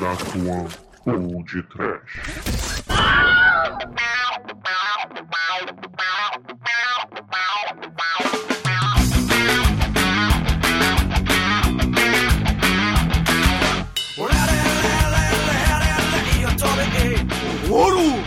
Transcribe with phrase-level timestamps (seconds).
[0.00, 0.66] da tua
[1.04, 2.22] Old Trash.
[17.70, 18.20] Ouro!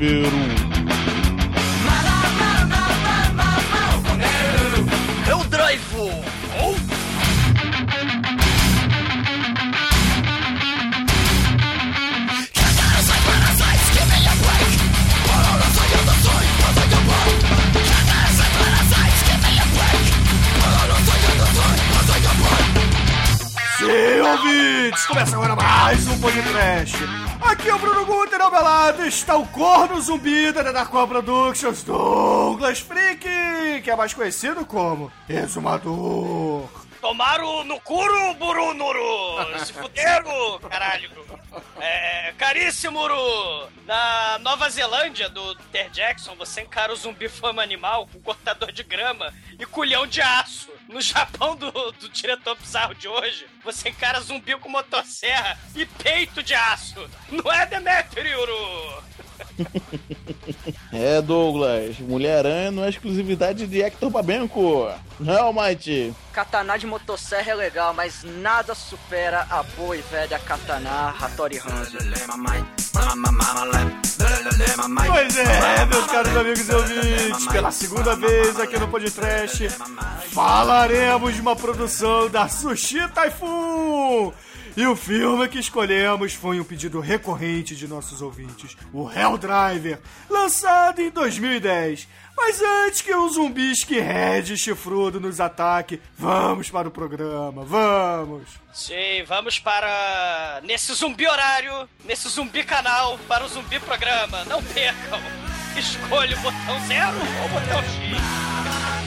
[0.00, 0.69] É
[24.32, 25.06] ouvintes!
[25.06, 26.96] Começa agora mais um podcast.
[27.42, 31.82] Aqui é o Bruno Guter, ao meu lado está o corno zumbi da Darkwa Productions,
[31.82, 36.68] Douglas Freak, que é mais conhecido como Exumador.
[37.00, 39.58] Tomaram no curo, Burunuru!
[39.64, 41.10] Se fuderam, caralho!
[41.80, 43.70] É, caríssimo, Uru!
[43.86, 48.82] Na Nova Zelândia, do Ter Jackson, você encara o zumbi fama animal com cortador de
[48.82, 50.70] grama e culhão de aço.
[50.88, 56.42] No Japão do, do diretor bizarro de hoje, você encara zumbi com motosserra e peito
[56.42, 57.08] de aço.
[57.30, 59.02] Não é Demetrio, Uru?
[61.02, 64.86] É, Douglas, Mulher-Aranha não é exclusividade de Hector Babenco.
[65.18, 66.14] Não, Mighty.
[66.30, 71.96] Katana de motosserra é legal, mas nada supera a boa e velha Katana Hattori Hanzo.
[75.06, 79.70] Pois é, meus caros amigos e ouvintes, pela segunda vez aqui no Podcast,
[80.34, 84.34] falaremos de uma produção da Sushi Typhoon.
[84.76, 89.98] E o filme que escolhemos foi um pedido recorrente de nossos ouvintes, o Hell Driver,
[90.28, 92.08] lançado em 2010.
[92.36, 98.42] Mas antes que um zumbi skinhead chifrudo nos ataque, vamos para o programa, vamos!
[98.72, 100.60] Sim, vamos para.
[100.64, 104.44] Nesse zumbi horário, nesse zumbi canal, para o zumbi programa.
[104.44, 105.20] Não percam!
[105.76, 107.90] Escolha o botão zero ou o botão X.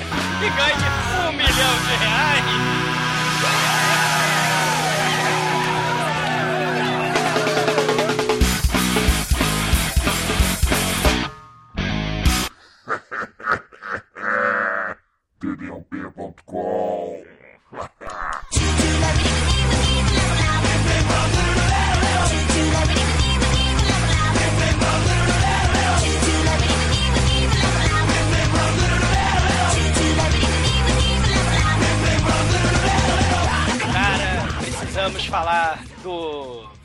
[0.44, 3.93] E ganhe um milhão de reais.
[15.42, 17.24] did you all people call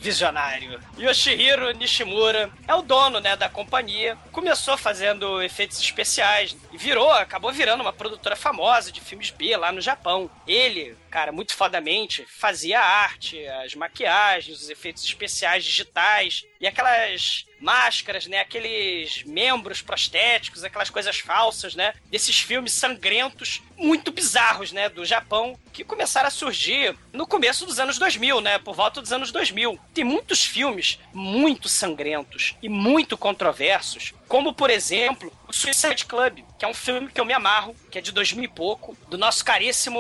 [0.08, 0.80] visionário.
[0.98, 4.16] Yoshihiro Nishimura é o dono, né, da companhia.
[4.32, 9.70] Começou fazendo efeitos especiais e virou, acabou virando uma produtora famosa de filmes B lá
[9.70, 10.30] no Japão.
[10.46, 17.44] Ele, cara, muito fodamente, fazia a arte, as maquiagens, os efeitos especiais digitais e aquelas
[17.60, 24.88] máscaras, né, aqueles membros prostéticos, aquelas coisas falsas, né, desses filmes sangrentos muito bizarros, né,
[24.88, 29.12] do Japão, que começaram a surgir no começo dos anos 2000, né, por volta dos
[29.12, 29.78] anos 2000.
[29.94, 36.64] Tem muitos filmes muito sangrentos e muito controversos, como por exemplo, o Suicide Club, que
[36.64, 39.42] é um filme que eu me amarro, que é de 2000 e pouco, do nosso
[39.44, 39.98] caríssimo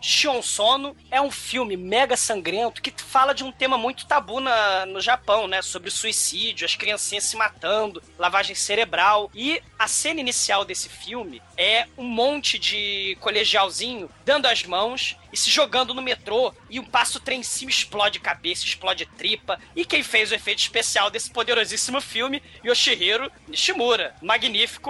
[0.00, 0.96] Shion Sono.
[1.10, 5.48] É um filme mega sangrento que fala de um tema muito tabu na, no Japão,
[5.48, 5.60] né?
[5.62, 9.30] Sobre suicídio, as criancinhas se matando, lavagem cerebral.
[9.34, 15.36] E a cena inicial desse filme é um monte de colegialzinho dando as mãos e
[15.36, 19.58] se jogando no metrô e um passo trem em cima explode cabeça, explode tripa.
[19.74, 24.83] E quem fez o efeito especial desse poderosíssimo filme, Yoshihiro Nishimura, magnífico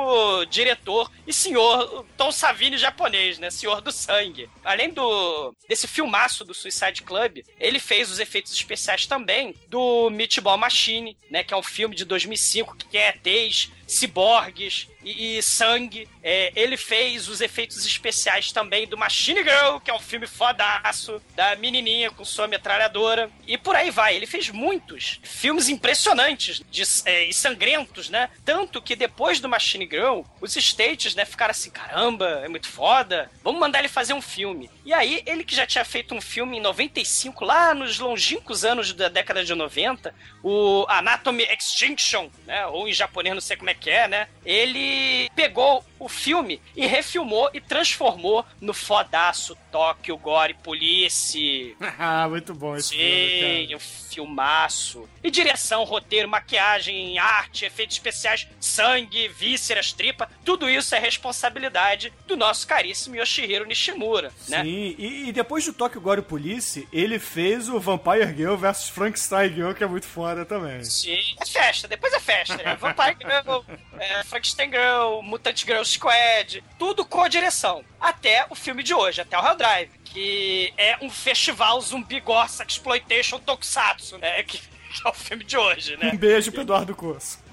[0.49, 3.51] diretor e senhor Tom Savini japonês, né?
[3.51, 4.49] Senhor do sangue.
[4.65, 10.59] Além do desse filmaço do Suicide Club, ele fez os efeitos especiais também do Meatball
[10.59, 11.43] Machine, né?
[11.43, 16.09] Que é um filme de 2005 que é ETs, ciborgues e, e sangue.
[16.23, 21.21] É, ele fez os efeitos especiais também do Machine Girl, que é um filme fodaço,
[21.37, 23.31] da menininha com sua metralhadora.
[23.47, 24.17] E por aí vai.
[24.17, 28.31] Ele fez muitos filmes impressionantes de, é, e sangrentos, né?
[28.45, 33.31] Tanto que depois do Machine Girl, os States, né, ficaram assim: caramba, é muito foda,
[33.43, 34.71] vamos mandar ele fazer um filme.
[34.85, 38.93] E aí, ele que já tinha feito um filme em 95, lá nos longínquos anos
[38.93, 42.67] da década de 90, o Anatomy Extinction, né?
[42.67, 44.29] Ou em japonês, não sei como é que é, né?
[44.45, 51.75] Ele ele pegou o filme e refilmou e transformou no fodaço Tóquio Gore Police.
[51.99, 53.77] ah, muito bom esse Sim, filme, cara.
[53.77, 55.09] um filmaço.
[55.23, 62.37] E direção, roteiro, maquiagem, arte, efeitos especiais, sangue, vísceras, tripa, tudo isso é responsabilidade do
[62.37, 64.63] nosso caríssimo Yoshihiro Nishimura, né?
[64.63, 69.55] Sim, e, e depois do Tokyo Gore Police, ele fez o Vampire Girl vs Frankenstein
[69.55, 70.85] Girl, que é muito foda também.
[70.85, 72.61] Sim, é festa, depois é festa.
[72.63, 73.63] É Vampire Girl,
[73.99, 74.84] é Frankenstein Girl,
[75.23, 77.85] Mutant Girl Squad, tudo com direção.
[78.01, 82.49] Até o filme de hoje, até o Hell Drive, que é um festival zumbi gore
[82.67, 84.43] exploitation tokusatsu, né?
[84.43, 86.11] Que, que é o filme de hoje, né?
[86.13, 87.44] Um beijo pro Eduardo Corso.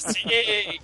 [0.00, 0.80] Sim.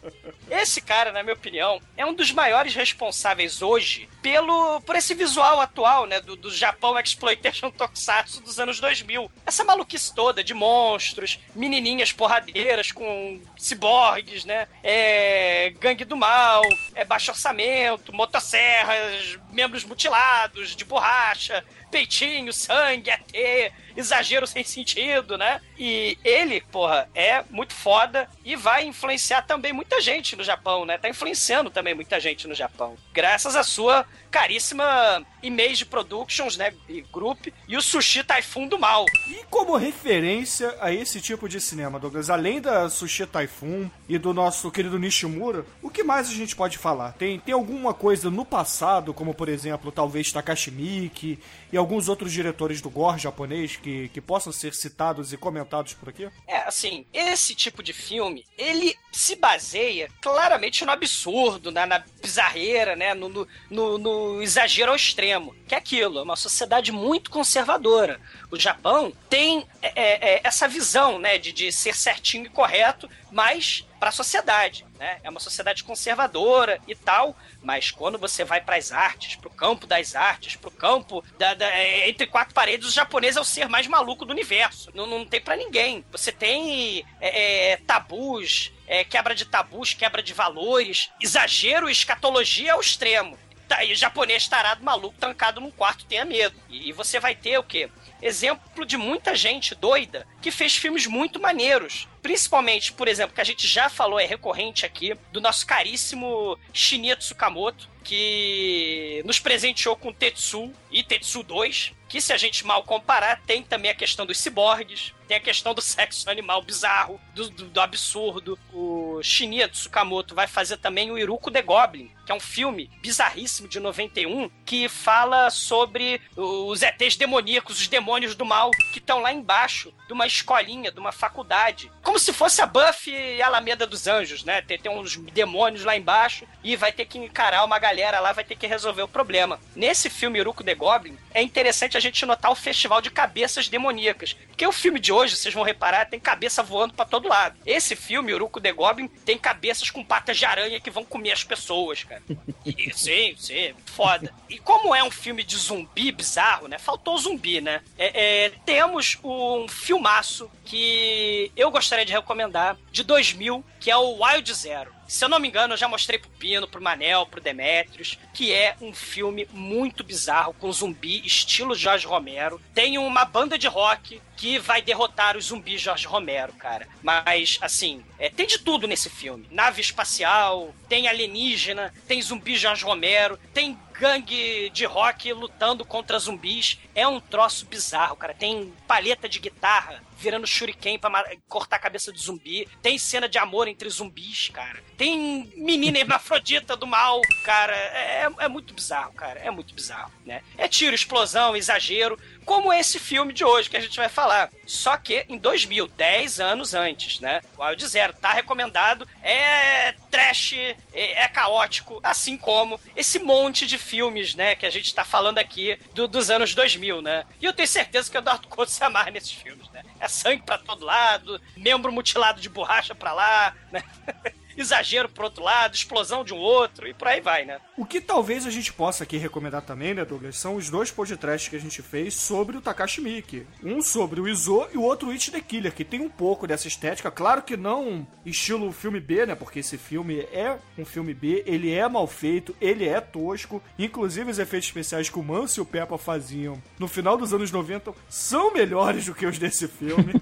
[0.50, 5.60] Esse cara, na minha opinião, é um dos maiores responsáveis hoje pelo por esse visual
[5.60, 9.30] atual, né, do, do Japão exploitation tokusatsu dos anos 2000.
[9.46, 16.62] Essa maluquice toda de monstros, menininhas porradeiras com ciborgues, né, é, gangue do mal,
[16.94, 25.60] é baixo orçamento, motosserras, membros mutilados de borracha, peitinho, sangue, ET, exagero sem sentido, né?
[25.78, 30.98] E ele, porra, é muito foda e vai influenciar também muita gente no Japão, né?
[30.98, 32.96] Tá influenciando também muita gente no Japão.
[33.12, 36.72] Graças à sua caríssima Image Productions, né?
[36.88, 39.06] E Group e o Sushi Typhoon do Mal.
[39.28, 44.32] E como referência a esse tipo de cinema, Douglas, além da Sushi Typhoon e do
[44.32, 47.12] nosso querido Nishimura, o que mais a gente pode falar?
[47.12, 51.38] Tem, tem alguma coisa no passado, como por exemplo, talvez Takashi Miike
[51.72, 56.08] e alguns outros diretores do gore japonês que, que possam ser citados e comentados por
[56.08, 56.28] aqui?
[56.46, 62.94] É, assim, esse tipo de filme, ele se baseia claramente no absurdo, né, na bizarreira,
[62.94, 65.31] né, no, no, no, no exagero ao extremo.
[65.66, 68.20] Que é aquilo, é uma sociedade muito conservadora.
[68.50, 73.86] O Japão tem é, é, essa visão, né, de, de ser certinho e correto, mas
[74.02, 75.20] para a sociedade, né?
[75.22, 79.54] É uma sociedade conservadora e tal, mas quando você vai para as artes, para o
[79.54, 83.44] campo das artes, para o campo da, da, entre quatro paredes, o japonês é o
[83.44, 84.90] ser mais maluco do universo.
[84.92, 86.04] Não, não tem para ninguém.
[86.10, 92.80] Você tem é, é, tabus, é, quebra de tabus, quebra de valores, exagero escatologia ao
[92.80, 93.38] extremo.
[93.72, 96.54] Tá, o japonês tarado maluco trancado num quarto tenha medo.
[96.68, 97.88] E, e você vai ter o quê?
[98.22, 102.06] exemplo de muita gente doida que fez filmes muito maneiros.
[102.22, 107.16] Principalmente, por exemplo, que a gente já falou, é recorrente aqui, do nosso caríssimo Shinya
[107.16, 113.40] Tsukamoto, que nos presenteou com Tetsu e Tetsu 2, que se a gente mal comparar,
[113.44, 117.64] tem também a questão dos ciborgues, tem a questão do sexo animal bizarro, do, do,
[117.66, 118.58] do absurdo.
[118.72, 123.68] O Shinya Tsukamoto vai fazer também o Iruko The Goblin, que é um filme bizarríssimo
[123.68, 129.32] de 91, que fala sobre os ETs demoníacos, os demônios do mal, que estão lá
[129.32, 131.90] embaixo de uma escolinha, de uma faculdade.
[132.02, 134.62] Como se fosse a Buffy e a Alameda dos Anjos, né?
[134.62, 138.44] Tem, tem uns demônios lá embaixo e vai ter que encarar uma galera lá, vai
[138.44, 139.58] ter que resolver o problema.
[139.74, 144.34] Nesse filme Iruko The Goblin, é interessante a gente notar o festival de cabeças demoníacas.
[144.48, 147.58] Porque o filme de hoje, vocês vão reparar, tem cabeça voando para todo lado.
[147.64, 151.44] Esse filme, Uruku The Goblin, tem cabeças com patas de aranha que vão comer as
[151.44, 152.22] pessoas, cara.
[152.64, 154.32] E, sim, sim, foda.
[154.48, 156.78] E como é um filme de zumbi bizarro, né?
[156.78, 157.82] Faltou zumbi, né?
[157.98, 164.24] É, é, temos um filmaço que eu gostaria de recomendar, de 2000, que é o
[164.24, 164.92] Wild Zero.
[165.12, 168.50] Se eu não me engano, eu já mostrei pro Pino, pro Manel, pro Demetrius, que
[168.50, 172.58] é um filme muito bizarro, com zumbi, estilo Jorge Romero.
[172.72, 176.88] Tem uma banda de rock que vai derrotar os zumbis Jorge Romero, cara.
[177.02, 179.46] Mas, assim, é, tem de tudo nesse filme.
[179.50, 186.78] Nave espacial, tem alienígena, tem zumbi Jorge Romero, tem gangue de rock lutando contra zumbis.
[186.94, 188.34] É um troço bizarro, cara.
[188.34, 192.68] Tem palheta de guitarra virando shuriken pra cortar a cabeça de zumbi.
[192.80, 194.82] Tem cena de amor entre zumbis, cara.
[194.96, 197.74] Tem menina hermafrodita do mal, cara.
[197.74, 199.40] É, é, muito bizarro, cara.
[199.40, 200.42] É muito bizarro, né?
[200.56, 204.31] É tiro, explosão, exagero como esse filme de hoje que a gente vai falar.
[204.66, 207.40] Só que em 2000, 10 anos antes, né?
[207.56, 213.78] O Wild Zero tá recomendado, é trash, é, é, caótico, assim como esse monte de
[213.78, 217.24] filmes, né, que a gente tá falando aqui do, dos anos 2000, né?
[217.40, 219.82] E eu tenho certeza que o Eduardo Couto se amarra nesses filmes, né?
[219.98, 223.82] É sangue para todo lado, membro mutilado de borracha para lá, né?
[224.56, 227.60] exagero pro outro lado, explosão de um outro e por aí vai, né?
[227.76, 231.48] O que talvez a gente possa aqui recomendar também, né, Douglas, são os dois podcasts
[231.48, 233.46] que a gente fez sobre o Takashi Miike.
[233.62, 236.46] Um sobre o Izo e o outro o It the Killer, que tem um pouco
[236.46, 237.10] dessa estética.
[237.10, 241.72] Claro que não estilo filme B, né, porque esse filme é um filme B, ele
[241.72, 243.62] é mal feito, ele é tosco.
[243.78, 247.50] Inclusive os efeitos especiais que o Manso e o Peppa faziam no final dos anos
[247.50, 250.12] 90 são melhores do que os desse filme.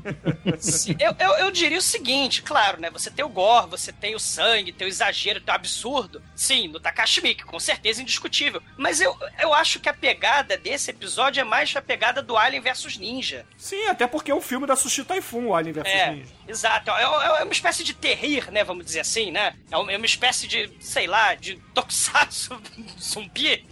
[0.99, 4.20] eu, eu, eu diria o seguinte, claro, né, você tem o gore, você tem o
[4.21, 6.23] sangue, tem o exagero, tem o absurdo.
[6.37, 8.63] Sim, no Takashi Miike, com certeza indiscutível.
[8.77, 12.63] Mas eu, eu acho que a pegada desse episódio é mais a pegada do Alien
[12.63, 13.47] versus Ninja.
[13.57, 16.33] Sim, até porque é um filme da Sushi Typhoon, o Alien vs É, Ninja.
[16.47, 16.91] exato.
[16.91, 18.63] É, é uma espécie de terrir, né?
[18.65, 19.55] Vamos dizer assim, né?
[19.71, 22.61] É uma é uma espécie de, sei lá, de tokusatsu
[23.01, 23.67] zumbi.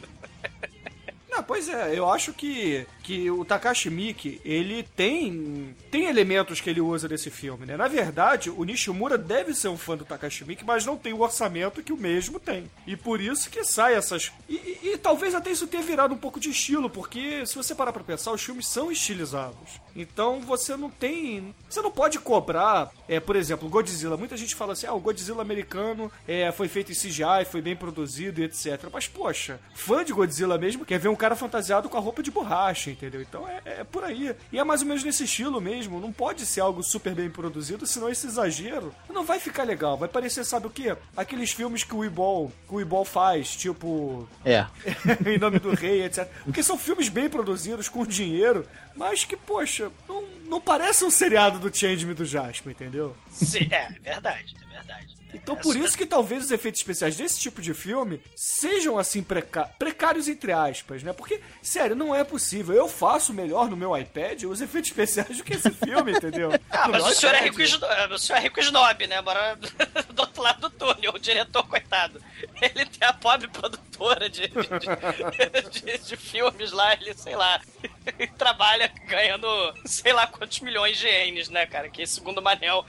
[1.31, 6.69] Não, pois é, eu acho que, que o Takashi Miike, ele tem tem elementos que
[6.69, 7.75] ele usa desse filme, né?
[7.75, 11.21] Na verdade, o Nishimura deve ser um fã do Takashi Miike, mas não tem o
[11.23, 12.71] orçamento que o mesmo tem.
[12.87, 14.31] E por isso que sai essas...
[14.47, 17.75] E, e- e talvez até isso tenha virado um pouco de estilo, porque se você
[17.75, 19.81] parar pra pensar, os filmes são estilizados.
[19.97, 21.55] Então você não tem...
[21.69, 24.19] Você não pode cobrar, é, por exemplo, Godzilla.
[24.19, 27.75] Muita gente fala assim, ah, o Godzilla americano é, foi feito em CGI, foi bem
[27.75, 28.85] produzido e etc.
[28.93, 32.31] Mas, poxa, fã de Godzilla mesmo quer ver um cara fantasiado com a roupa de
[32.31, 33.23] borracha, entendeu?
[33.23, 34.35] Então é, é por aí.
[34.53, 36.01] E é mais ou menos nesse estilo mesmo.
[36.01, 39.97] Não pode ser algo super bem produzido, senão esse exagero não vai ficar legal.
[39.97, 40.97] Vai parecer, sabe o quê?
[41.17, 44.67] Aqueles filmes que o Ibol, que o Ibol faz, tipo É.
[45.27, 46.29] em nome do rei, etc.
[46.45, 51.59] Porque são filmes bem produzidos, com dinheiro, mas que, poxa, não, não parece um seriado
[51.59, 53.17] do Change-Me do Jasper, entendeu?
[53.31, 55.17] Sim, é, verdade, é verdade.
[55.35, 60.27] Então por isso que talvez os efeitos especiais desse tipo de filme sejam assim precários
[60.29, 61.13] entre aspas, né?
[61.13, 62.75] Porque, sério, não é possível.
[62.75, 66.51] Eu faço melhor no meu iPad os efeitos especiais do que esse filme, entendeu?
[66.71, 69.21] Ah, mas meu o senhor, é rico e o senhor é rico snob, né?
[69.21, 69.57] Bora
[70.15, 72.23] do outro lado do túnel, o diretor, coitado.
[72.61, 77.61] Ele tem a pobre produtora de, de, de- de filmes lá, ele, sei lá,
[78.39, 79.47] trabalha ganhando
[79.85, 81.89] sei lá quantos milhões de ienes, né, cara?
[81.89, 82.85] Que segundo o Manel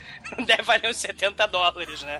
[0.45, 2.19] deve valer uns 70 dólares, né?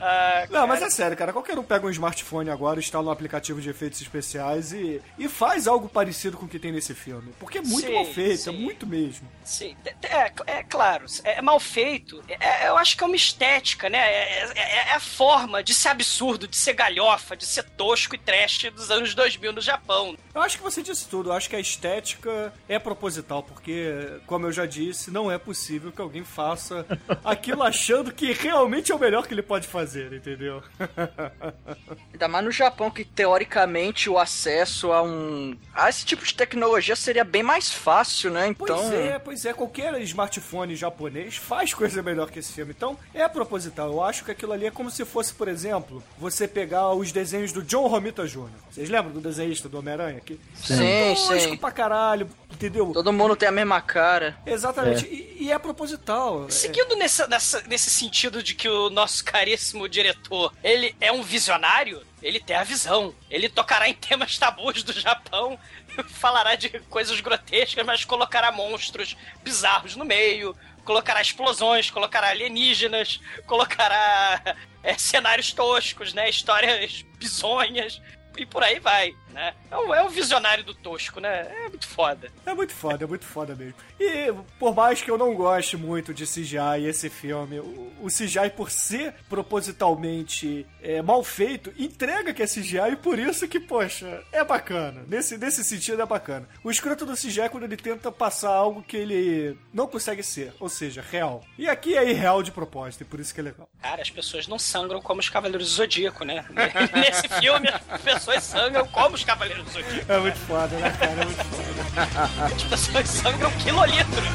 [0.00, 1.32] Ah, Não, mas é sério, cara.
[1.32, 5.66] Qualquer um pega um smartphone agora, instala um aplicativo de efeitos especiais e, e faz
[5.66, 7.32] algo parecido com o que tem nesse filme.
[7.38, 8.58] Porque é muito Sim, mal feito, é sim.
[8.58, 9.28] muito mesmo.
[9.44, 12.22] Sim, é, é claro, é mal feito.
[12.28, 13.98] É- eu acho que é uma estética, né?
[13.98, 18.18] É, é- é a forma de ser absurdo, de ser galhofa, de ser tosco e
[18.18, 20.16] trash dos anos 2000 no Japão.
[20.34, 21.30] Eu acho que você disse tudo.
[21.30, 25.90] Eu acho que a estética é proposital, porque, como eu já disse, não é possível
[25.92, 26.86] que alguém faça
[27.24, 30.62] aquilo achando que realmente é o melhor que ele pode fazer, entendeu?
[32.12, 35.56] Ainda mais no Japão, que teoricamente o acesso a um.
[35.74, 38.54] a esse tipo de tecnologia seria bem mais fácil, né?
[38.56, 38.92] Pois Então.
[38.92, 39.52] é, pois é.
[39.52, 42.72] Qualquer smartphone japonês faz coisa melhor que esse filme.
[42.76, 43.88] Então, é proposital.
[43.90, 47.52] Eu acho que aquilo ali é como se fosse, por exemplo, você pegar os desenhos
[47.52, 48.48] do John Romita Jr.
[48.70, 50.38] Vocês lembram do desenhista do Homem-Aranha aqui?
[50.54, 51.56] Sim, Tosco sim.
[51.56, 52.90] pra caralho, entendeu?
[52.92, 54.36] Todo mundo tem a mesma cara.
[54.46, 55.06] Exatamente.
[55.06, 56.46] E, e é proposital.
[56.46, 61.22] É- Seguindo nessa, nessa- nesse sentido de que o nosso caríssimo diretor, ele é um
[61.22, 63.14] visionário, ele tem a visão.
[63.30, 65.58] Ele tocará em temas tabus do Japão,
[66.08, 74.56] falará de coisas grotescas, mas colocará monstros bizarros no meio, colocará explosões, colocará alienígenas, colocará
[74.82, 76.28] é, cenários toscos, né?
[76.28, 78.00] Histórias bizonhas.
[78.36, 79.54] E por aí vai, né?
[79.70, 81.50] É um, é um visionário do tosco, né?
[81.64, 82.30] É muito foda.
[82.44, 83.74] É muito foda, é muito foda mesmo.
[83.98, 88.06] E por mais que eu não goste muito de CGI e esse filme, o, o
[88.06, 93.60] CGI, por ser propositalmente é, mal feito, entrega que é CGI e por isso que,
[93.60, 95.04] poxa, é bacana.
[95.06, 96.48] Nesse, nesse sentido é bacana.
[96.64, 100.52] O escroto do CGI é quando ele tenta passar algo que ele não consegue ser,
[100.58, 101.42] ou seja, real.
[101.58, 103.68] E aqui é irreal de propósito, e por isso que é legal.
[103.80, 106.44] Cara, as pessoas não sangram como os Cavaleiros do Zodíaco, né?
[106.94, 110.11] Nesse filme, as pessoas sangram como os Cavaleiros do Zodíaco.
[110.11, 111.11] É muito foda, né, cara?
[111.11, 112.45] É muito foda.
[112.45, 114.25] As pessoas sangram quilolitros.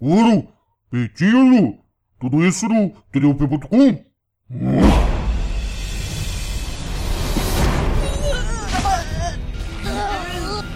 [0.00, 0.48] Ouro,
[0.90, 1.78] Petilo,
[2.20, 4.04] tudo isso no TDUP.com?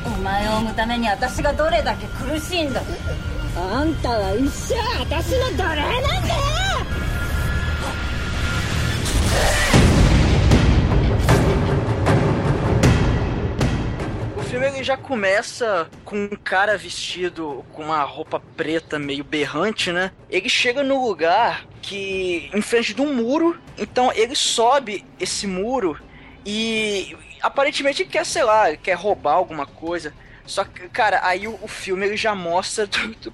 [0.06, 2.82] お前を生むために私がどれだけ苦しいんだ
[3.56, 6.47] あんたは一生私の奴隷なんだよ
[14.49, 20.11] filme ele já começa com um cara vestido com uma roupa preta meio berrante, né?
[20.27, 25.99] Ele chega no lugar que em frente de um muro, então ele sobe esse muro
[26.43, 30.15] e aparentemente quer, sei lá, quer roubar alguma coisa.
[30.47, 33.33] Só que, cara, aí o, o filme ele já mostra do, do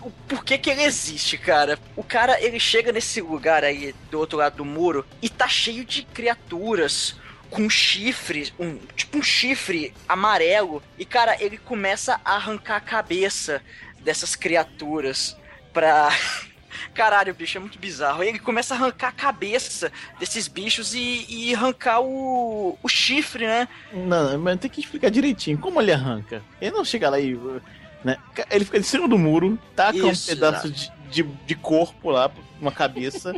[0.00, 1.78] o porquê que ele existe, cara.
[1.94, 5.84] O cara, ele chega nesse lugar aí, do outro lado do muro, e tá cheio
[5.84, 7.16] de criaturas
[7.54, 10.82] com chifre, um, tipo um chifre amarelo.
[10.98, 13.62] E, cara, ele começa a arrancar a cabeça
[14.00, 15.36] dessas criaturas
[15.72, 16.10] pra,
[16.92, 18.24] Caralho, bicho, é muito bizarro.
[18.24, 23.68] Ele começa a arrancar a cabeça desses bichos e, e arrancar o, o chifre, né?
[23.92, 26.42] Não, mas tem que explicar direitinho como ele arranca.
[26.60, 27.38] Ele não chega lá e.
[28.02, 28.18] Né?
[28.50, 32.30] Ele fica em cima do muro, taca Isso, um pedaço de, de, de corpo lá,
[32.64, 33.34] uma cabeça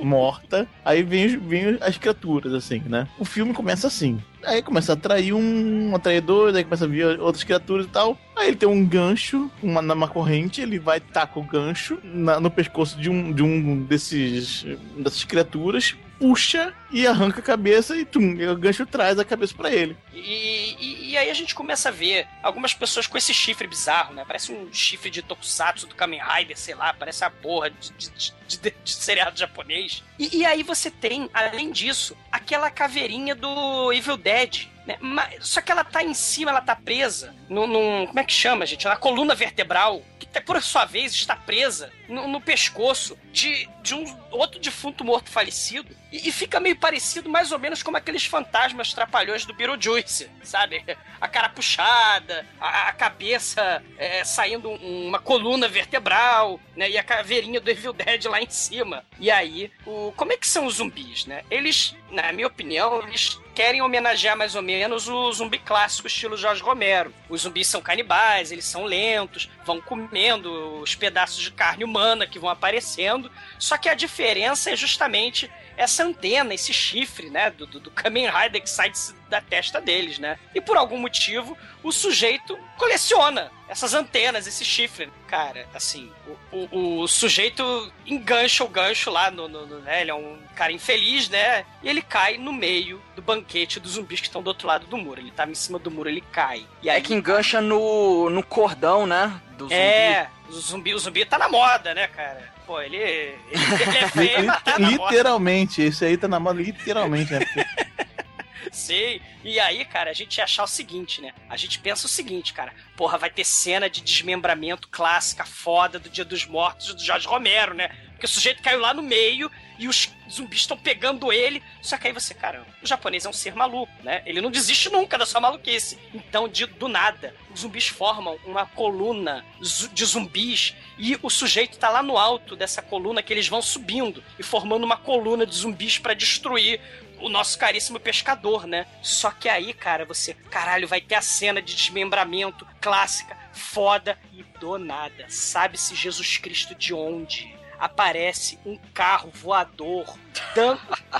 [0.00, 0.66] morta.
[0.84, 3.06] Aí vem, vem as criaturas, assim, né?
[3.18, 4.18] O filme começa assim.
[4.44, 8.18] Aí começa a atrair um atraidor, daí começa a vir outras criaturas e tal.
[8.36, 12.50] Aí ele tem um gancho, uma, numa corrente, ele vai taca o gancho na- no
[12.50, 14.66] pescoço de um, de um desses
[14.98, 19.72] dessas criaturas, puxa e arranca a cabeça e tum, o gancho traz a cabeça pra
[19.72, 19.96] ele.
[20.14, 24.14] E, e- e aí a gente começa a ver algumas pessoas com esse chifre bizarro,
[24.14, 24.22] né?
[24.24, 28.10] Parece um chifre de Tokusatsu do Kamen Rider, sei lá, parece a porra de, de,
[28.10, 30.04] de- de- de seriado japonês.
[30.16, 34.68] E, e aí você tem, além disso, aquela caveirinha do Evil Dead.
[34.86, 34.96] Né?
[35.00, 38.32] Mas- só que ela tá em cima, ela tá presa num, num- Como é que
[38.32, 38.84] chama, gente?
[38.84, 44.04] Na coluna vertebral, que por sua vez está presa no, no pescoço de, de um
[44.30, 45.94] outro defunto morto falecido.
[46.10, 50.84] E, e fica meio parecido, mais ou menos, como aqueles fantasmas trapalhões do Beetlejuice, sabe?
[51.20, 56.90] A cara puxada, a, a cabeça é, saindo um- uma coluna vertebral, né?
[56.90, 59.04] E a caveirinha do Evil Dead lá em cima.
[59.20, 61.44] E aí, o, como é que são os zumbis, né?
[61.50, 66.62] Eles, na minha opinião, eles querem homenagear mais ou menos o zumbi clássico estilo Jorge
[66.62, 67.12] Romero.
[67.28, 72.38] Os zumbis são canibais, eles são lentos, vão comendo os pedaços de carne humana que
[72.38, 73.30] vão aparecendo.
[73.58, 78.28] Só que a diferença é justamente essa antena, esse chifre, né, do, do, do Kamen
[78.28, 78.92] Rider que sai
[79.28, 80.38] da testa deles, né?
[80.54, 85.10] E por algum motivo, o sujeito coleciona essas antenas, esse chifre.
[85.26, 86.12] Cara, assim,
[86.52, 90.02] o, o- o sujeito engancha o gancho lá no, no- no- né?
[90.02, 91.64] Ele é um cara infeliz, né?
[91.82, 94.98] E ele cai no meio do banquete dos zumbis que estão do outro lado do
[94.98, 95.18] muro.
[95.22, 96.66] Ele tava em cima do muro, ele cai.
[96.82, 99.40] E aí, É que engancha no, no cordão, né?
[99.62, 99.74] Do zumbi.
[99.74, 102.52] é, o zumbi, o zumbi tá na moda, né, cara?
[102.66, 105.04] Pô, ele, ele, ele é feio, mas tá na moda.
[105.04, 107.40] literalmente, esse aí tá na moda literalmente, né?
[108.72, 109.20] Sim.
[109.44, 111.32] E aí, cara, a gente ia achar o seguinte, né?
[111.48, 112.72] A gente pensa o seguinte, cara.
[112.96, 117.74] Porra, vai ter cena de desmembramento clássica, foda, do Dia dos Mortos do Jorge Romero,
[117.74, 117.90] né?
[118.22, 121.60] Porque o sujeito caiu lá no meio e os zumbis estão pegando ele.
[121.80, 124.22] Só que aí você, caramba, o japonês é um ser maluco, né?
[124.24, 125.98] Ele não desiste nunca da sua maluquice.
[126.14, 131.90] Então, de, do nada, os zumbis formam uma coluna de zumbis e o sujeito tá
[131.90, 135.98] lá no alto dessa coluna que eles vão subindo e formando uma coluna de zumbis
[135.98, 136.80] pra destruir
[137.18, 138.86] o nosso caríssimo pescador, né?
[139.02, 144.44] Só que aí, cara, você, caralho, vai ter a cena de desmembramento clássica, foda e
[144.60, 145.26] do nada.
[145.28, 147.61] Sabe-se Jesus Cristo de onde?
[147.82, 150.16] Aparece um carro voador.
[150.54, 150.78] Dan...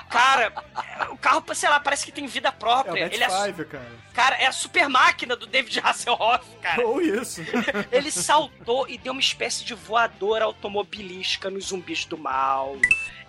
[0.08, 0.52] Cara,
[1.10, 3.04] o carro, sei lá, parece que tem vida É própria.
[3.04, 3.92] Bat Ele é, Five, cara.
[4.12, 6.86] cara, é a super máquina do David Hasselhoff, cara.
[6.86, 7.42] Ou isso.
[7.90, 12.76] Ele saltou e deu uma espécie de voadora automobilística nos zumbis do mal.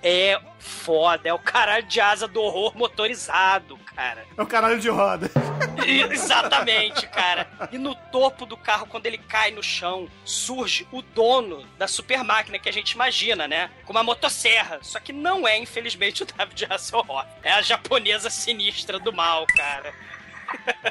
[0.05, 4.25] É foda, é o caralho de asa do horror motorizado, cara.
[4.37, 5.31] É o caralho de roda.
[6.11, 7.47] Exatamente, cara.
[7.71, 12.21] E no topo do carro, quando ele cai no chão, surge o dono da super
[12.23, 13.69] máquina que a gente imagina, né?
[13.85, 14.79] Com uma motosserra.
[14.81, 17.27] Só que não é, infelizmente, o David Hasselhoff.
[17.41, 19.93] É a japonesa sinistra do mal, cara.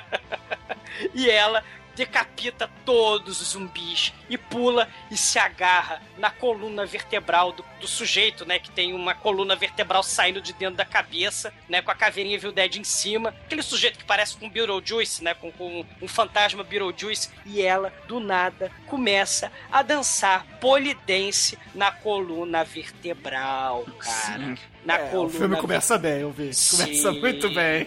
[1.14, 1.64] e ela
[1.94, 8.46] decapita todos os zumbis e pula e se agarra na coluna vertebral do, do sujeito,
[8.46, 8.58] né?
[8.58, 11.82] Que tem uma coluna vertebral saindo de dentro da cabeça, né?
[11.82, 13.34] Com a caveirinha Evil Dead em cima.
[13.44, 15.34] Aquele sujeito que parece com um Beetlejuice, né?
[15.34, 17.28] Com, com um fantasma Beetlejuice.
[17.44, 24.54] E ela, do nada, começa a dançar polidense na coluna vertebral, cara.
[24.84, 26.50] Na É, coluna o filme começa bem, eu vi.
[26.70, 27.20] Começa Sim.
[27.20, 27.86] muito bem.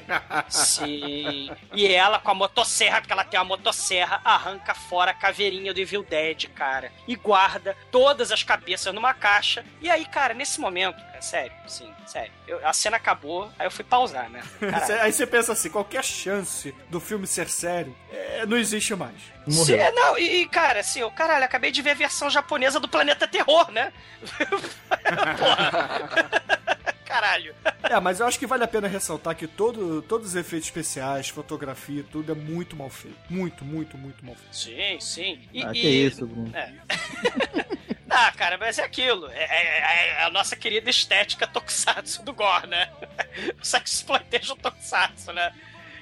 [0.50, 1.50] Sim.
[1.74, 5.80] E ela com a motosserra, porque ela tem uma motosserra, arranca fora a caveirinha do
[5.80, 6.92] Evil Dead, cara.
[7.08, 9.64] E guarda todas as cabeças numa caixa.
[9.82, 12.32] E aí, cara, nesse momento, cara, sério, sim, sério.
[12.48, 14.42] eu- a cena acabou, aí eu fui pausar, né?
[14.60, 15.02] Caralho.
[15.02, 19.16] Aí você pensa assim, qualquer chance do filme ser sério, é, não existe mais.
[19.48, 22.88] Sim, não, e, e, cara, assim, eu, caralho, acabei de ver a versão japonesa do
[22.88, 23.94] Planeta Terror, né?
[25.38, 26.30] Porra.
[27.06, 27.56] Caralho.
[27.96, 31.30] É, mas eu acho que vale a pena ressaltar que todo, todos os efeitos especiais,
[31.30, 33.18] fotografia, tudo é muito mal feito.
[33.30, 34.56] Muito, muito, muito mal feito.
[34.56, 35.40] Sim, sim.
[35.54, 36.52] E, Ah, que e- isso, Bruno.
[36.56, 36.74] É.
[38.10, 39.28] ah, cara, mas é aquilo.
[39.30, 39.80] É, é-
[40.20, 42.90] é a nossa querida estética tokusatsu do gore, né?
[43.62, 45.54] O sexploitation tokusatsu, né?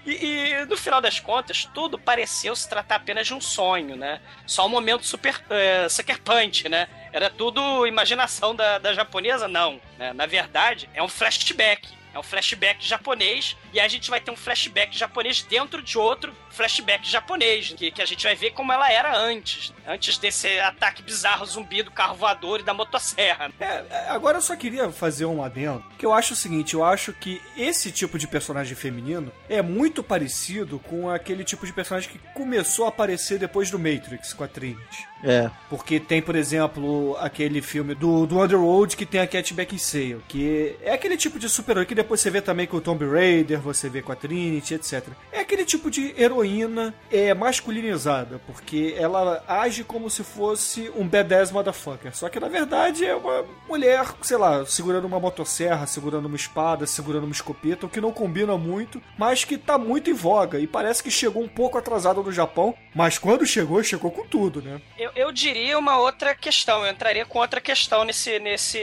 [0.06, 4.20] E, e, no final das contas, tudo pareceu se tratar apenas de um sonho, né?
[4.46, 6.88] Só um momento super é, sucker punch, né?
[7.12, 9.48] Era tudo imaginação da, da japonesa?
[9.48, 9.80] Não.
[9.98, 10.12] né?
[10.14, 11.88] Na verdade, é um flashback.
[12.14, 15.98] É um flashback japonês, e aí a gente vai ter um flashback japonês dentro de
[15.98, 19.74] outro flashback japonês, que, que a gente vai ver como ela era antes.
[19.88, 23.52] Antes desse ataque bizarro zumbi do carro voador e da motosserra.
[23.60, 26.84] É, é, agora eu só queria fazer um adendo, que eu acho o seguinte, eu
[26.84, 32.10] acho que esse tipo de personagem feminino é muito parecido com aquele tipo de personagem
[32.12, 35.13] que começou a aparecer depois do Matrix com a Trinity.
[35.24, 35.50] É.
[35.70, 40.76] Porque tem, por exemplo, aquele filme do, do Underworld que tem a Cat Beckinsale, que
[40.82, 43.90] é aquele tipo de super-herói que depois você vê também com o Tomb Raider, você
[43.90, 45.08] vê com a Trinity, etc.
[45.32, 51.52] É aquele tipo de heroína é, masculinizada, porque ela age como se fosse um badass
[51.52, 52.16] motherfucker.
[52.16, 56.86] Só que na verdade é uma mulher, sei lá, segurando uma motosserra, segurando uma espada,
[56.86, 60.68] segurando uma escopeta, o que não combina muito, mas que tá muito em voga e
[60.68, 64.82] parece que chegou um pouco atrasada no Japão, mas quando chegou, chegou com tudo, né?
[64.98, 68.80] Eu, eu diria uma outra questão, eu entraria com outra questão nesse, nesse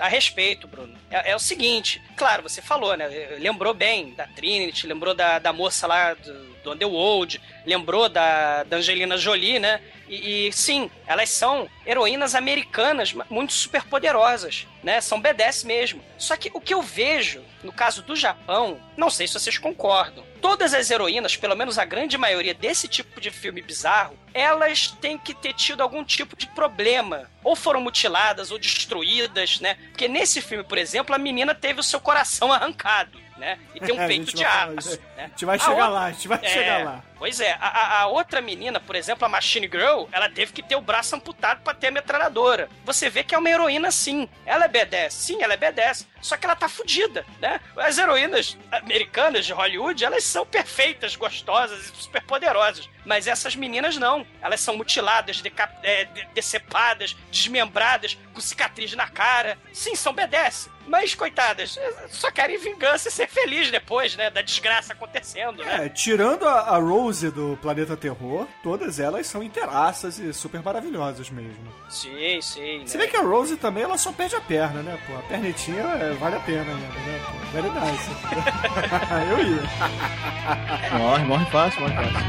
[0.00, 0.96] a respeito, Bruno.
[1.10, 3.06] É, é o seguinte, claro, você falou, né?
[3.38, 8.76] Lembrou bem da Trinity, lembrou da, da moça lá do, do Underworld, lembrou da, da
[8.78, 9.80] Angelina Jolie, né?
[10.08, 15.00] E, e, sim, elas são heroínas americanas muito super poderosas, né?
[15.00, 16.02] São B10 mesmo.
[16.18, 20.24] Só que o que eu vejo no caso do Japão, não sei se vocês concordam.
[20.48, 25.18] Todas as heroínas, pelo menos a grande maioria desse tipo de filme bizarro, elas têm
[25.18, 27.28] que ter tido algum tipo de problema.
[27.42, 29.74] Ou foram mutiladas ou destruídas, né?
[29.88, 33.58] Porque nesse filme, por exemplo, a menina teve o seu coração arrancado né?
[33.74, 34.98] E tem um peito de aço.
[35.16, 35.24] Né?
[35.24, 35.88] A gente vai a chegar outra...
[35.88, 37.04] lá, a gente vai é, chegar lá.
[37.18, 40.76] Pois é, a, a, outra menina, por exemplo, a Machine Girl, ela teve que ter
[40.76, 42.68] o braço amputado para ter a metralhadora.
[42.84, 44.28] Você vê que é uma heroína sim.
[44.44, 46.06] Ela é B10, sim, ela é B10.
[46.20, 47.60] Só que ela tá fudida, né?
[47.76, 52.88] As heroínas americanas de Hollywood, elas são perfeitas, gostosas e super poderosas.
[53.04, 54.26] Mas essas meninas não.
[54.42, 55.42] Elas são mutiladas,
[55.82, 59.56] é, decepadas, desmembradas, com cicatriz na cara.
[59.72, 60.68] Sim, são B10.
[60.86, 64.30] Mas, coitadas, só querem vingança e ser feliz depois, né?
[64.30, 65.86] Da desgraça acontecendo, né?
[65.86, 71.30] É, tirando a, a Rose do Planeta Terror, todas elas são inteiraças e super maravilhosas
[71.30, 71.72] mesmo.
[71.88, 72.82] Sim, sim.
[72.86, 73.04] Você né?
[73.04, 74.98] vê que a Rose também, ela só perde a perna, né?
[75.06, 77.20] Pô, a pernetinha é, vale a pena ainda, né?
[77.26, 78.10] Pô, very nice.
[79.30, 80.98] Eu ia.
[80.98, 82.20] Morre, morre fácil, morre fácil.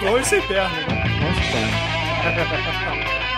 [0.00, 1.04] Com e sem perna, né?
[1.20, 3.20] Morre sem perna.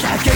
[0.00, 0.32] 橋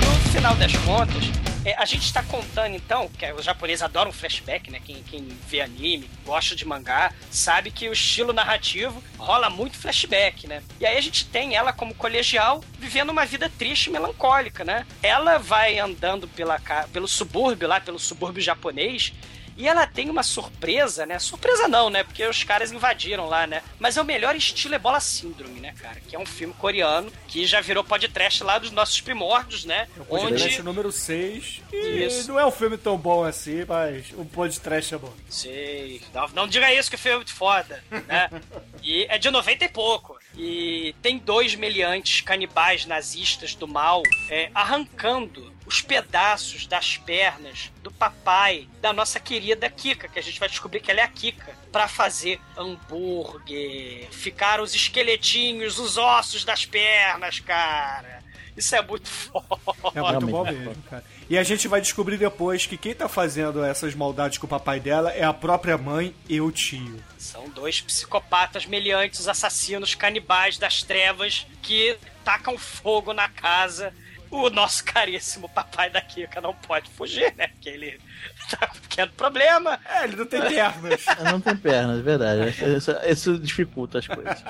[0.00, 4.70] No final das contas, É, a gente está contando então, que os japoneses adoram flashback,
[4.70, 4.80] né?
[4.82, 10.46] Quem, quem vê anime, gosta de mangá, sabe que o estilo narrativo rola muito flashback,
[10.46, 10.62] né?
[10.80, 14.86] E aí a gente tem ela como colegial vivendo uma vida triste e melancólica, né?
[15.02, 16.58] Ela vai andando pela,
[16.92, 19.12] pelo subúrbio lá, pelo subúrbio japonês,
[19.60, 21.18] e ela tem uma surpresa, né?
[21.18, 22.02] Surpresa não, né?
[22.02, 23.62] Porque os caras invadiram lá, né?
[23.78, 26.00] Mas é o melhor estilo Ebola Síndrome, né, cara?
[26.00, 29.86] Que é um filme coreano que já virou podcast lá dos nossos primórdios, né?
[29.94, 30.62] É o podcast Onde...
[30.62, 31.60] número 6.
[31.74, 32.32] E isso.
[32.32, 35.12] não é um filme tão bom assim, mas o podcast é bom.
[35.28, 36.00] Sei.
[36.14, 38.30] Não, não diga isso que o filme é muito foda, né?
[38.82, 40.18] e é de 90 e pouco.
[40.34, 47.92] E tem dois meliantes canibais nazistas do mal é, arrancando os pedaços das pernas do
[47.92, 51.54] papai da nossa querida Kika, que a gente vai descobrir que ela é a Kika,
[51.70, 58.20] para fazer hambúrguer, ficar os esqueletinhos, os ossos das pernas, cara.
[58.56, 59.46] Isso é muito foda.
[59.94, 61.04] É muito bom mesmo, cara.
[61.28, 64.80] E a gente vai descobrir depois que quem tá fazendo essas maldades com o papai
[64.80, 67.00] dela é a própria mãe e o tio.
[67.16, 73.94] São dois psicopatas meliantes, assassinos, canibais das trevas que tacam fogo na casa
[74.30, 77.48] o nosso caríssimo papai da Kika não pode fugir, né?
[77.48, 78.00] Porque ele
[78.50, 79.78] tá com um pequeno problema.
[79.84, 81.04] É, ele não tem pernas.
[81.24, 82.76] não tem pernas, é verdade.
[82.76, 84.42] Isso, isso dificulta as coisas.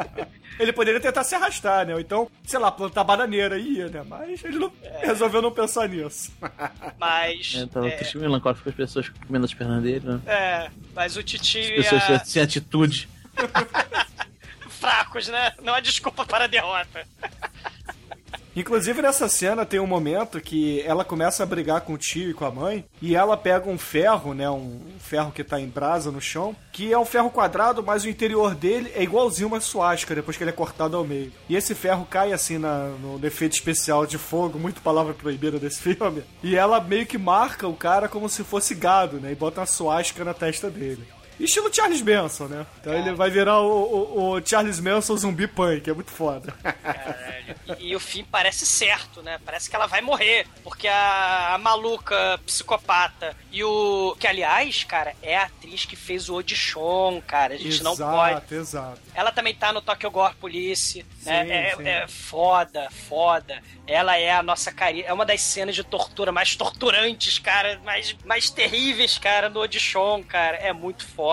[0.58, 1.94] ele poderia tentar se arrastar, né?
[1.94, 4.02] Ou então, sei lá, plantar bananeira ia, né?
[4.08, 5.06] Mas ele não, é.
[5.06, 6.32] resolveu não pensar nisso.
[6.98, 7.54] Mas.
[7.56, 7.90] É, tava é...
[7.90, 10.20] triste melancólico com as pessoas comendo as pernas dele, né?
[10.26, 11.74] É, mas o Titi.
[11.78, 12.24] As pessoas a...
[12.24, 13.08] sem atitude.
[14.68, 15.52] Fracos, né?
[15.62, 17.06] Não há desculpa para a derrota.
[18.56, 22.34] Inclusive nessa cena tem um momento que ela começa a brigar com o tio e
[22.34, 26.10] com a mãe e ela pega um ferro, né, um ferro que tá em brasa
[26.10, 30.14] no chão, que é um ferro quadrado, mas o interior dele é igualzinho uma suástica
[30.14, 31.30] depois que ele é cortado ao meio.
[31.50, 35.82] E esse ferro cai assim na, no efeito especial de fogo, muito palavra proibida desse
[35.94, 39.60] filme, e ela meio que marca o cara como se fosse gado, né, e bota
[39.60, 41.06] uma suástica na testa dele.
[41.38, 42.66] Estilo Charles Manson, né?
[42.80, 46.52] Então ele vai virar o, o, o Charles Manson zumbi punk, é muito foda.
[46.62, 47.54] Caralho.
[47.78, 49.38] E, e o fim parece certo, né?
[49.44, 50.46] Parece que ela vai morrer.
[50.62, 54.16] Porque a, a maluca psicopata e o.
[54.18, 57.54] Que, aliás, cara, é a atriz que fez o Audition, cara.
[57.54, 58.32] A gente não pode.
[58.36, 59.00] Exato, exato.
[59.14, 61.44] Ela também tá no Tokyo Gore Police, né?
[61.44, 61.88] Sim, É, sim.
[61.88, 63.62] é foda, foda.
[63.86, 65.04] Ela é a nossa cari...
[65.04, 70.22] É uma das cenas de tortura mais torturantes, cara, mais, mais terríveis, cara, no Audition,
[70.24, 70.56] cara.
[70.56, 71.25] É muito foda,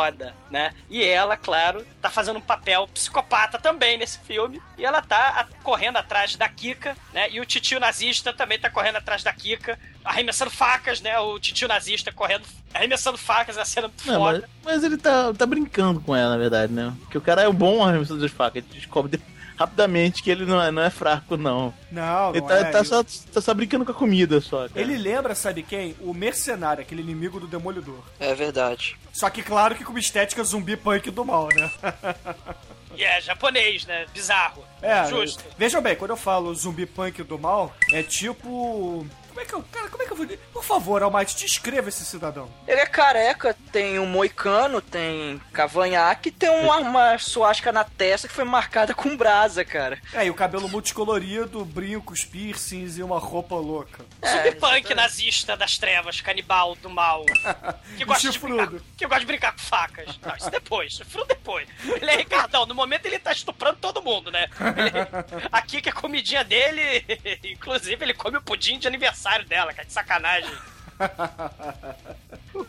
[0.49, 0.73] né?
[0.89, 4.61] E ela, claro, tá fazendo um papel psicopata também nesse filme.
[4.77, 7.29] E ela tá a- correndo atrás da Kika, né?
[7.31, 11.17] E o titio nazista também tá correndo atrás da Kika, arremessando facas, né?
[11.19, 14.49] O titio nazista correndo, arremessando facas, é uma cena muito Não, mas, foda.
[14.63, 16.93] mas ele tá, tá brincando com ela, na verdade, né?
[17.01, 18.57] Porque o cara é um bom arremessador de faca.
[18.57, 19.23] Ele descobre de-
[19.57, 21.73] rapidamente que ele não é, não é fraco, não.
[21.91, 22.63] Não, Ele não tá, é.
[22.65, 24.81] tá só, tá só brincando com a comida só, cara.
[24.81, 25.95] Ele lembra, sabe quem?
[25.99, 28.03] O Mercenário, aquele inimigo do Demolidor.
[28.19, 28.95] É verdade.
[29.11, 31.71] Só que, claro, que com uma estética zumbi punk do mal, né?
[32.95, 34.05] E é japonês, né?
[34.13, 34.63] Bizarro.
[34.81, 35.43] É, Justo.
[35.57, 39.05] Vejam bem, quando eu falo zumbi punk do mal, é tipo.
[39.33, 39.63] Como é que eu.
[39.71, 40.27] Cara, como é que eu vou.
[40.53, 42.47] Por favor, Almighty, descreva esse cidadão.
[42.67, 48.27] Ele é careca, tem um moicano, tem cavanhaque e tem uma, uma suástica na testa
[48.27, 49.99] que foi marcada com brasa, cara.
[50.13, 54.05] É, e o cabelo multicolorido, brincos, piercings e uma roupa louca.
[54.21, 57.25] É, Subpunk nazista das trevas, canibal do mal.
[57.97, 58.55] Que gosta, de chifrudo.
[58.55, 60.19] brincar, que gosta de brincar com facas.
[60.19, 61.67] Não, isso depois, chifrudo depois.
[62.01, 64.47] Ele é Ricardão, no momento ele tá estuprando todo mundo, né?
[64.59, 67.05] Ele- aqui que é a comidinha dele,
[67.43, 70.51] inclusive ele come o pudim de aniversário dela, cara, de sacanagem.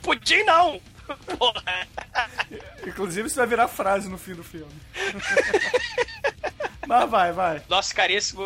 [0.02, 0.80] Pudim não!
[1.38, 1.86] Porra.
[2.86, 4.72] Inclusive, isso vai virar frase no fim do filme.
[6.86, 7.62] Mas vai, vai.
[7.68, 8.42] Nosso caríssimo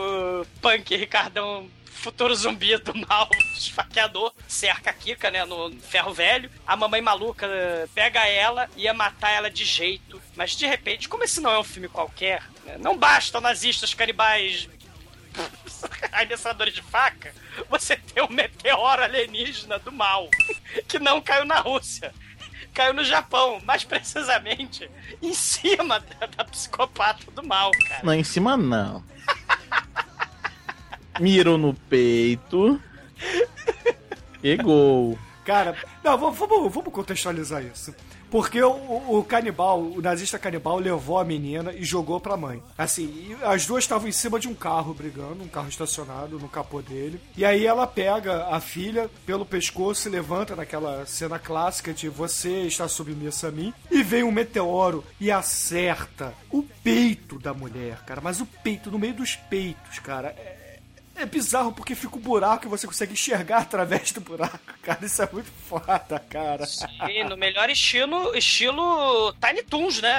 [0.60, 6.50] punk Ricardão, futuro zumbi do mal, esfaqueador, cerca a Kika, né, no ferro velho.
[6.66, 7.48] A mamãe maluca
[7.94, 10.22] pega ela e ia matar ela de jeito.
[10.36, 14.68] Mas de repente, como esse não é um filme qualquer, né, não bastam nazistas canibais
[16.12, 17.32] arremessadores de faca,
[17.68, 20.28] você tem um meteoro alienígena do mal,
[20.86, 22.12] que não caiu na Rússia.
[22.74, 24.88] Caiu no Japão, mais precisamente
[25.20, 28.00] em cima da, da psicopata do mal, cara.
[28.04, 29.02] Não, em cima não.
[31.18, 32.80] Mirou no peito.
[34.40, 35.18] Pegou.
[35.44, 37.94] Cara, não, vamos, vamos, vamos contextualizar isso.
[38.30, 42.62] Porque o, o canibal, o nazista canibal, levou a menina e jogou pra mãe.
[42.76, 46.82] Assim, as duas estavam em cima de um carro brigando, um carro estacionado no capô
[46.82, 47.20] dele.
[47.36, 52.62] E aí ela pega a filha pelo pescoço e levanta naquela cena clássica de você
[52.62, 53.72] está submissa a mim.
[53.90, 58.20] E vem um meteoro e acerta o peito da mulher, cara.
[58.20, 60.28] Mas o peito, no meio dos peitos, cara.
[60.28, 60.57] É,
[61.18, 65.04] é bizarro porque fica um buraco e você consegue enxergar através do buraco, cara.
[65.04, 66.64] Isso é muito foda, cara.
[67.08, 70.16] E no melhor estilo, estilo Tiny Toons, né?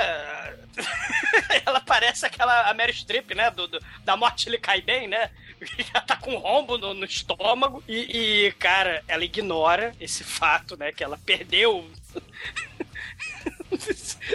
[1.65, 3.49] Ela parece aquela Mary Streep, né?
[3.51, 5.29] Do, do- da morte ele cai bem, né?
[5.93, 7.83] Já tá com um rombo no, no estômago.
[7.87, 10.91] E, e, cara, ela ignora esse fato, né?
[10.91, 11.89] Que ela perdeu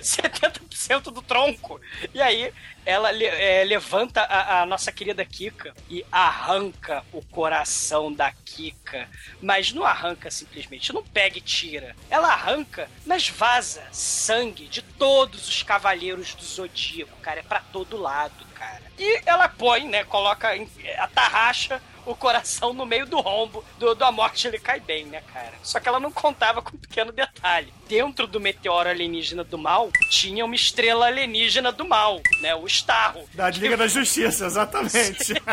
[0.01, 1.81] 70% do tronco.
[2.13, 2.53] E aí
[2.87, 9.09] ela é, levanta a, a nossa querida Kika e arranca o coração da Kika.
[9.41, 11.97] Mas não arranca simplesmente, não pega e tira.
[12.11, 17.41] Ela arranca, mas vaza sangue de todos os cavaleiros do Zodíaco, cara.
[17.41, 18.83] É pra todo lado, cara.
[18.99, 20.05] E ela põe, né?
[20.05, 24.81] Coloca, em- atarracha o coração no meio do rombo do, do A Morte Ele Cai
[24.81, 25.53] Bem, né, cara?
[25.63, 27.73] Só que ela não contava com um pequeno detalhe.
[27.89, 32.55] Dentro do meteoro alienígena do mal, tinha uma estrela alienígena do mal, né?
[32.55, 33.25] O Starro.
[33.35, 35.35] Da Liga da Justiça, exatamente.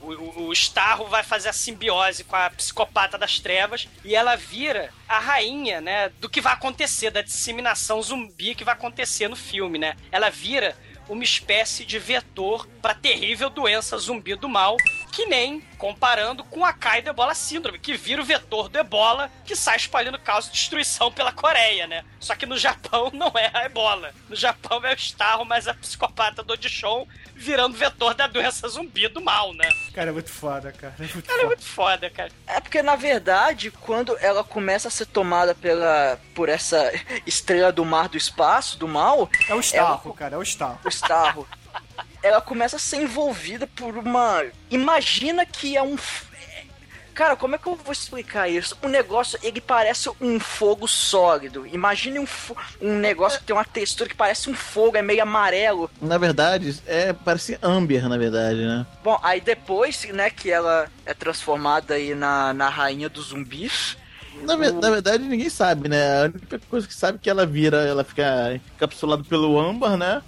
[0.00, 4.34] O, o, o Starro vai fazer a simbiose com a psicopata das trevas e ela
[4.34, 9.36] vira a rainha, né, do que vai acontecer, da disseminação zumbi que vai acontecer no
[9.36, 9.96] filme, né?
[10.10, 10.76] Ela vira
[11.10, 14.76] uma espécie de vetor para terrível doença zumbi do mal,
[15.10, 19.30] que nem comparando com a Kai do Ebola Síndrome, que vira o vetor do Ebola
[19.44, 22.04] que sai espalhando caos e destruição pela Coreia, né?
[22.20, 24.12] Só que no Japão não é a Ebola.
[24.28, 29.08] No Japão é o Starro, mas a psicopata do Odichon virando vetor da doença zumbi
[29.08, 29.68] do mal, né?
[29.94, 30.94] cara, é muito foda, cara.
[30.98, 31.46] É muito Cara, é foda.
[31.46, 32.30] muito foda, cara.
[32.46, 36.92] É porque, na verdade, quando ela começa a ser tomada pela, por essa
[37.26, 40.78] estrela do mar do espaço, do mal, É o Starro, cara, é o Starro.
[40.84, 41.48] o Starro,
[42.22, 44.44] ela começa a ser envolvida por uma.
[44.70, 45.96] Imagina que é um.
[47.14, 48.78] Cara, como é que eu vou explicar isso?
[48.82, 51.66] O negócio, ele parece um fogo sólido.
[51.66, 55.22] Imagine um, fo- um negócio que tem uma textura que parece um fogo, é meio
[55.22, 55.90] amarelo.
[56.00, 58.86] Na verdade, é, parece Amber, na verdade, né?
[59.04, 63.98] Bom, aí depois, né, que ela é transformada aí na, na rainha dos zumbis,
[64.42, 66.22] Na, na verdade, ninguém sabe, né?
[66.22, 70.22] A única coisa que sabe é que ela vira, ela fica encapsulada pelo âmbar, né?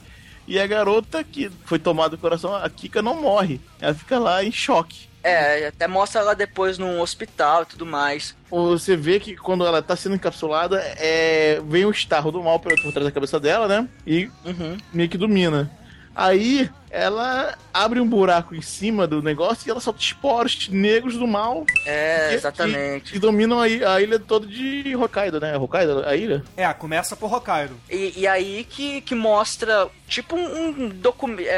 [0.52, 3.58] E a garota que foi tomada do coração, a Kika, não morre.
[3.80, 5.08] Ela fica lá em choque.
[5.22, 8.36] É, até mostra ela depois num hospital e tudo mais.
[8.50, 11.58] Você vê que quando ela tá sendo encapsulada, é...
[11.64, 13.88] vem o estarro do mal por por trás da cabeça dela, né?
[14.06, 14.76] E Uhum.
[14.92, 15.70] meio que domina.
[16.14, 21.26] Aí ela abre um buraco em cima do negócio e ela solta esporos negros do
[21.26, 23.12] mal É, que- exatamente.
[23.14, 25.57] que dominam a, a ilha toda de Hokkaido, né?
[25.57, 26.44] Hokkaido, a ilha?
[26.55, 27.74] É, começa por Hokkaido.
[27.90, 31.48] E, e aí que, que mostra, tipo um, um documento,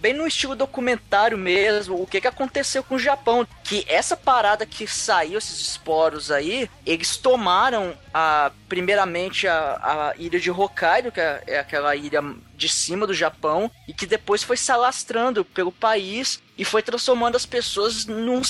[0.00, 3.46] bem no estilo documentário mesmo, o que, que aconteceu com o Japão.
[3.64, 10.38] Que essa parada que saiu, esses esporos aí, eles tomaram a, primeiramente a, a ilha
[10.38, 12.20] de Hokkaido, que é, é aquela ilha
[12.54, 17.36] de cima do Japão, e que depois foi se alastrando pelo país e foi transformando
[17.36, 18.40] as pessoas num,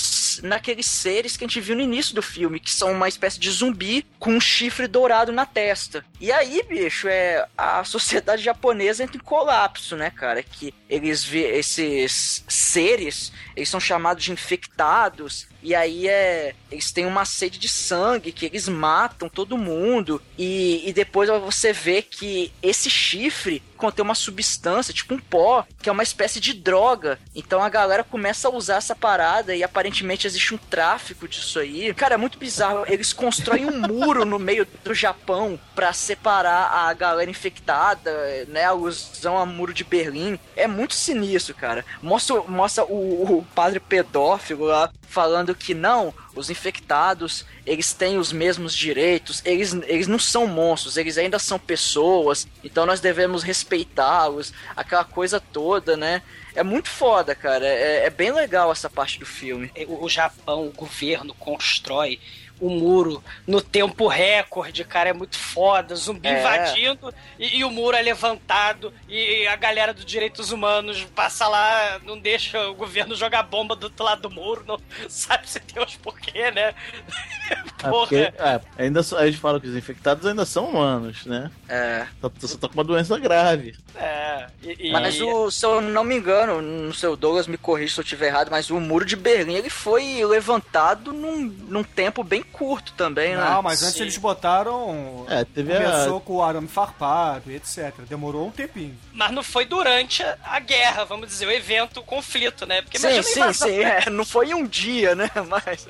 [0.43, 3.49] naqueles seres que a gente viu no início do filme, que são uma espécie de
[3.49, 6.05] zumbi com um chifre dourado na testa.
[6.19, 10.41] E aí, bicho, é a sociedade japonesa entra em colapso, né, cara?
[10.43, 16.53] Que eles vê esses seres, eles são chamados de infectados, e aí é.
[16.71, 20.21] Eles têm uma sede de sangue, que eles matam todo mundo.
[20.37, 25.89] E, e depois você vê que esse chifre contém uma substância, tipo um pó, que
[25.89, 27.19] é uma espécie de droga.
[27.33, 31.93] Então a galera começa a usar essa parada e aparentemente existe um tráfico disso aí.
[31.93, 32.85] Cara, é muito bizarro.
[32.87, 38.11] Eles constroem um muro no meio do Japão pra separar a galera infectada,
[38.47, 38.65] né?
[38.65, 40.39] Alusão a muro de Berlim.
[40.55, 41.85] É muito sinistro, cara.
[42.01, 48.33] Mostra, mostra o, o padre pedófilo lá falando que não, os infectados, eles têm os
[48.33, 54.53] mesmos direitos, eles, eles não são monstros, eles ainda são pessoas, então nós devemos respeitá-los,
[54.75, 56.21] aquela coisa toda, né?
[56.55, 57.65] É muito foda, cara.
[57.65, 59.71] É, é bem legal essa parte do filme.
[59.87, 62.19] O, o Japão, o governo constrói
[62.59, 65.95] o muro no tempo recorde, cara, é muito foda.
[65.95, 66.39] Zumbi É.
[66.39, 71.99] invadindo e, e o muro é levantado e a galera dos direitos humanos passa lá,
[72.05, 75.83] não deixa o governo jogar bomba do outro lado do muro, não sabe se tem
[75.83, 76.73] os porquê, né?
[77.47, 78.07] É, Porra.
[78.07, 81.51] porque, é, ainda só- a gente fala que os infectados ainda são humanos, né?
[81.69, 82.07] É.
[82.19, 83.75] Só, só tá com uma doença grave.
[83.95, 87.57] É, e, e- Mas o, se eu não me engano, não sei, o Douglas me
[87.57, 91.83] corrige se eu estiver errado, mas o muro de Berlim ele foi levantado num, num
[91.83, 93.43] tempo bem curto também, né?
[93.43, 94.03] Não, mas antes Sim.
[94.03, 95.25] eles botaram.
[95.29, 96.21] É, teve Começou a.
[96.21, 97.93] com o arame farpado e etc.
[98.07, 98.97] Demorou um tempinho.
[99.13, 102.81] mas não foi durante a, guerra, vamos dizer, o evento, o conflito, né?
[102.81, 103.77] Porque Sim, sim, invasão, sim.
[103.79, 104.03] né?
[104.05, 105.29] é, não foi em um dia, né?
[105.49, 105.87] Mas.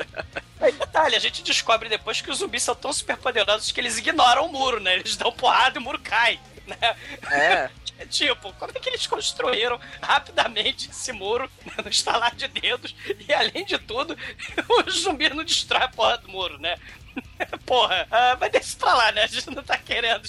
[0.59, 3.97] Aí, detalhe, a gente descobre depois que os zumbis são tão super poderosos que eles
[3.97, 4.95] ignoram o muro, né?
[4.95, 6.95] Eles dão porrada e o muro cai, né?
[7.31, 7.69] É.
[8.09, 11.49] Tipo, como é que eles construíram rapidamente esse muro
[11.83, 12.95] no estalar de dedos
[13.27, 14.17] e, além de tudo,
[14.87, 16.75] os zumbis não destroem a porra do muro, né?
[17.65, 19.23] Porra, ah, mas deixa pra lá, né?
[19.23, 20.27] A gente não tá querendo.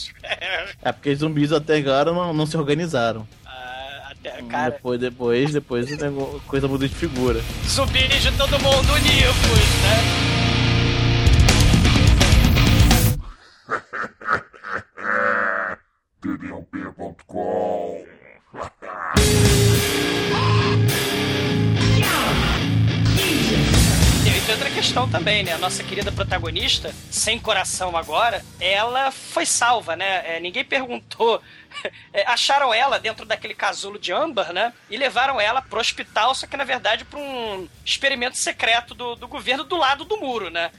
[0.83, 3.27] É porque os zumbis até agora não, não se organizaram.
[3.45, 7.41] Ah, até, cara, Depois, depois, depois o a coisa muda de figura.
[7.67, 10.26] zumbis de todo mundo univos, né?
[25.27, 25.55] Também, né?
[25.55, 30.37] A nossa querida protagonista, sem coração agora, ela foi salva, né?
[30.37, 31.43] É, ninguém perguntou.
[32.11, 34.73] É, acharam ela dentro daquele casulo de âmbar, né?
[34.89, 39.29] E levaram ela pro hospital, só que na verdade pra um experimento secreto do, do
[39.29, 40.71] governo do lado do muro, né?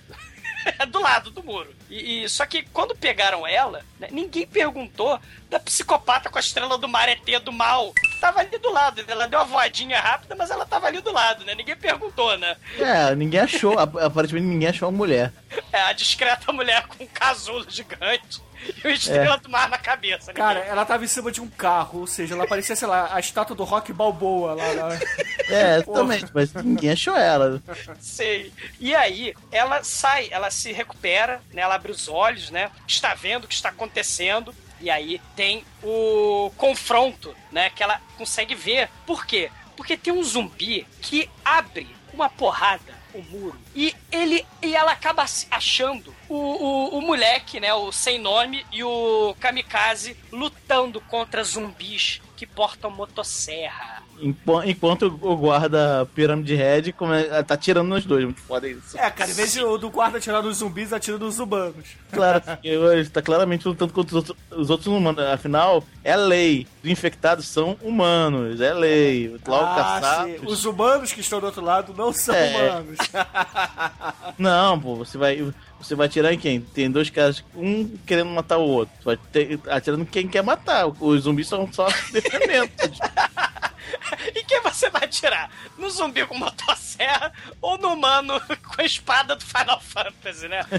[0.89, 1.71] do lado do muro.
[1.87, 5.19] E, e- só que quando pegaram ela, né, ninguém perguntou
[5.51, 7.93] da psicopata com a estrela do mar ET do mal.
[8.19, 9.03] Tava ali do lado.
[9.07, 11.53] Ela deu uma voadinha rápida, mas ela tava ali do lado, né?
[11.55, 12.55] Ninguém perguntou, né?
[12.79, 15.31] É, ninguém achou, ap- aparentemente ninguém achou a mulher.
[15.71, 18.41] É a discreta mulher com um casulo gigante
[18.83, 20.27] e uma estrela do mar na cabeça.
[20.33, 20.33] né?
[20.33, 23.19] Cara, ela tava em cima de um carro, ou seja, ela parecia, sei lá, a
[23.19, 24.63] estátua do Rock Balboa lá.
[24.73, 24.89] lá.
[25.49, 26.01] É, Porra.
[26.17, 27.63] exatamente, mas ninguém achou ela.
[28.01, 28.51] Sei.
[28.81, 31.61] E aí, ela sai, ela se recupera, né?
[31.61, 32.69] Ela abre os olhos, né?
[32.85, 34.53] Está vendo o que está acontecendo.
[34.79, 37.69] E aí tem o confronto, né?
[37.69, 38.89] Que ela consegue ver.
[39.05, 39.51] Por quê?
[39.75, 45.25] Porque tem um zumbi que abre uma porrada o muro e ele e ela acaba
[45.51, 47.73] achando o, o, o moleque, né?
[47.73, 54.03] O sem nome e o kamikaze lutando contra zumbis que portam motosserra.
[54.19, 58.23] Enqu- Enquanto o guarda Pirâmide Red come- tá tirando nos dois.
[58.25, 58.97] Muito foda isso.
[58.97, 61.85] É, cara, em vez de, o do guarda atirar nos zumbis, atira nos humanos.
[62.11, 65.23] Claro, ele tá claramente lutando contra os outros, os outros humanos.
[65.25, 66.65] Afinal, é lei.
[66.83, 69.37] Os infectados são humanos, é lei.
[69.47, 70.45] Lá o Ah, sim.
[70.45, 72.71] Os humanos que estão do outro lado não são É.
[72.71, 72.97] humanos.
[74.37, 75.53] Não, pô, você vai.
[75.79, 76.59] Você vai atirar em quem?
[76.59, 78.93] Tem dois caras, um querendo matar o outro.
[78.97, 80.87] Você vai ter, atirando em quem quer matar.
[80.99, 82.71] Os zumbis são só defendendo.
[84.35, 85.49] E quem você vai atirar?
[85.77, 87.31] No zumbi com motosserra
[87.61, 90.65] ou no humano com a espada do Final Fantasy, né?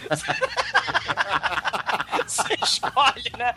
[2.27, 3.55] Você escolhe, né?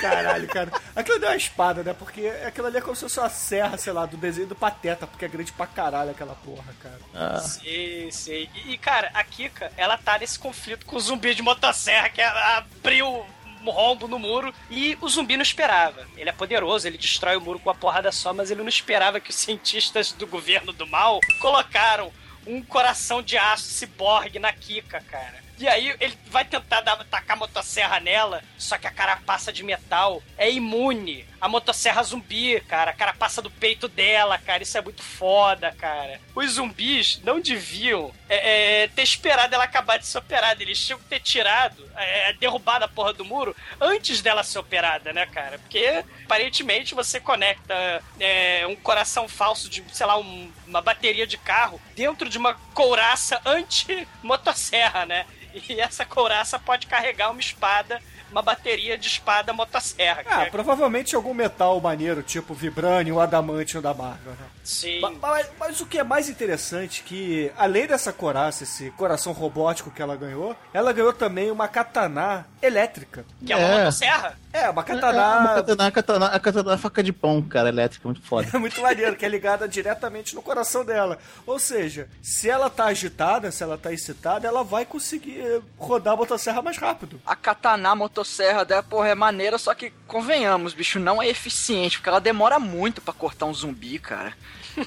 [0.00, 0.70] Caralho, cara.
[0.94, 1.94] Aquilo deu uma espada, né?
[1.94, 5.06] Porque aquilo ali é como se fosse uma serra, sei lá, do desenho do Pateta,
[5.06, 6.98] porque é grande pra caralho aquela porra, cara.
[7.14, 8.48] Ah, Sim, sim.
[8.66, 12.58] E, cara, a Kika, ela tá nesse conflito com o zumbi de motosserra que ela
[12.58, 13.24] abriu
[13.70, 16.06] rombo no muro e o zumbi não esperava.
[16.16, 19.20] Ele é poderoso, ele destrói o muro com uma porrada só, mas ele não esperava
[19.20, 22.12] que os cientistas do governo do mal colocaram
[22.46, 25.41] um coração de aço ciborgue na Kika, cara.
[25.62, 29.62] E aí ele vai tentar dar, tacar a motosserra nela, só que a carapaça de
[29.62, 32.90] metal é imune à motosserra zumbi, cara.
[32.90, 34.64] A carapaça do peito dela, cara.
[34.64, 36.20] Isso é muito foda, cara.
[36.34, 40.60] Os zumbis não deviam é, é, ter esperado ela acabar de ser operada.
[40.60, 45.12] Eles tinham que ter tirado, é, derrubado a porra do muro antes dela ser operada,
[45.12, 45.60] né, cara?
[45.60, 51.38] Porque aparentemente você conecta é, um coração falso de, sei lá, um- uma bateria de
[51.38, 55.24] carro dentro de uma couraça anti-motosserra, né?
[55.54, 58.00] E essa couraça pode carregar uma espada,
[58.30, 60.22] uma bateria de espada motosserra.
[60.26, 64.46] Ah, é- provavelmente algum metal maneiro, tipo vibrânio ou adamantium da Marvel, né?
[64.64, 65.00] Sim.
[65.00, 69.90] Ma- Mas, mas o que é mais interessante que, além dessa coraça, esse coração robótico
[69.90, 73.24] que ela ganhou, ela ganhou também uma katana elétrica.
[73.44, 73.78] Que é uma É.
[73.78, 74.38] motosserra.
[74.52, 75.38] É, uma é, katana...
[75.38, 78.48] uma katana, a katana, a katana é uma faca de pão, cara, elétrica, muito foda.
[78.52, 81.18] É muito maneiro, que é ligada diretamente no coração dela.
[81.46, 86.16] Ou seja, se ela tá agitada, se ela tá excitada, ela vai conseguir rodar a
[86.16, 87.20] motosserra mais rápido.
[87.26, 91.96] A katana a motosserra dela, porra, é maneira, só que convenhamos, bicho, não é eficiente,
[91.98, 94.34] porque ela demora muito pra cortar um zumbi, cara.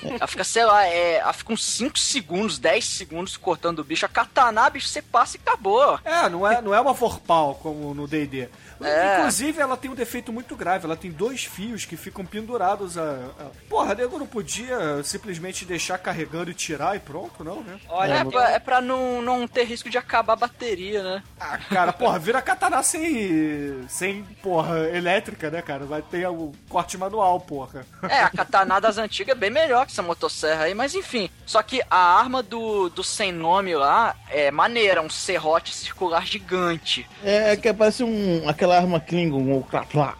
[0.03, 4.05] Ela fica, sei lá, é, ela fica uns 5 segundos, 10 segundos cortando o bicho.
[4.05, 5.99] A katana, bicho, você passa e acabou.
[6.03, 8.49] É, não é, não é uma forpal como no D&D.
[8.81, 9.17] É.
[9.19, 10.85] Inclusive, ela tem um defeito muito grave.
[10.85, 13.01] Ela tem dois fios que ficam pendurados a...
[13.39, 13.45] a...
[13.69, 17.79] Porra, nego não podia simplesmente deixar carregando e tirar e pronto, não, né?
[17.87, 21.23] Olha, É, eu- pra, é pra não, não ter risco de acabar a bateria, né?
[21.39, 25.85] Ah, cara, porra, vira katana sem, sem, porra, elétrica, né, cara?
[25.85, 27.85] Vai ter o corte manual, porra.
[28.09, 31.27] É, a katana das antigas é bem melhor que essa motosserra aí, mas enfim.
[31.45, 37.07] Só que a arma do, do sem nome lá é maneira, um serrote circular gigante.
[37.23, 40.15] É, que parece um, aquela arma Klingon, o Kraplá.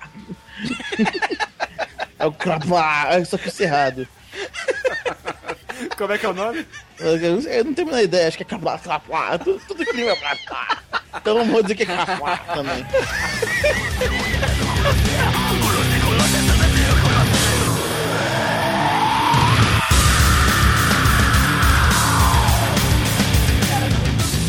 [2.18, 4.08] é o Kraplá, só que cerrado.
[5.98, 6.66] Como é que é o nome?
[7.00, 10.38] Eu, não tenho a menor ideia, acho que é Kraplá, Kraplá, tudo, tudo Klingon é.
[11.18, 12.86] Então vamos dizer que é Kraplá também.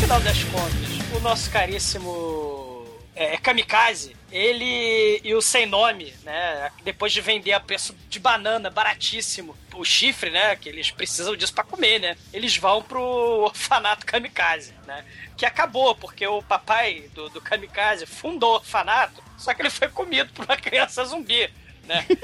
[0.07, 6.71] final das contas, o nosso caríssimo é, Kamikaze, ele e o Sem Nome, né?
[6.81, 10.55] Depois de vender a preço de banana baratíssimo, o chifre, né?
[10.55, 12.15] Que eles precisam disso pra comer, né?
[12.31, 15.03] Eles vão pro orfanato Kamikaze, né?
[15.35, 19.89] Que acabou, porque o papai do, do Kamikaze fundou o orfanato, só que ele foi
[19.89, 21.53] comido por uma criança zumbi,
[21.83, 22.05] né?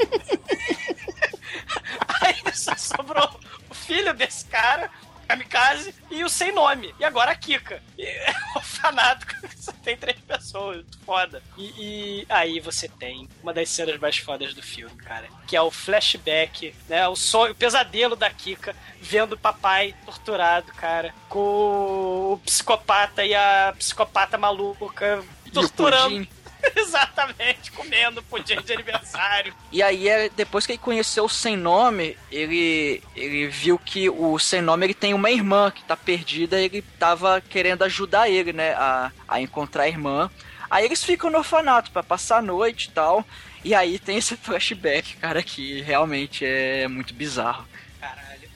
[2.22, 4.90] Aí só sobrou o filho desse cara,
[5.34, 6.94] Kamikaze, e o sem nome.
[7.00, 7.82] E agora a Kika.
[7.98, 10.86] E é um que só tem três pessoas.
[11.06, 11.42] Foda.
[11.58, 15.28] E, e aí você tem uma das cenas mais fodas do filme, cara.
[15.48, 17.08] Que é o flashback, né?
[17.08, 21.14] O sonho, o pesadelo da Kika vendo o papai torturado, cara.
[21.28, 26.28] Com o psicopata e a psicopata maluca torturando.
[26.76, 29.54] Exatamente, comendo pudim de aniversário.
[29.72, 34.40] E aí, é, depois que ele conheceu o Sem Nome, ele, ele viu que o
[34.40, 38.54] Sem Nome ele tem uma irmã que tá perdida e ele tava querendo ajudar ele,
[38.54, 40.32] né, a, a encontrar a irmã.
[40.70, 43.26] Aí eles ficam no orfanato pra passar a noite e tal.
[43.64, 47.66] E aí tem esse flashback, cara, que realmente é muito bizarro.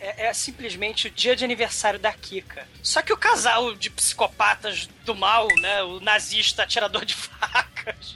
[0.08, 2.66] É, é simplesmente o dia de aniversário da Kika.
[2.82, 5.84] Só que o casal de psicopatas do mal, né?
[5.84, 8.16] O nazista atirador de facas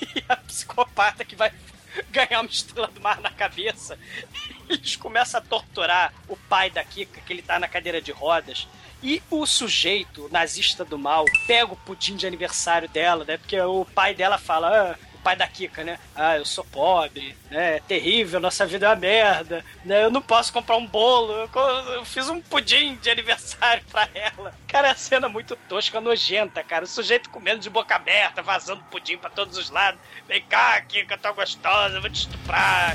[0.00, 1.52] e a psicopata que vai
[2.10, 3.98] ganhar uma estrela do mar na cabeça.
[4.70, 8.66] Eles começam a torturar o pai da Kika, que ele tá na cadeira de rodas.
[9.02, 13.36] E o sujeito, o nazista do mal, pega o pudim de aniversário dela, né?
[13.36, 14.92] Porque o pai dela fala.
[14.92, 15.98] "Ah, pai da Kika, né?
[16.14, 17.76] Ah, eu sou pobre, né?
[17.76, 20.04] É terrível, nossa vida é uma merda, né?
[20.04, 21.48] Eu não posso comprar um bolo, eu,
[21.94, 24.54] eu fiz um pudim de aniversário pra ela.
[24.68, 26.84] Cara, é a cena muito tosca, nojenta, cara.
[26.84, 29.98] O sujeito comendo de boca aberta, vazando pudim pra todos os lados.
[30.28, 32.94] Vem cá, Kika, tá gostosa, vou te estuprar.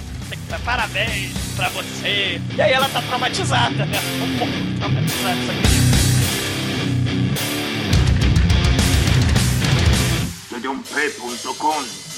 [0.64, 2.40] Parabéns pra você.
[2.56, 4.00] E aí ela tá traumatizada, né?
[4.22, 5.90] Um pouco traumatizada, sabe?
[10.62, 12.09] Junpei.com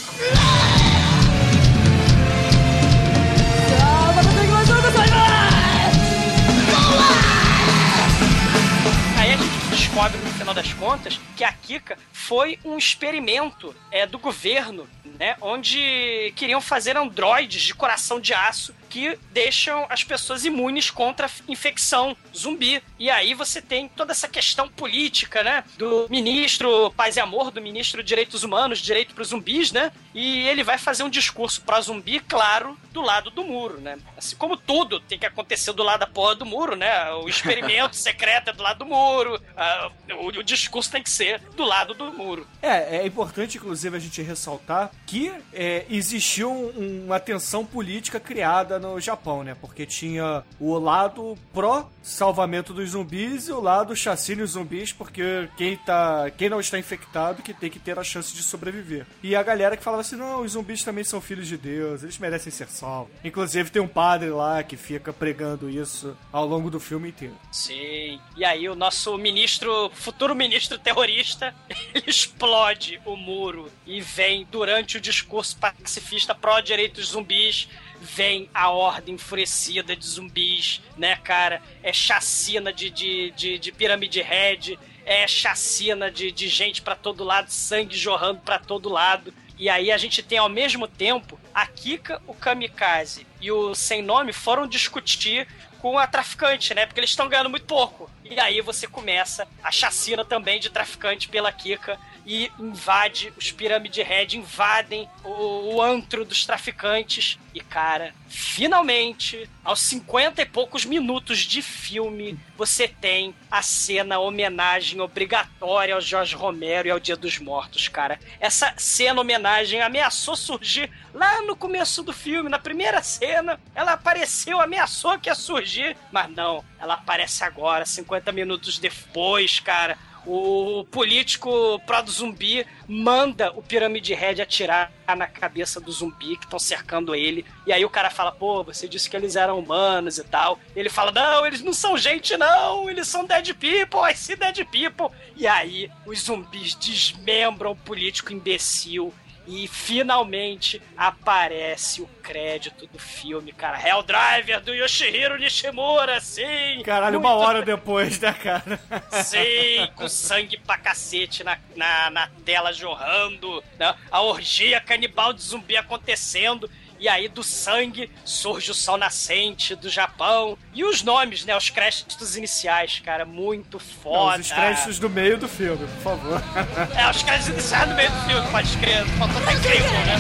[9.17, 14.07] Aí a gente descobre, no final das contas, que a Kika foi um experimento é,
[14.07, 14.87] do governo,
[15.19, 15.35] né?
[15.41, 21.29] Onde queriam fazer androides de coração de aço que deixam as pessoas imunes contra a
[21.47, 22.83] infecção zumbi.
[22.99, 25.63] E aí você tem toda essa questão política, né?
[25.77, 29.91] Do ministro Paz e Amor, do ministro Direitos Humanos, Direito para os Zumbis, né?
[30.13, 33.97] E ele vai fazer um discurso para zumbi, claro, do lado do muro, né?
[34.17, 37.09] Assim como tudo tem que acontecer do lado da porra do muro, né?
[37.13, 39.89] O experimento secreto é do lado do muro, ah,
[40.19, 42.45] o, o discurso tem que ser do lado do muro.
[42.61, 48.77] É, é importante, inclusive, a gente ressaltar que é, existiu um- uma tensão política criada
[48.81, 49.55] no Japão, né?
[49.59, 55.77] Porque tinha o lado pró-salvamento dos zumbis e o lado chacina os zumbis, porque quem,
[55.77, 59.05] tá, quem não está infectado que tem que ter a chance de sobreviver.
[59.23, 62.17] E a galera que falava assim, não, os zumbis também são filhos de Deus, eles
[62.17, 63.13] merecem ser salvos.
[63.23, 67.35] Inclusive tem um padre lá que fica pregando isso ao longo do filme inteiro.
[67.51, 68.19] Sim.
[68.35, 71.53] E aí o nosso ministro, futuro ministro terrorista,
[71.93, 77.67] ele explode o muro e vem durante o discurso pacifista pró-direitos zumbis,
[78.01, 81.61] vem a horda enfurecida de zumbis, né, cara?
[81.83, 87.23] É chacina de, de, de, de pirâmide red, é chacina de, de gente pra todo
[87.23, 89.33] lado, sangue jorrando pra todo lado.
[89.57, 94.01] E aí a gente tem ao mesmo tempo a Kika, o Kamikaze e o Sem
[94.01, 95.47] Nome foram discutir
[95.79, 96.85] com a traficante, né?
[96.85, 98.09] Porque eles estão ganhando muito pouco.
[98.31, 104.01] E aí você começa a chacina também de traficante pela Kika e invade, os Pyramid
[104.01, 107.37] Head invadem o, o antro dos traficantes.
[107.53, 115.01] E cara, finalmente, aos 50 e poucos minutos de filme, você tem a cena homenagem
[115.01, 118.17] obrigatória ao Jorge Romero e ao Dia dos Mortos, cara.
[118.39, 123.59] Essa cena homenagem ameaçou surgir lá no começo do filme, na primeira cena.
[123.75, 129.97] Ela apareceu, ameaçou que ia surgir, mas não, ela aparece agora, 50 minutos depois, cara.
[130.25, 136.45] O político pró do zumbi manda o Pyramid Head atirar na cabeça do zumbi que
[136.45, 137.43] estão cercando ele.
[137.65, 140.59] E aí o cara fala: pô, você disse que eles eram humanos e tal.
[140.75, 142.87] Ele fala: não, eles não são gente, não.
[142.87, 144.07] Eles são dead people.
[144.07, 145.15] I see dead people.
[145.35, 149.11] E aí os zumbis desmembram o político imbecil.
[149.51, 153.77] E finalmente aparece o crédito do filme, cara.
[153.77, 156.81] Hell Driver do Yoshihiro Nishimura, sim!
[156.85, 158.79] Caralho, uma Muito hora depois, né, cara?
[159.25, 163.93] Sim, com sangue pra cacete na, na, na tela jorrando, né?
[164.09, 166.71] a orgia canibal de zumbi acontecendo
[167.01, 170.55] e aí do sangue surge o sol nascente do Japão.
[170.71, 171.57] E os nomes, né?
[171.57, 174.37] Os créditos iniciais, cara, muito foda.
[174.37, 176.41] Não, os créditos do meio do filme, por favor.
[176.95, 179.05] É, os créditos iniciais do meio do filme, pode escrever.
[179.17, 180.19] Faltou tá até incrível, né?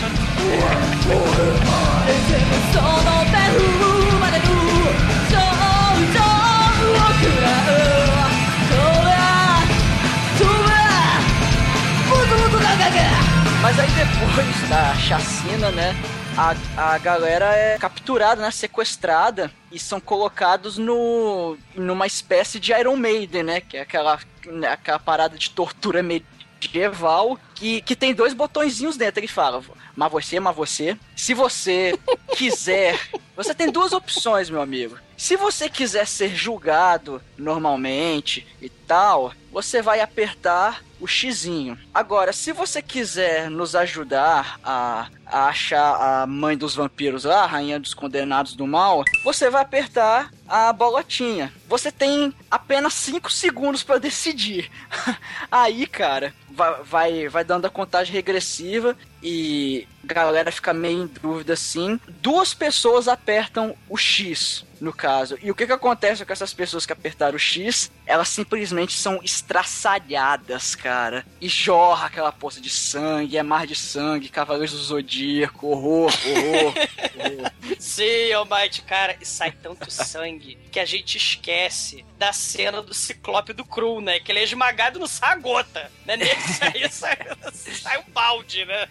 [13.61, 15.95] Mas aí depois da chacina, né?
[16.37, 18.51] A, a galera é capturada, né?
[18.51, 23.61] Sequestrada e são colocados no numa espécie de Iron Maiden, né?
[23.61, 29.19] Que é aquela, né, aquela parada de tortura medieval que, que tem dois botõezinhos dentro.
[29.19, 29.61] Ele fala,
[29.95, 30.97] mas você, mas você.
[31.15, 31.99] Se você
[32.35, 32.99] quiser,
[33.35, 34.97] você tem duas opções, meu amigo.
[35.17, 41.77] Se você quiser ser julgado normalmente e tal, você vai apertar o xizinho.
[41.93, 47.47] Agora, se você quiser nos ajudar a, a achar a mãe dos vampiros lá, a
[47.47, 51.51] rainha dos condenados do mal, você vai apertar a bolotinha.
[51.67, 54.69] Você tem apenas 5 segundos para decidir.
[55.49, 61.07] Aí, cara, vai, vai, vai dando a contagem regressiva e a galera fica meio em
[61.07, 61.99] dúvida assim.
[62.21, 65.37] Duas pessoas apertam o X, no caso.
[65.41, 67.89] E o que que acontece com essas pessoas que apertaram o X?
[68.05, 70.90] Elas simplesmente são estraçalhadas, cara.
[71.39, 76.73] E jorra aquela poça de sangue, é mar de sangue, Cavaleiros do Zodíaco, horror, horror,
[77.17, 77.51] horror.
[77.79, 83.53] Sim, Almighty, cara, e sai tanto sangue que a gente esquece da cena do Ciclope
[83.53, 84.19] do Cru, né?
[84.19, 86.15] Que ele é esmagado e não sai a gota, né?
[86.15, 87.17] Nele sai, sai,
[87.53, 88.87] sai um balde, né?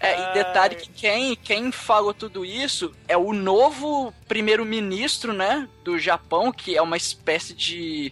[0.00, 5.98] É, e detalhe que quem, quem falou tudo isso é o novo primeiro-ministro, né, do
[5.98, 8.10] Japão, que é uma espécie de...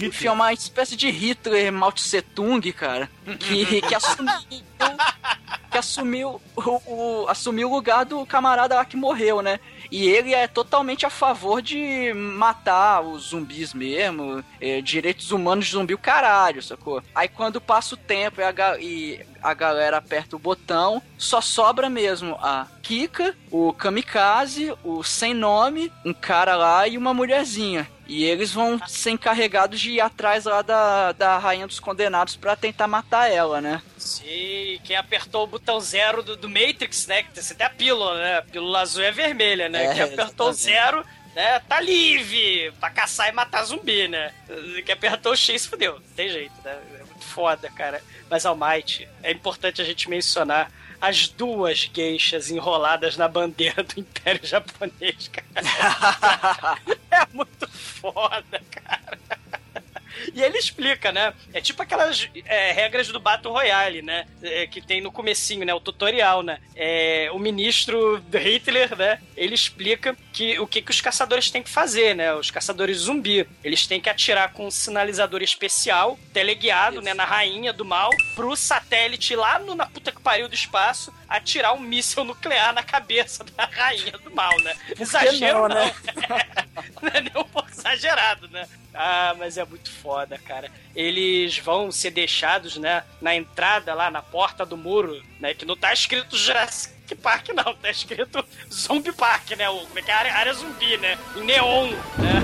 [0.00, 4.34] Enfim, é uma espécie de Hitler Mao Tse Tung, cara, que, que assumiu...
[5.70, 9.60] Que assumiu o, o, assumiu o lugar do camarada lá que morreu, né?
[9.90, 15.72] E ele é totalmente a favor de matar os zumbis mesmo, é, direitos humanos de
[15.72, 17.02] zumbi o caralho, sacou?
[17.14, 21.88] Aí quando passa o tempo e a, e a galera aperta o botão, só sobra
[21.88, 27.88] mesmo a Kika, o Kamikaze, o Sem Nome, um cara lá e uma mulherzinha.
[28.10, 32.56] E eles vão ser encarregados de ir atrás lá da, da Rainha dos Condenados pra
[32.56, 33.80] tentar matar ela, né?
[33.96, 37.22] Sim, quem apertou o botão zero do, do Matrix, né?
[37.22, 38.38] Que você tem a pílula, né?
[38.38, 39.84] A pílula azul é vermelha, né?
[39.84, 40.56] É, quem apertou exatamente.
[40.56, 41.06] zero,
[41.36, 41.60] né?
[41.60, 44.34] Tá livre pra caçar e matar zumbi, né?
[44.84, 45.94] Quem apertou o X fudeu.
[45.94, 46.76] Não tem jeito, né?
[46.94, 48.02] É muito foda, cara.
[48.28, 50.68] Mas, Almighty, é importante a gente mencionar
[51.00, 56.78] as duas gueixas enroladas na bandeira do Império Japonês, cara.
[57.10, 59.19] é muito foda, cara.
[60.34, 61.32] E ele explica, né?
[61.52, 64.26] É tipo aquelas é, regras do Battle Royale, né?
[64.42, 65.74] É, que tem no comecinho, né?
[65.74, 66.58] O tutorial, né?
[66.74, 69.20] É, o ministro Hitler, né?
[69.36, 72.34] Ele explica que o que, que os caçadores têm que fazer, né?
[72.34, 73.46] Os caçadores zumbi.
[73.62, 77.14] Eles têm que atirar com um sinalizador especial, teleguiado, né?
[77.14, 81.74] Na rainha do mal, pro satélite lá no, na puta que pariu do espaço, atirar
[81.74, 84.74] um míssil nuclear na cabeça da rainha do mal, né?
[84.98, 85.94] Exagero não, não, né?
[87.02, 88.66] não é nem um pouco exagerado, né?
[88.94, 90.70] Ah, mas é muito foda, cara.
[90.94, 95.76] Eles vão ser deixados, né, na entrada lá, na porta do muro, né, que não
[95.76, 100.14] tá escrito Jurassic Park, não, tá escrito Zombie Park, né, o, como é que é?
[100.14, 102.40] Área, área zumbi, né, em neon, né.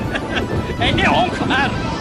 [0.80, 1.99] é em neon, claro.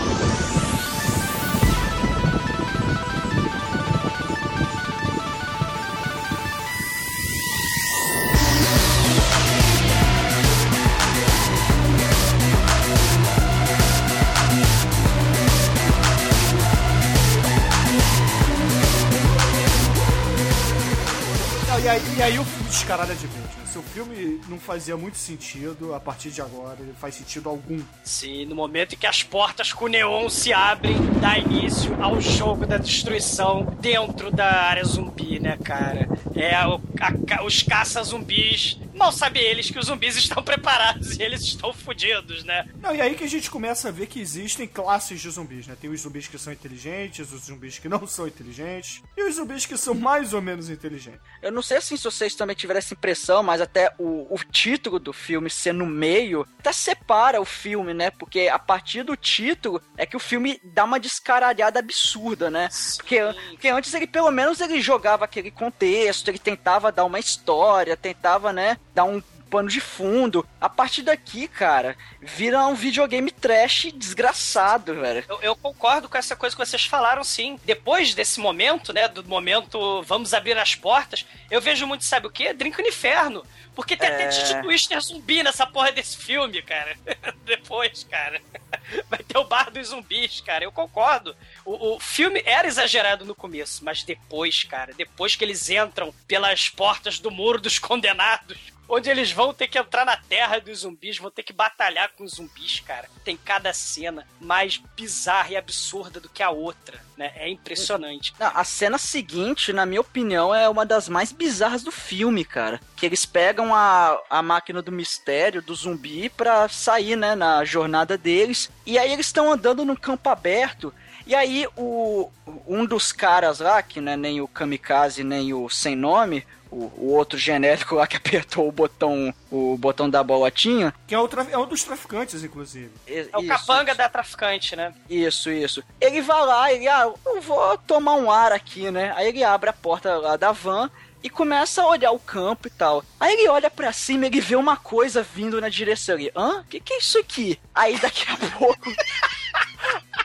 [22.29, 23.63] Aí, o filme descaralha de vez, né?
[23.65, 27.79] Se o filme não fazia muito sentido, a partir de agora ele faz sentido algum.
[28.03, 32.65] Sim, no momento em que as portas com neon se abrem, dá início ao jogo
[32.65, 36.07] da destruição dentro da área zumbi, né, cara?
[36.35, 38.79] É, o- a os caça-zumbis.
[38.99, 42.67] Mal sabem eles que os zumbis estão preparados e eles estão fodidos, né?
[42.81, 45.77] Não, e aí que a gente começa a ver que existem classes de zumbis, né?
[45.79, 49.65] Tem os zumbis que são inteligentes, os zumbis que não são inteligentes, e os zumbis
[49.65, 51.21] que são mais ou menos inteligentes.
[51.41, 54.99] Eu não sei assim se vocês também tiveram essa impressão, mas até o, o título
[54.99, 58.11] do filme ser no meio até separa o filme, né?
[58.11, 62.67] Porque a partir do título é que o filme dá uma descaralhada absurda, né?
[62.97, 63.19] Porque,
[63.51, 68.51] porque antes ele pelo menos ele jogava aquele contexto, ele tentava dar uma história, tentava,
[68.51, 70.45] né, dar um pano de fundo.
[70.61, 75.23] A partir daqui, cara, vira um videogame trash desgraçado, velho.
[75.27, 77.59] Eu, eu concordo com essa coisa que vocês falaram, sim.
[77.65, 82.29] Depois desse momento, né, do momento vamos abrir as portas, eu vejo muito, sabe o
[82.29, 82.53] quê?
[82.53, 83.43] Drink no Inferno.
[83.73, 84.27] Porque tem até É.
[84.27, 86.97] Titi Twister zumbi nessa porra desse filme, cara.
[87.45, 88.41] Depois, cara.
[89.09, 90.65] Vai ter o bar dos zumbis, cara.
[90.65, 91.35] Eu concordo.
[91.65, 96.67] O, o filme era exagerado no começo, mas depois, cara, depois que eles entram pelas
[96.69, 98.57] portas do muro dos condenados,
[98.89, 102.23] onde eles vão ter que entrar na terra dos zumbis, vão ter que batalhar com
[102.23, 103.07] os zumbis, cara.
[103.23, 107.31] Tem cada cena mais bizarra e absurda do que a outra, né?
[107.35, 108.33] É impressionante.
[108.39, 112.81] Não, a cena seguinte, na minha opinião, é uma das mais bizarras do filme, cara.
[112.95, 118.17] Que eles pegam a, a máquina do mistério, do zumbi, pra sair, né, na jornada
[118.17, 118.71] deles.
[118.85, 120.91] E aí eles estão andando num campo aberto.
[121.27, 122.27] E aí o
[122.67, 126.91] um dos caras lá, que não é nem o Kamikaze, nem o Sem Nome, o,
[126.97, 130.93] o outro genérico lá que apertou o botão, o botão da bolotinha.
[131.07, 132.91] Que é, o traf- é um dos traficantes, inclusive.
[133.07, 134.93] É É o capanga da traficante, né?
[135.09, 135.83] Isso, isso.
[135.99, 139.13] Ele vai lá, ele, ah, eu vou tomar um ar aqui, né?
[139.15, 140.89] Aí ele abre a porta lá da van
[141.21, 143.03] e começa a olhar o campo e tal.
[143.19, 146.31] Aí ele olha pra cima e ele vê uma coisa vindo na direção ali.
[146.35, 146.63] Hã?
[146.69, 147.59] Que que é isso aqui?
[147.75, 148.89] Aí daqui a pouco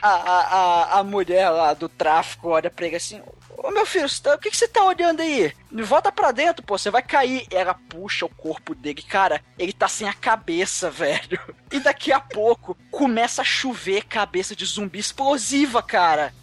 [0.01, 0.39] a, a,
[0.95, 3.21] a, a mulher lá do tráfico olha pra ele assim.
[3.65, 5.51] Ô meu filho, tá- o que, que você tá olhando aí?
[5.71, 7.47] Volta pra dentro, pô, você vai cair.
[7.49, 11.39] Ela puxa o corpo dele, cara, ele tá sem a cabeça, velho.
[11.71, 16.33] E daqui a pouco começa a chover cabeça de zumbi explosiva, cara.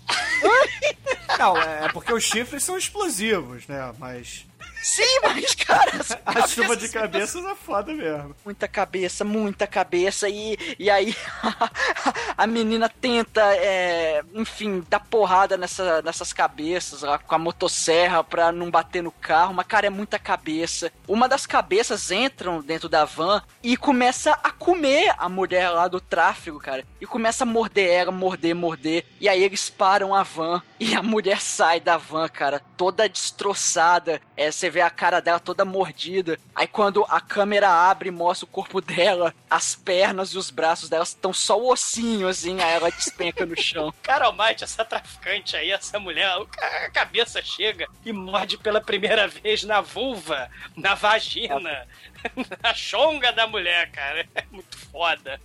[1.39, 3.93] Não, é porque os chifres são explosivos, né?
[3.99, 4.47] Mas.
[4.83, 5.93] Sim, mas, cara.
[6.27, 8.35] A chuva de cabeças- cabeças é foda mesmo.
[8.45, 10.29] Muita cabeça, muita cabeça.
[10.29, 11.15] E, e aí
[12.37, 18.51] a menina tenta, é, enfim, dar porrada nessa, nessas cabeças lá com a motosserra pra
[18.51, 19.55] não bater no carro.
[19.55, 20.93] Mas, cara, é muita cabeça.
[21.07, 26.01] Uma das cabeças entram dentro da van e começa a comer a mulher lá do
[26.01, 26.85] tráfego, cara.
[27.01, 29.05] E começa a morder ela, morder, morder.
[29.21, 34.21] E aí eles param a van e a mulher sai da van, cara, toda destroçada.
[34.37, 36.39] É, você vê a cara dela toda mordida.
[36.55, 40.89] Aí quando a câmera abre e mostra o corpo dela, as pernas e os braços
[40.89, 43.93] dela estão só o ossinho, assim, aí ela despenca no chão.
[44.03, 46.27] Cara Almighty, essa traficante aí, essa mulher,
[46.59, 51.87] a cabeça chega e morde pela primeira vez na vulva, na vagina,
[52.63, 54.27] na chonga da mulher, cara.
[54.35, 55.39] É muito foda.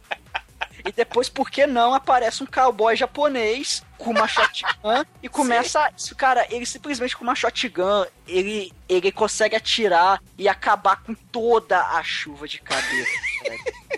[0.85, 5.79] E depois, por que não, aparece um cowboy japonês com uma shotgun e começa.
[5.81, 11.79] a- Cara, ele simplesmente com uma shotgun, ele, ele consegue atirar e acabar com toda
[11.81, 13.11] a chuva de cabeça.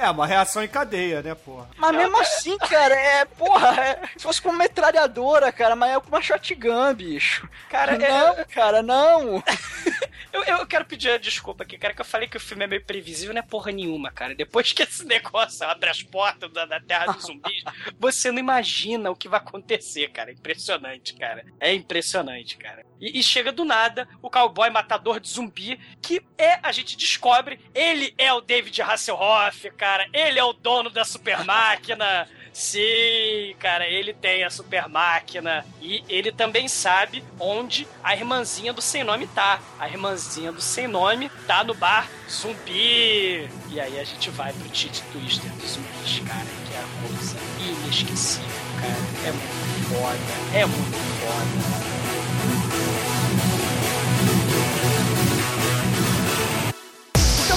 [0.00, 0.08] cara.
[0.08, 1.68] É, uma reação em cadeia, né, porra?
[1.76, 3.24] Mas mesmo assim, cara, é.
[3.24, 7.48] Porra, é, se fosse com uma metralhadora, cara, mas é com uma shotgun, bicho.
[7.68, 9.42] Cara, não, é- cara, não.
[10.32, 12.84] Eu, eu quero pedir desculpa aqui, cara, que eu falei que o filme é meio
[12.84, 14.34] previsível, não é porra nenhuma, cara.
[14.34, 17.64] Depois que esse negócio abre as portas da, da Terra dos Zumbis,
[17.98, 20.30] você não imagina o que vai acontecer, cara.
[20.30, 21.44] É impressionante, cara.
[21.58, 22.84] É impressionante, cara.
[23.00, 27.58] E, e chega do nada o cowboy matador de zumbi, que é, a gente descobre,
[27.74, 30.06] ele é o David Hasselhoff, cara.
[30.12, 32.28] Ele é o dono da super máquina.
[32.52, 38.82] Sim, cara, ele tem a super máquina e ele também sabe onde a irmãzinha do
[38.82, 39.60] sem nome tá.
[39.78, 43.48] A irmãzinha do sem nome tá no bar zumbi.
[43.70, 47.36] E aí a gente vai pro Tite Twister dos zumbis, cara, que é a coisa
[47.60, 48.48] inesquecível,
[48.80, 49.28] cara.
[49.28, 51.79] É muito foda, é muito foda.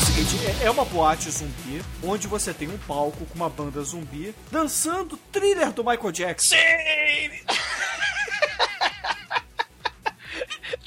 [0.03, 5.17] Seguinte, é- uma boate zumbi, onde você tem um palco com uma banda zumbi dançando
[5.31, 6.55] thriller do Michael Jackson.
[6.55, 7.53] Sim!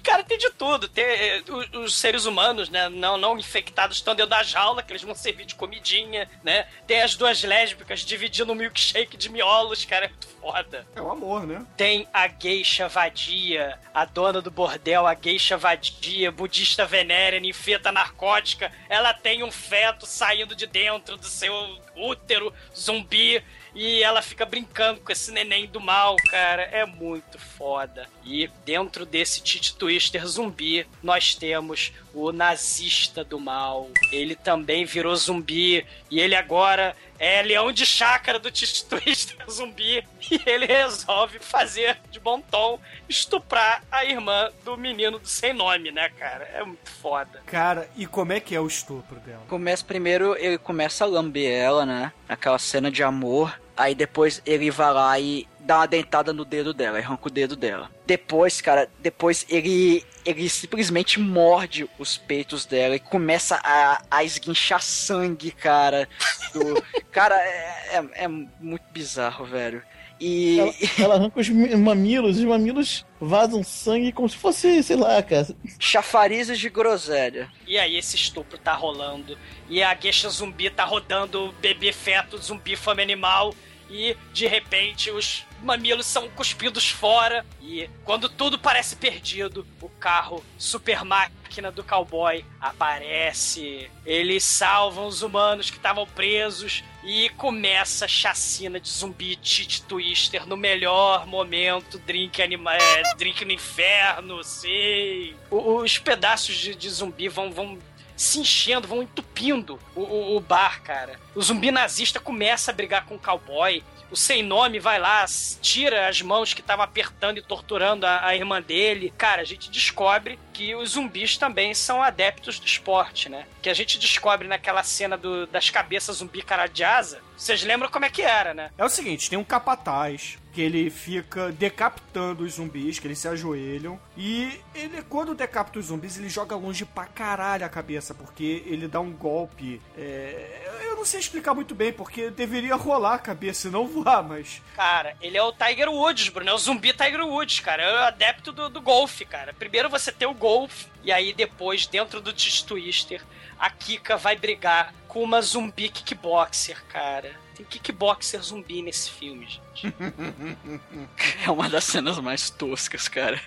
[0.02, 0.88] Cara, tem de tudo.
[0.88, 4.92] Tem, eh, o- os, seres humanos, né, não, não infectados estão dentro da jaula, que
[4.92, 6.66] eles vão servir de comidinha, né?
[6.86, 10.86] Tem as duas lésbicas dividindo um milkshake de miolos, cara, é muito foda.
[10.94, 11.64] É o amor, né?
[11.76, 18.72] Tem a geisha vadia, a dona do bordel, a geisha vadia, budista venérea, ninfeta narcótica.
[18.88, 21.52] Ela tem um feto saindo de dentro do seu
[21.96, 23.42] útero zumbi
[23.76, 26.62] e ela fica brincando com esse neném do mal, cara.
[26.62, 28.08] É muito foda.
[28.24, 33.90] E dentro desse Tite Twister zumbi, nós temos o nazista do mal.
[34.10, 40.02] Ele também virou zumbi e ele agora é leão de chácara do Tite Twister zumbi
[40.30, 45.90] e ele resolve fazer de bom tom estuprar a irmã do menino do sem nome,
[45.90, 46.44] né, cara?
[46.44, 47.42] É muito foda.
[47.44, 49.42] Cara, e como é que é o estupro dela?
[49.48, 52.10] Começa primeiro, ele começa a lamber ela, né?
[52.26, 53.54] Aquela cena de amor.
[53.76, 57.56] Aí depois ele vai lá e dá uma dentada no dedo dela, arranca o dedo
[57.56, 57.90] dela.
[58.06, 64.82] Depois, cara, depois ele ele simplesmente morde os peitos dela e começa a, a esguinchar
[64.82, 66.08] sangue, cara.
[66.52, 69.82] do- cara, é, é, é muito bizarro, velho.
[70.20, 74.96] E Ela, ela arranca os mi- mamilos, os mamilos vazam sangue como se fosse, sei
[74.96, 75.46] lá, cara.
[75.78, 77.50] chafarizes de groselha.
[77.66, 79.36] E aí esse estupro tá rolando.
[79.68, 83.54] E a gueixa zumbi tá rodando o bebê feto zumbi fome animal.
[83.88, 87.44] E de repente os mamilos são cuspidos fora.
[87.60, 93.90] E quando tudo parece perdido, o carro super máquina do cowboy aparece.
[94.04, 96.82] Eles salvam os humanos que estavam presos.
[97.04, 101.98] E começa a chacina de zumbi Tite Twister no melhor momento.
[102.00, 105.34] Drink, anima é, drink no inferno, sim.
[105.50, 107.78] Os pedaços de, de zumbi vão, vão
[108.16, 111.20] se enchendo, vão entupindo o, o- o bar, cara.
[111.34, 113.84] O zumbi nazista começa a brigar com o cowboy.
[114.10, 115.24] O sem nome vai lá,
[115.60, 119.12] tira as mãos que estavam apertando e torturando a, a irmã dele.
[119.18, 123.46] Cara, a gente descobre que os zumbis também são adeptos do esporte, né?
[123.60, 127.20] Que a gente descobre naquela cena do- das cabeças zumbi cara de asa.
[127.36, 128.70] Vocês lembram como é que era, né?
[128.78, 133.28] É o seguinte, tem um capataz que ele fica decapitando os zumbis, que eles se
[133.28, 134.00] ajoelham.
[134.16, 138.88] E ele, quando decapita os zumbis, ele joga longe pra caralho a cabeça, porque ele
[138.88, 139.82] dá um golpe.
[139.98, 140.62] é,
[140.96, 144.62] Eu não sei explicar muito bem, porque deveria rolar a cabeça e não voar, mas.
[144.74, 146.48] Cara, ele é o Tiger Woods, Bruno.
[146.48, 147.82] É o zumbi Tiger Woods, cara.
[147.82, 149.52] É o adepto do, do golfe, cara.
[149.52, 153.22] Primeiro você tem o golfe, e aí depois, dentro do Twister,
[153.58, 157.30] a Kika vai brigar com uma zumbi kickboxer, cara.
[157.54, 159.94] Tem kickboxer zumbi nesse filme, gente.
[161.44, 163.38] É uma das cenas mais toscas, cara.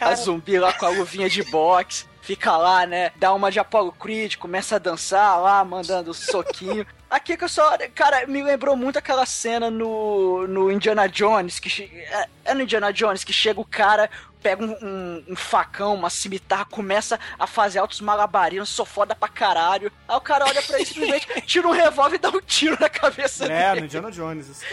[0.00, 2.06] A zumbi lá com a luvinha de boxe.
[2.24, 3.12] Fica lá, né?
[3.16, 6.86] Dá uma de Apollo Creed, começa a dançar lá, mandando soquinho.
[7.10, 7.76] Aqui que eu só.
[7.94, 11.84] Cara, me lembrou muito aquela cena no, no Indiana Jones, que.
[11.84, 14.08] É, é no Indiana Jones que chega o cara,
[14.44, 19.26] pega um, um- um facão, uma cimitarra, começa a fazer altos malabarismos, sou foda pra
[19.26, 19.90] caralho.
[20.06, 22.76] Aí o cara olha pra ele e simplesmente tira um revólver e dá um tiro
[22.78, 23.80] na cabeça É, dele.
[23.80, 24.64] no Indiana Jones, isso.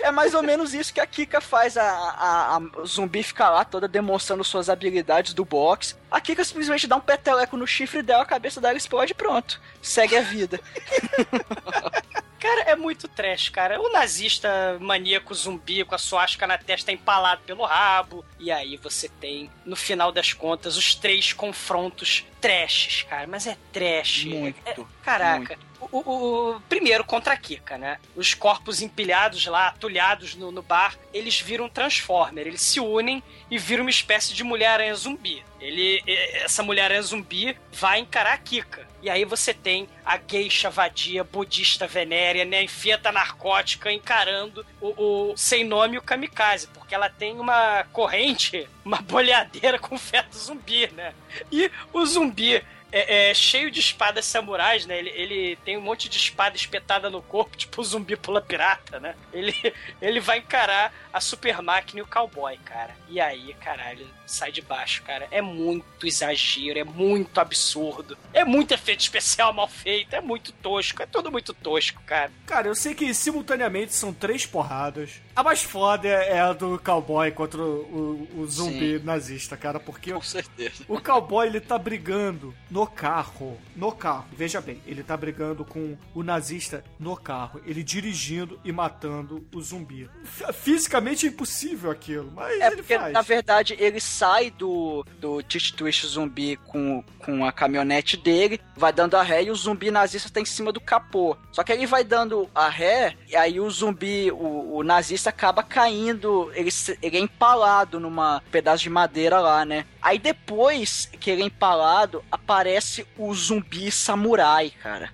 [0.00, 1.76] É mais ou menos isso que a Kika faz.
[1.76, 5.94] A, a, a zumbi fica lá toda demonstrando suas habilidades do boxe.
[6.10, 9.60] A Kika simplesmente dá um peteleco no chifre dela, a cabeça dela explode e pronto.
[9.82, 10.58] Segue a vida.
[12.40, 13.78] Cara, é muito trash, cara.
[13.80, 18.24] O nazista maníaco zumbi com a suástica na testa empalado pelo rabo.
[18.38, 23.26] E aí você tem, no final das contas, os três confrontos trashes, cara.
[23.26, 24.24] Mas é trash.
[24.24, 24.74] Muito, É-
[25.04, 25.58] caraca.
[25.80, 27.98] O, o- o- primeiro contra a Kika, né?
[28.16, 32.46] Os corpos empilhados lá, atulhados no, no bar, eles viram um Transformer.
[32.46, 35.42] Eles se unem e viram uma espécie de Mulher-Aranha zumbi.
[35.58, 36.02] Ele,
[36.42, 38.88] essa Mulher-Aranha zumbi vai encarar a Kika.
[39.02, 42.62] E aí você tem a geisha vadia, budista venérea, né?
[42.62, 46.68] Enfeta narcótica encarando o, o sem nome o kamikaze.
[46.68, 51.14] Porque ela tem uma corrente, uma boleadeira com feto zumbi, né?
[51.50, 54.98] E o zumbi é, é cheio de espadas samurais, né?
[54.98, 59.00] Ele, ele tem um monte de espada espetada no corpo, tipo o zumbi pula pirata,
[59.00, 59.14] né?
[59.32, 59.54] Ele,
[60.00, 62.94] ele vai encarar a super máquina e o cowboy, cara.
[63.08, 65.26] E aí, caralho, sai de baixo, cara.
[65.30, 68.16] É muito exagero, é muito absurdo.
[68.32, 72.30] É muito efeito especial mal feito, é muito tosco, é tudo muito tosco, cara.
[72.46, 75.20] Cara, eu sei que simultaneamente são três porradas.
[75.34, 80.12] A mais foda é a do cowboy contra o, o- o zumbi nazista, cara, porque
[80.12, 80.84] Com certeza.
[80.88, 83.58] o cowboy ele tá brigando no carro.
[83.74, 84.26] No carro.
[84.32, 87.60] Veja bem, ele tá brigando com o nazista no carro.
[87.64, 90.08] Ele dirigindo e matando o zumbi.
[90.52, 93.12] Fisicamente é impossível aquilo, mas É ele porque, faz.
[93.12, 98.92] na verdade, ele sai do, do Tich Twist zumbi com, com a caminhonete dele, vai
[98.92, 101.38] dando a ré e o zumbi nazista tá em cima do capô.
[101.50, 105.62] Só que ele vai dando a ré, e aí o zumbi, o, o nazista acaba
[105.62, 106.68] caindo, ele,
[107.00, 109.86] ele é empalado numa pedaço de madeira lá, né?
[110.02, 115.10] Aí depois que ele é empalado, aparece o zumbi samurai, cara.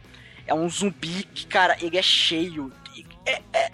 [0.48, 2.72] É um zumbi que, cara, ele é cheio.
[3.24, 3.72] É, é,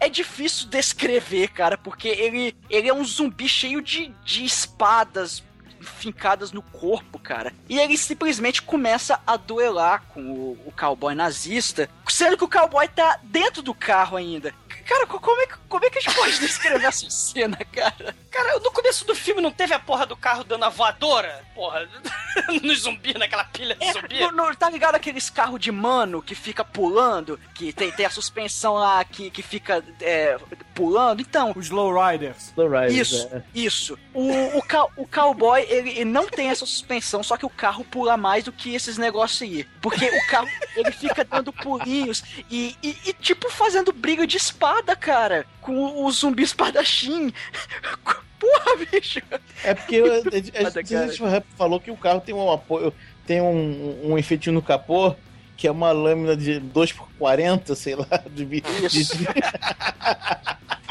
[0.00, 5.42] é difícil descrever, cara, porque ele, ele é um zumbi cheio de, de espadas
[5.80, 7.52] fincadas no corpo, cara.
[7.68, 12.88] E ele simplesmente começa a duelar com o, o cowboy nazista, sendo que o cowboy
[12.88, 14.54] tá dentro do carro ainda.
[14.86, 18.14] Cara, co- como é, que- como é que a gente pode descrever essa cena, cara?
[18.34, 21.44] Cara, no começo do filme não teve a porra do carro dando a voadora?
[21.54, 21.88] Porra,
[22.64, 24.20] no zumbi, naquela pilha de zumbi?
[24.20, 28.04] É, no- no- tá ligado aqueles carros de mano que fica pulando, que tem, tem
[28.04, 30.36] a suspensão lá que, que fica é,
[30.74, 31.20] pulando?
[31.20, 32.52] Então, Os lowriders.
[32.98, 33.98] Isso, isso.
[34.12, 37.84] O, o, cow- o cowboy, ele, ele não tem essa suspensão, só que o carro
[37.84, 39.62] pula mais do que esses negócios aí.
[39.80, 44.96] Porque o carro, ele fica dando pulinhos e, e, e, tipo, fazendo briga de espada,
[44.96, 45.46] cara.
[45.60, 47.32] Com o, o zumbi espadachim.
[48.44, 49.22] Porra, bicho.
[49.62, 52.92] É porque a, a, Foda, a, gente falou que o carro tem um apoio,
[53.26, 55.14] tem um, um efeitinho no capô
[55.56, 59.16] que é uma lâmina de 2x40, sei lá, de, Isso.
[59.16, 59.24] de-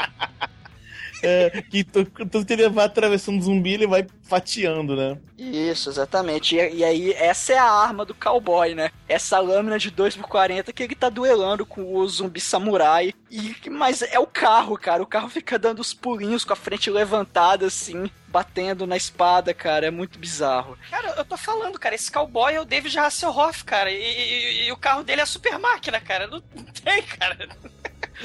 [1.26, 5.18] É, que tu, tu que ele vai atravessando zumbi, ele vai fatiando, né?
[5.36, 6.56] Isso, exatamente.
[6.56, 8.90] E, e aí, essa é a arma do cowboy, né?
[9.08, 13.12] Essa lâmina de 2x40 que ele tá duelando com o zumbi samurai.
[13.30, 15.02] E, mas é o carro, cara.
[15.02, 19.86] O carro fica dando os pulinhos com a frente levantada, assim, batendo na espada, cara.
[19.86, 20.78] É muito bizarro.
[20.90, 24.72] Cara, eu tô falando, cara, esse cowboy é o David Hasselhoff, cara, e, e- e
[24.72, 26.26] o carro dele é a super máquina, cara.
[26.26, 27.48] Não, não tem, cara.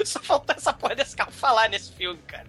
[0.06, 2.45] Só faltou essa porra desse carro falar nesse filme, cara.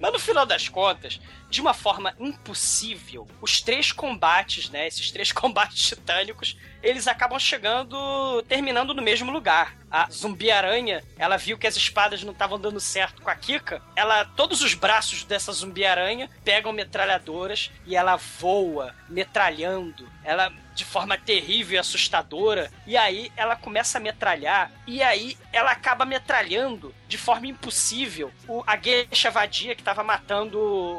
[0.00, 1.20] Mas no final das contas,
[1.54, 8.42] de uma forma impossível, os três combates, né, esses três combates titânicos, eles acabam chegando,
[8.48, 9.76] terminando no mesmo lugar.
[9.88, 14.24] A zumbi-aranha, ela viu que as espadas não estavam dando certo com a Kika, ela,
[14.24, 21.76] todos os braços dessa zumbi-aranha pegam metralhadoras e ela voa, metralhando, ela de forma terrível
[21.76, 27.46] e assustadora, e aí ela começa a metralhar, e aí ela acaba metralhando de forma
[27.46, 30.58] impossível o, a geisha vadia que estava matando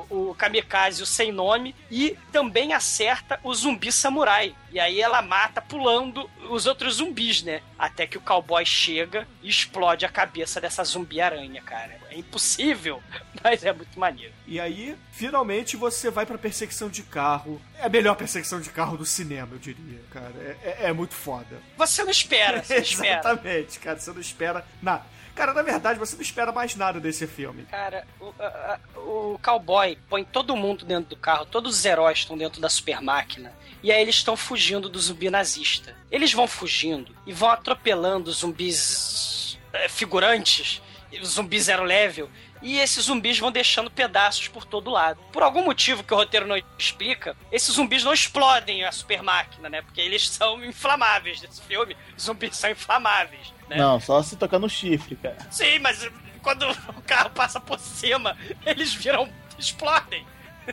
[0.09, 4.55] o, o kamikaze, o sem nome, e também acerta o zumbi samurai.
[4.71, 7.61] E aí ela mata pulando os outros zumbis, né?
[7.79, 11.97] Até que o cowboy chega e explode a cabeça dessa zumbi-aranha, cara.
[12.11, 13.01] É impossível,
[13.43, 14.33] mas é muito maneiro.
[14.45, 17.59] E aí, finalmente, você vai pra perseguição de carro.
[17.79, 20.33] É a melhor perseguição de carro do cinema, eu diria, cara.
[20.63, 21.59] É, é- é muito foda.
[21.77, 23.19] Você não espera, você não espera.
[23.19, 23.99] Exatamente, cara.
[23.99, 25.14] Você não espera nada.
[25.35, 27.63] Cara, na verdade, você não espera mais nada desse filme.
[27.65, 32.37] Cara, o, a- o cowboy põe todo mundo dentro do carro, todos os heróis estão
[32.37, 33.53] dentro da super máquina.
[33.83, 35.95] E aí eles estão fugindo do zumbi nazista.
[36.09, 40.81] Eles vão fugindo e vão atropelando zumbis é, figurantes,
[41.23, 42.29] zumbi zero level.
[42.61, 45.19] E esses zumbis vão deixando pedaços por todo lado.
[45.31, 49.69] Por algum motivo que o roteiro não explica, esses zumbis não explodem a super máquina,
[49.69, 49.81] né?
[49.83, 51.95] Porque eles são inflamáveis nesse filme.
[52.19, 53.53] Zumbis são inflamáveis.
[53.69, 53.77] Né?
[53.77, 55.37] Não, só se tocar no chifre, cara.
[55.49, 56.07] Sim, mas
[56.41, 59.29] quando o carro passa por cima, eles viram.
[59.57, 60.25] explodem.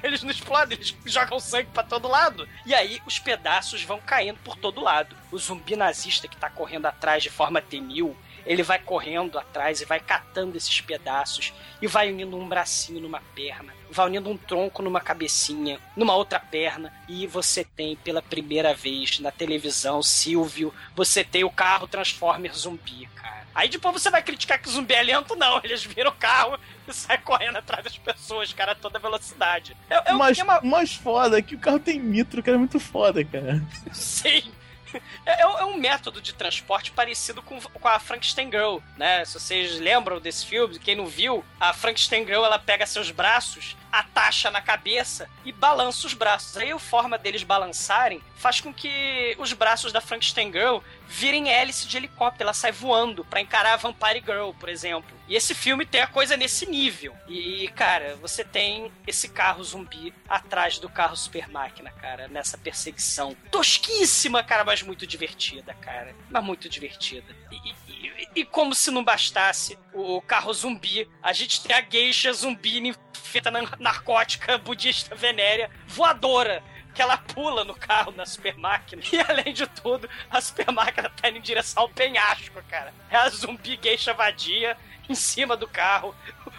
[0.03, 2.49] Eles não explodem, eles jogam sangue pra todo lado.
[2.65, 5.15] E aí os pedaços vão caindo por todo lado.
[5.31, 8.17] O zumbi nazista que tá correndo atrás de forma temil,
[8.47, 13.21] ele vai correndo atrás e vai catando esses pedaços e vai unindo um bracinho numa
[13.35, 18.75] perna, vai unindo um tronco numa cabecinha, numa outra perna, e você tem pela primeira
[18.75, 23.43] vez na televisão, Silvio, você tem o carro Transformer zumbi, cara.
[23.55, 25.61] Aí depois você vai criticar que o zumbi é lento, não.
[25.63, 29.77] Eles viram o carro e saem correndo atrás das pessoas, cara, a toda velocidade.
[29.91, 32.81] É, é mas, esquema- mais foda é que o carro tem nitro, cara, é muito
[32.81, 33.63] foda, cara.
[33.93, 34.51] Sim.
[35.25, 39.25] É, é um- é um método de transporte parecido com, com a Frankenstein Girl, né?
[39.25, 43.77] Se vocês lembram desse filme, quem não viu, a Frankenstein Girl ela pega seus braços,
[43.91, 46.57] atacha na cabeça e balança os braços.
[46.57, 51.87] Aí a forma deles balançarem faz com que os braços da Frankenstein Girl virem hélice
[51.87, 55.13] de helicóptero, ela sai voando pra encarar a Vampire Girl, por exemplo.
[55.29, 57.15] E esse filme tem a coisa nesse nível.
[57.29, 63.37] E, cara, você tem esse carro zumbi atrás do carro super máquina, cara, nessa perseguição
[63.51, 66.15] tosquíssima, cara, mas muito divertida, cara.
[66.31, 67.35] Mas muito divertida.
[67.51, 72.33] E, e- e- como se não bastasse o carro zumbi, a gente tem a geisha
[72.33, 76.63] zumbi fita narcótica budista venérea voadora
[76.95, 79.03] que ela pula no carro na super máquina.
[79.11, 82.93] E além de tudo, a super máquina tá indo em direção ao penhasco, cara.
[83.11, 84.77] É a zumbi geisha vadia
[85.13, 86.15] em cima do carro.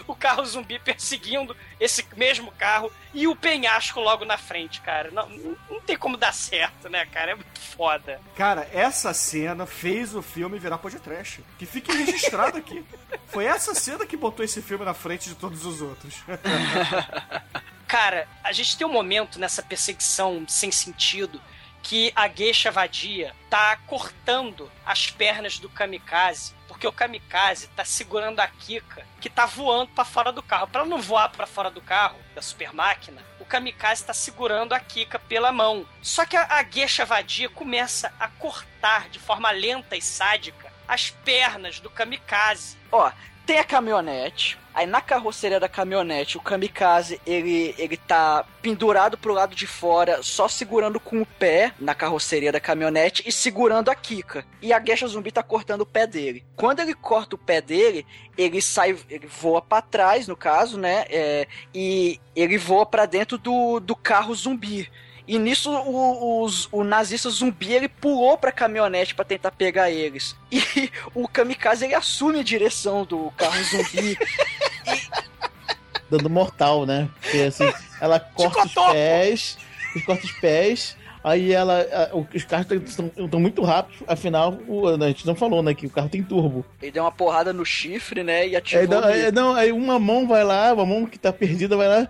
[0.08, 5.12] O carro zumbi perseguindo esse mesmo carro e o penhasco logo na frente, cara.
[5.12, 7.32] Não, não, tem como dar certo, né, cara?
[7.32, 8.20] É muito foda.
[8.36, 11.44] Cara, essa cena fez o filme virar podcast.
[11.58, 12.84] Que fique registrado aqui.
[13.28, 16.16] Foi essa cena que botou esse filme na frente de todos os outros.
[17.88, 21.40] Cara, a gente tem um momento nessa perseguição sem sentido
[21.84, 28.40] que a geisha vadia tá cortando as pernas do kamikaze, porque o kamikaze tá segurando
[28.40, 30.68] a Kika, que tá voando pra fora do carro.
[30.68, 34.74] Pra ela não voar pra fora do carro, da super máquina, o kamikaze tá segurando
[34.74, 35.86] a Kika pela mão.
[36.02, 41.80] Só que a, geisha vadia começa a cortar de forma lenta e sádica as pernas
[41.80, 42.78] do kamikaze.
[42.92, 43.12] Ó,
[43.46, 44.58] tem a caminhonete.
[44.74, 50.24] Aí na carroceria da caminhonete, o kamikaze, ele, ele tá pendurado pro lado de fora,
[50.24, 54.44] só segurando com o pé na carroceria da caminhonete e segurando a Kika.
[54.64, 56.44] E a Geisha Zumbi tá cortando o pé dele.
[56.56, 58.04] Quando ele corta o pé dele,
[58.36, 61.06] ele sai, ele voa pra trás, no caso, né?
[61.08, 64.90] É, e ele voa pra dentro do, do carro zumbi.
[65.26, 70.36] E nisso o, os- o nazista zumbi ele pulou pra caminhonete pra tentar pegar eles.
[70.52, 70.62] E
[71.16, 74.18] o kamikaze ele assume a direção do carro zumbi.
[76.10, 77.10] Dando mortal, né?
[77.22, 79.58] Porque assim, ela corta os pés,
[80.06, 81.88] corta os pés, aí ela.
[82.34, 82.68] os carros
[83.16, 85.74] estão muito rápidos, afinal, o- a gente não falou, né?
[85.74, 86.66] Que o carro tem turbo.
[86.82, 88.42] ele deu uma porrada no chifre, né?
[88.46, 89.04] E Aí, ativou.
[89.04, 92.08] aí, não, aí uma mão vai lá, uma mão que tá perdida vai lá,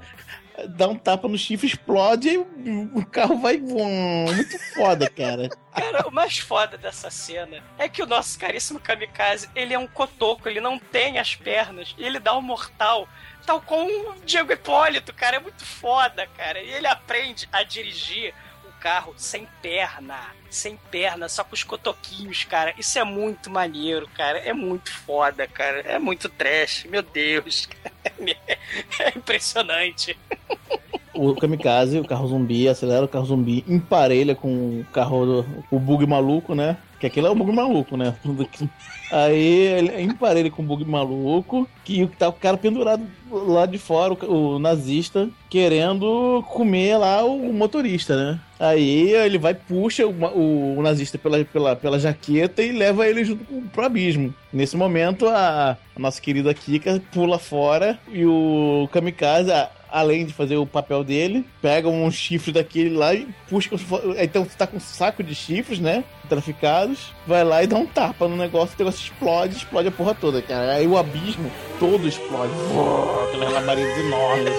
[0.70, 4.34] dá um tapa no chifre, explode e o carro vai voando.
[4.34, 5.49] Muito foda, cara.
[5.74, 9.88] Cara, o mais foda dessa cena é que o nosso caríssimo kamikaze, ele é um
[9.88, 13.10] cotoco, ele não tem as pernas, ele dá um mortal,
[13.43, 16.62] tal como o Diego Hipólito, cara, é muito foda, cara.
[16.62, 18.36] E ele aprende a dirigir
[18.84, 20.19] carro sem perna,
[20.49, 22.73] sem perna, só com os cotoquinhos, cara.
[22.77, 24.39] Isso é muito maneiro, cara.
[24.39, 25.79] É muito foda, cara.
[25.79, 27.69] É muito trash, meu Deus.
[28.99, 30.17] É impressionante.
[31.13, 36.05] O kamikaze, o carro zumbi, acelera o carro zumbi, emparelha com o carro, o bug
[36.05, 36.77] maluco, né?
[37.04, 38.16] Que aquilo é o bug maluco, né?
[39.12, 39.38] Aí
[39.78, 44.56] ele emparelha com o bug maluco, que tá o cara pendurado lá de fora, o,
[44.56, 48.39] o nazista, querendo comer lá o motorista, né?
[48.58, 53.43] Aí ele vai, puxa o, o nazista pela, pela, pela jaqueta e leva ele junto
[53.74, 54.34] pro abismo.
[54.54, 60.34] Nesse momento, a, a nossa querida Kika pula fora e o kamikaze, a- além de
[60.34, 63.78] fazer o papel dele, pega um chifre daquele lá e puxa.
[63.78, 66.04] for- Então você tá com um saco de chifres, né?
[66.28, 70.16] Traficados, vai lá e dá um tapa no negócio, o negócio explode, explode a porra
[70.16, 70.74] toda, cara.
[70.74, 72.52] Aí o abismo todo explode.
[73.30, 74.54] Aquelas labaredas enormes.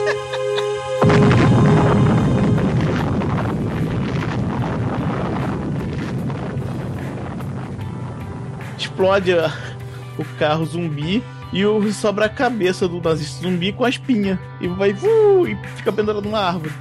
[8.79, 9.33] Explode
[10.19, 11.23] o carro zumbi
[11.55, 14.41] e o, sobra a cabeça do nazista zumbi com a espinha.
[14.61, 16.75] E vai uh, e fica pendurado numa árvore.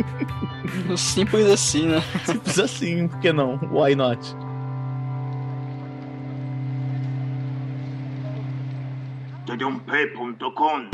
[0.96, 2.02] Simples assim, né?
[2.26, 3.58] Simples assim, por que não?
[3.72, 4.36] Why not?
[9.46, 10.90] Todonpe.com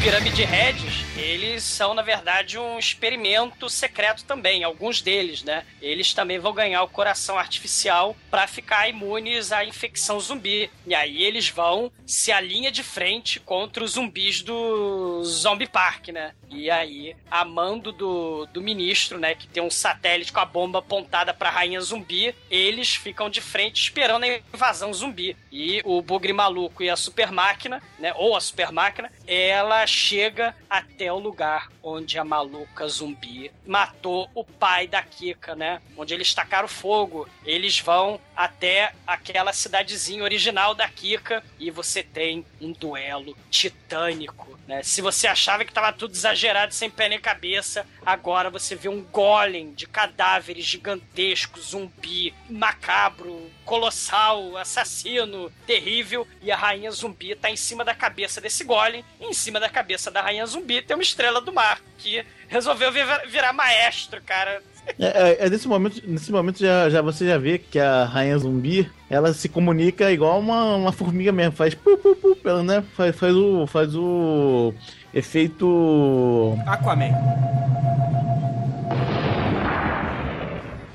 [0.00, 4.64] Pyramid Heads, eles são, na verdade, um experimento secreto também.
[4.64, 5.66] Alguns deles, né?
[5.82, 10.70] Eles também vão ganhar o coração artificial para ficar imunes à infecção zumbi.
[10.86, 16.32] E aí eles vão se alinha de frente contra os zumbis do Zombie Park, né?
[16.48, 20.80] E aí, a mando do, do ministro, né, que tem um satélite com a bomba
[20.80, 25.36] apontada pra rainha zumbi, eles ficam de frente esperando a invasão zumbi.
[25.52, 30.54] E o Bugre Maluco e a Super Máquina, né, ou a Super Máquina, ela chega
[30.68, 35.80] até o lugar onde a maluca zumbi matou o pai da Kika, né?
[35.96, 37.28] Onde eles tacaram fogo.
[37.44, 44.82] Eles vão até aquela cidadezinha original da Kika e você tem um duelo titânico, né?
[44.82, 49.02] Se você achava que tava tudo exagerado, sem pé nem cabeça, agora você vê um
[49.02, 57.56] golem de cadáveres gigantescos, zumbi, macabro, colossal, assassino, terrível, e a rainha zumbi tá em
[57.56, 61.02] cima da cabeça desse golem, e em cima da cabeça da rainha zumbi tem uma
[61.02, 64.62] estrela do mar, que resolveu virar, virar maestro, cara.
[64.98, 68.38] É, é, é nesse momento, nesse momento já, já você já vê que a rainha
[68.38, 72.84] zumbi ela se comunica igual uma, uma formiga mesmo, faz pu, pu, pu, ela, né?
[72.96, 74.74] Faz, faz o faz o
[75.12, 77.12] efeito Aquaman.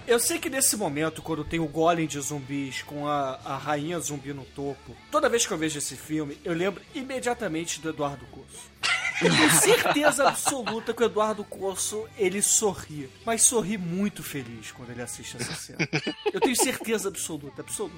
[0.07, 3.99] Eu sei que nesse momento, quando tem o golem de zumbis com a, a rainha
[3.99, 8.23] zumbi no topo, toda vez que eu vejo esse filme, eu lembro imediatamente do Eduardo
[8.27, 8.69] Corso.
[9.21, 13.09] Eu tenho certeza absoluta que o Eduardo Corso, ele sorri.
[13.25, 15.79] Mas sorri muito feliz quando ele assiste essa cena.
[16.33, 17.95] Eu tenho certeza absoluta, absoluta.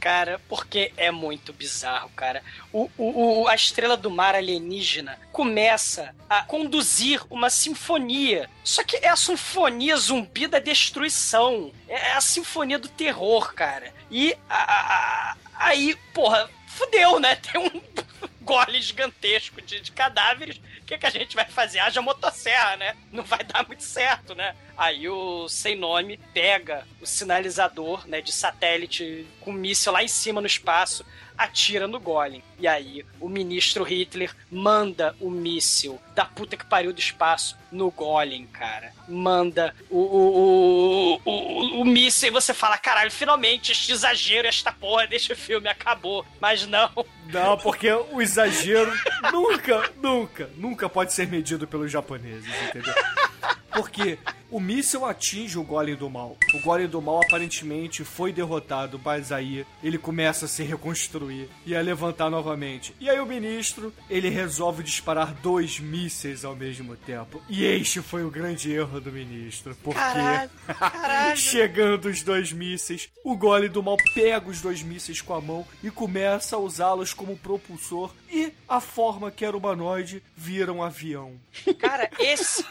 [0.00, 2.42] Cara, porque é muito bizarro, cara.
[2.72, 8.48] O, o, o- a estrela do mar alienígena começa a conduzir uma sinfonia.
[8.64, 11.72] Só que é a sinfonia zumbi da destruição.
[11.88, 13.92] É a sinfonia do terror, cara.
[14.10, 14.86] E a- a-
[15.32, 17.36] a- aí, porra, fudeu, né?
[17.36, 17.82] Tem um
[18.42, 20.56] gole gigantesco de, de cadáveres.
[20.56, 21.78] O que, que a gente vai fazer?
[21.78, 22.96] Haja motosserra, né?
[23.10, 24.54] Não vai dar muito certo, né?
[24.76, 30.40] Aí o sem nome pega o sinalizador, né, de satélite com míssil lá em cima
[30.40, 31.04] no espaço,
[31.36, 32.42] atira no Golem.
[32.58, 37.90] E aí o ministro Hitler manda o míssil da puta que pariu do espaço no
[37.90, 38.92] Golem, cara.
[39.08, 44.72] Manda o, o, o, o, o míssil e você fala, caralho, finalmente este exagero, esta
[44.72, 46.24] porra deste filme acabou.
[46.40, 46.90] Mas não,
[47.26, 48.92] Não, porque o exagero
[49.32, 52.94] nunca, nunca, nunca pode ser medido pelos japoneses, entendeu?
[53.72, 54.18] Porque
[54.52, 56.36] o míssil atinge o Golem do Mal.
[56.52, 61.74] O Golem do Mal aparentemente foi derrotado, mas aí ele começa a se reconstruir e
[61.74, 62.94] a levantar novamente.
[63.00, 67.42] E aí o ministro, ele resolve disparar dois mísseis ao mesmo tempo.
[67.48, 69.74] E este foi o grande erro do ministro.
[69.82, 71.36] Porque Caralho, caralho.
[71.40, 75.66] chegando os dois mísseis, o Golem do Mal pega os dois mísseis com a mão
[75.82, 81.34] e começa a usá-los como propulsor e a forma que era humanoide vira um avião.
[81.78, 82.64] Cara, esse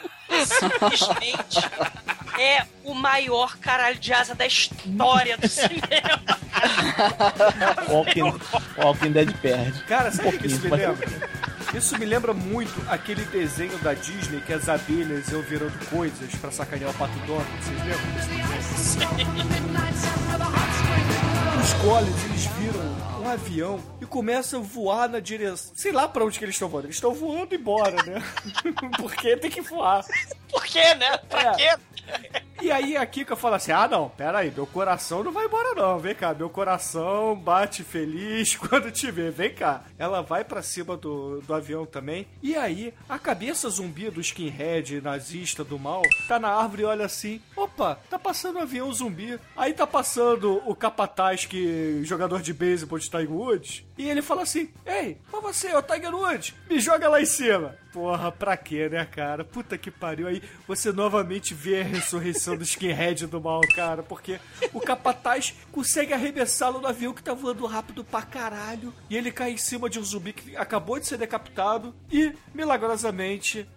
[0.46, 1.60] simplesmente
[2.40, 6.40] é o maior caralho de asa da história do cinema.
[7.88, 8.40] Walking,
[8.78, 9.84] Walking Dead perde.
[9.84, 11.08] Cara, sabe o que pouquinho, isso me lembra?
[11.76, 16.50] Isso me lembra muito aquele desenho da Disney que as abelhas iam virando coisas pra
[16.50, 17.48] sacanear o Pato Donald.
[17.62, 18.02] Vocês lembram?
[21.64, 25.72] Os golems, eles viram um avião e começam a voar na direção...
[25.76, 26.88] Sei lá pra onde que eles estão voando.
[26.88, 28.22] Eles estão voando embora, né?
[28.98, 30.04] Porque tem que voar.
[30.50, 31.18] Por quê, né?
[31.30, 31.56] Pra É.
[31.56, 31.82] quê?
[32.62, 35.74] E aí a Kika fala assim: ah, não, pera aí, meu coração não vai embora,
[35.74, 35.98] não.
[35.98, 39.32] Vem cá, meu coração bate feliz quando te vê.
[39.32, 39.84] Vem cá.
[39.98, 42.28] Ela vai pra cima do, do avião também.
[42.42, 47.06] E aí, a cabeça zumbi do skinhead nazista do mal tá na árvore e olha
[47.06, 49.40] assim: opa, tá passando um avião zumbi.
[49.58, 53.84] Aí tá passando o capataz, que jogador de beisebol de Tiger Woods.
[53.98, 57.76] E ele fala assim: ei, mas você, ô Tiger Woods, me joga lá em cima.
[57.92, 59.44] Porra, pra quê, né, cara?
[59.44, 60.28] Puta que pariu.
[60.28, 64.02] Aí você novamente vê a ressurreição do skinhead do mal, cara.
[64.02, 64.40] Porque
[64.74, 68.94] o capataz consegue arremessá-lo no avião que tá voando rápido pra caralho.
[69.10, 71.94] E ele cai em cima de um zumbi que acabou de ser decapitado.
[72.10, 73.68] E, milagrosamente,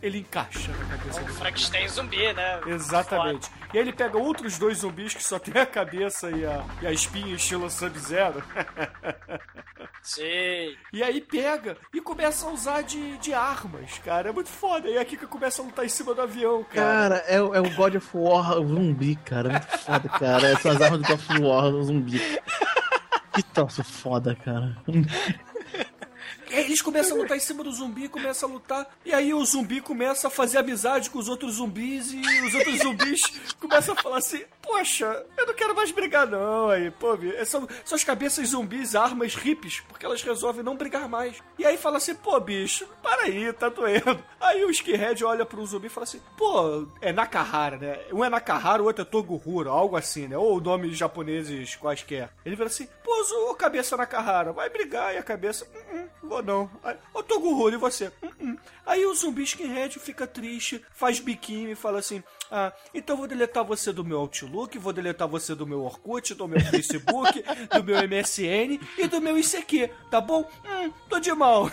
[0.00, 2.60] ele encaixa na cabeça O do Frankenstein zumbi, né?
[2.66, 3.50] Exatamente.
[3.72, 6.86] E aí ele pega outros dois zumbis que só tem a cabeça e a, e
[6.86, 8.42] a espinha estilo Sub-Zero.
[10.02, 10.74] Sim.
[10.92, 14.30] E aí pega e começa a usar de, de armas, cara.
[14.30, 14.88] É muito foda.
[14.88, 16.86] E a Kika começa a lutar em cima do avião, cara.
[17.10, 19.50] Cara, é, o- é o God of War zumbi, cara.
[19.50, 20.56] Muito foda, cara.
[20.60, 22.20] São as armas do God of War zumbi.
[23.34, 24.76] Que troço foda, cara.
[26.50, 28.86] Eles começam a lutar em cima do zumbi, começam a lutar.
[29.04, 32.12] E aí o zumbi começa a fazer amizade com os outros zumbis.
[32.12, 33.20] E os outros zumbis
[33.60, 36.70] começam a falar assim: Poxa, eu não quero mais brigar, não.
[36.70, 41.08] Aí, pô, bi- são, são as cabeças zumbis, armas hippies, porque elas resolvem não brigar
[41.08, 41.36] mais.
[41.58, 44.22] E aí fala assim: Pô, bicho, para aí, tá doendo.
[44.40, 47.98] Aí o Skinhead olha pro zumbi e fala assim: Pô, é Nakahara, né?
[48.12, 50.36] Um é Nakahara, o outro é Toguhura, algo assim, né?
[50.38, 52.30] Ou nomes japoneses quaisquer.
[52.44, 55.14] Ele fala assim: Pô, Zu, cabeça Nakahara, vai brigar.
[55.14, 56.70] E a cabeça: "Hum, hum, Vou não.
[56.84, 58.12] Aí, Ô Toguhura, e você?
[58.22, 58.56] "Hum, hum."
[58.86, 63.26] Aí o zumbi Skinhead fica triste, faz biquinho e fala assim: Ah, então eu vou
[63.26, 67.42] deletar você do meu Outlook, vou deletar você do meu Orkut, do meu Facebook,
[67.74, 70.48] do meu MSN e do meu ICQ, tá bom?
[70.64, 71.70] Hum, tô de mal.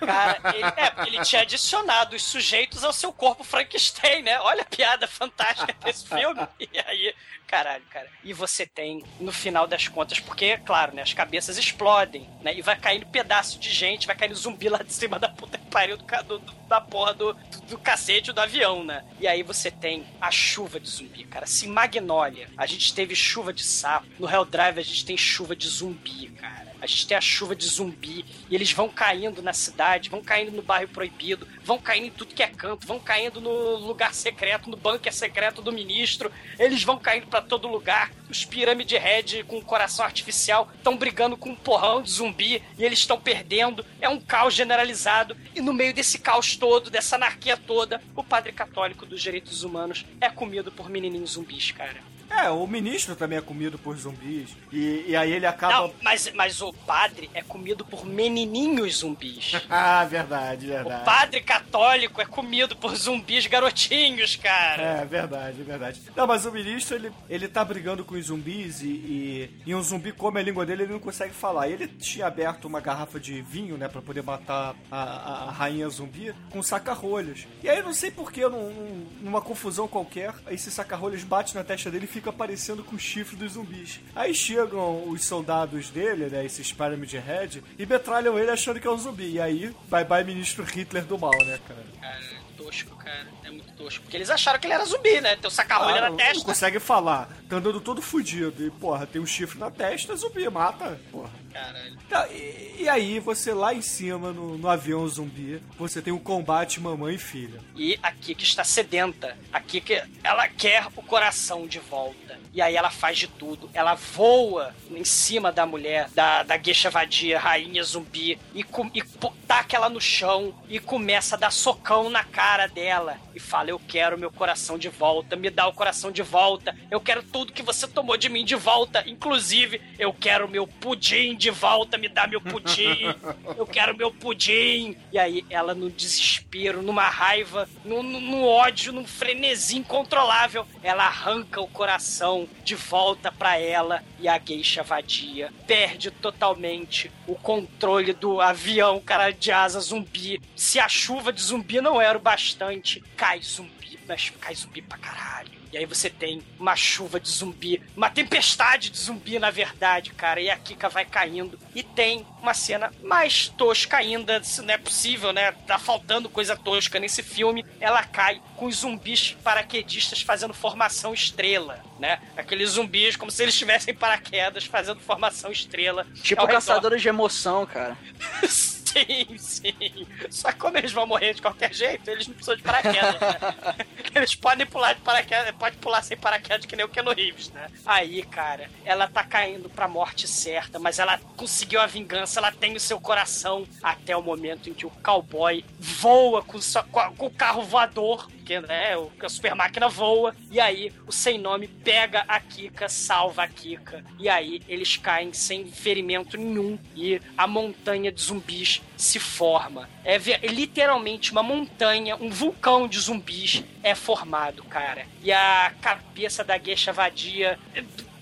[0.00, 4.40] Cara, ele, é, ele tinha adicionado os sujeitos ao seu corpo Frankenstein, né?
[4.40, 6.40] Olha a piada fantástica desse filme.
[6.58, 7.14] E aí,
[7.48, 8.06] caralho, cara.
[8.22, 11.02] E você tem, no final das contas, porque, claro, né?
[11.02, 12.54] As cabeças explodem, né?
[12.54, 15.66] E vai caindo pedaço de gente, vai caindo zumbi lá de cima da puta que
[15.66, 19.02] pariu do, do- da porra do, do, do cacete do avião, né?
[19.18, 21.46] E aí você tem a chuva de zumbi, cara.
[21.46, 24.06] Se Magnólia, a gente teve chuva de sapo.
[24.18, 26.68] No Hell Drive a gente tem chuva de zumbi, cara.
[26.80, 30.52] A gente tem a chuva de zumbi e eles vão caindo na cidade, vão caindo
[30.52, 34.70] no bairro proibido, vão caindo em tudo que é canto, vão caindo no lugar secreto,
[34.70, 38.10] no bunker secreto do ministro, eles vão caindo pra todo lugar.
[38.30, 43.00] Os Pyramid Head com coração artificial estão brigando com um porrão de zumbi e eles
[43.00, 43.84] estão perdendo.
[44.00, 48.52] É um caos generalizado e no meio desse caos todo, dessa anarquia toda, o padre
[48.52, 51.98] católico dos direitos humanos é comido por menininhos zumbis, cara.
[52.30, 54.50] É, o ministro também é comido por zumbis.
[54.72, 55.72] E, e aí ele acaba.
[55.74, 59.52] Não, mas, mas o padre é comido por menininhos zumbis.
[59.70, 61.04] Ah, verdade, O verdade.
[61.04, 64.82] padre católico é comido por zumbis garotinhos, cara.
[64.82, 66.00] É, verdade, verdade.
[66.16, 69.82] Não, mas o ministro, ele, ele tá brigando com os zumbis e, e, e um
[69.82, 71.68] zumbi come a língua dele ele não consegue falar.
[71.68, 75.50] E ele tinha aberto uma garrafa de vinho, né, pra poder matar a, a, a
[75.50, 77.46] rainha zumbi com saca-rolhas.
[77.62, 81.90] E aí, não sei porquê, num, num- numa confusão qualquer, esse saca-rolhas bate na testa
[81.90, 84.00] dele e fica aparecendo com o chifre dos zumbis.
[84.14, 88.90] Aí chegam os soldados dele, né, esses Pyramid Head, e metralham ele achando que é
[88.90, 89.34] um zumbi.
[89.34, 91.84] E aí, bye bye ministro Hitler do mal, né, cara?
[92.00, 93.26] Cara, é tosco, cara.
[93.44, 94.02] É muito tosco.
[94.02, 95.36] Porque eles acharam que ele era zumbi, né?
[95.36, 96.38] Tem o saca-rolha Ah, na não- testa.
[96.38, 97.28] Não consegue falar.
[97.48, 98.66] Tá andando todo fudido.
[98.66, 101.00] E, porra, tem um chifre na testa, zumbi, mata.
[101.12, 101.30] Porra.
[101.58, 101.98] Caralho.
[102.08, 106.18] Tá, e, e aí, você lá em cima, no, no avião zumbi, você tem um
[106.18, 107.60] combate mamãe e filha.
[107.76, 109.36] E a Kika está sedenta.
[109.52, 112.38] A Kika, ela quer o coração de volta.
[112.54, 113.68] E aí ela faz de tudo.
[113.74, 119.02] Ela voa em cima da mulher, da, da Geisha Vadia, rainha zumbi, e, com, e
[119.46, 123.16] taca ela no chão e começa a dar socão na cara dela.
[123.34, 126.74] E fala: Eu quero meu coração de volta, me dá o coração de volta.
[126.90, 129.04] Eu quero tudo que você tomou de mim de volta.
[129.06, 133.14] Inclusive, eu quero meu pudim de volta, me dá meu pudim.
[133.56, 134.96] Eu quero meu pudim.
[135.12, 141.04] E aí ela no desespero, numa raiva, no, no- no ódio, num frenesi incontrolável, ela
[141.06, 148.12] arranca o coração de volta pra ela e a geisha vadia perde totalmente o controle
[148.12, 150.40] do avião, cara de asa zumbi.
[150.56, 154.98] Se a chuva de zumbi não era o bastante, cai zumbi, mas cai zumbi pra
[154.98, 155.57] caralho.
[155.72, 160.40] E aí você tem uma chuva de zumbi, uma tempestade de zumbi, na verdade, cara.
[160.40, 161.58] E a Kika vai caindo.
[161.74, 165.52] E tem uma cena mais tosca ainda, se não é possível, né?
[165.66, 167.64] Tá faltando coisa tosca nesse filme.
[167.80, 172.20] Ela cai com os zumbis paraquedistas fazendo formação estrela, né?
[172.36, 176.06] Aqueles zumbis como se eles tivessem paraquedas fazendo formação estrela.
[176.22, 176.54] Tipo redor.
[176.54, 177.96] caçadores de emoção, cara.
[178.92, 180.06] Sim, sim.
[180.30, 183.86] Só que como eles vão morrer de qualquer jeito, eles não precisam de paraquedas, né?
[184.14, 187.68] Eles podem pular de paraquedas, pode pular sem paraquedas que nem o Keanu Reeves, né?
[187.84, 192.74] Aí, cara, ela tá caindo pra morte certa, mas ela conseguiu a vingança, ela tem
[192.74, 197.10] o seu coração até o momento em que o cowboy voa com, só- com a-
[197.12, 201.68] com o carro voador, que né, a super máquina voa, e aí o sem nome
[201.68, 207.46] pega a Kika, salva a Kika, e aí eles caem sem ferimento nenhum, e a
[207.46, 209.86] montanha de zumbis se forma.
[210.02, 215.06] É, é literalmente uma montanha, um vulcão de zumbis é formado, cara.
[215.22, 217.58] E a cabeça da Geisha Vadia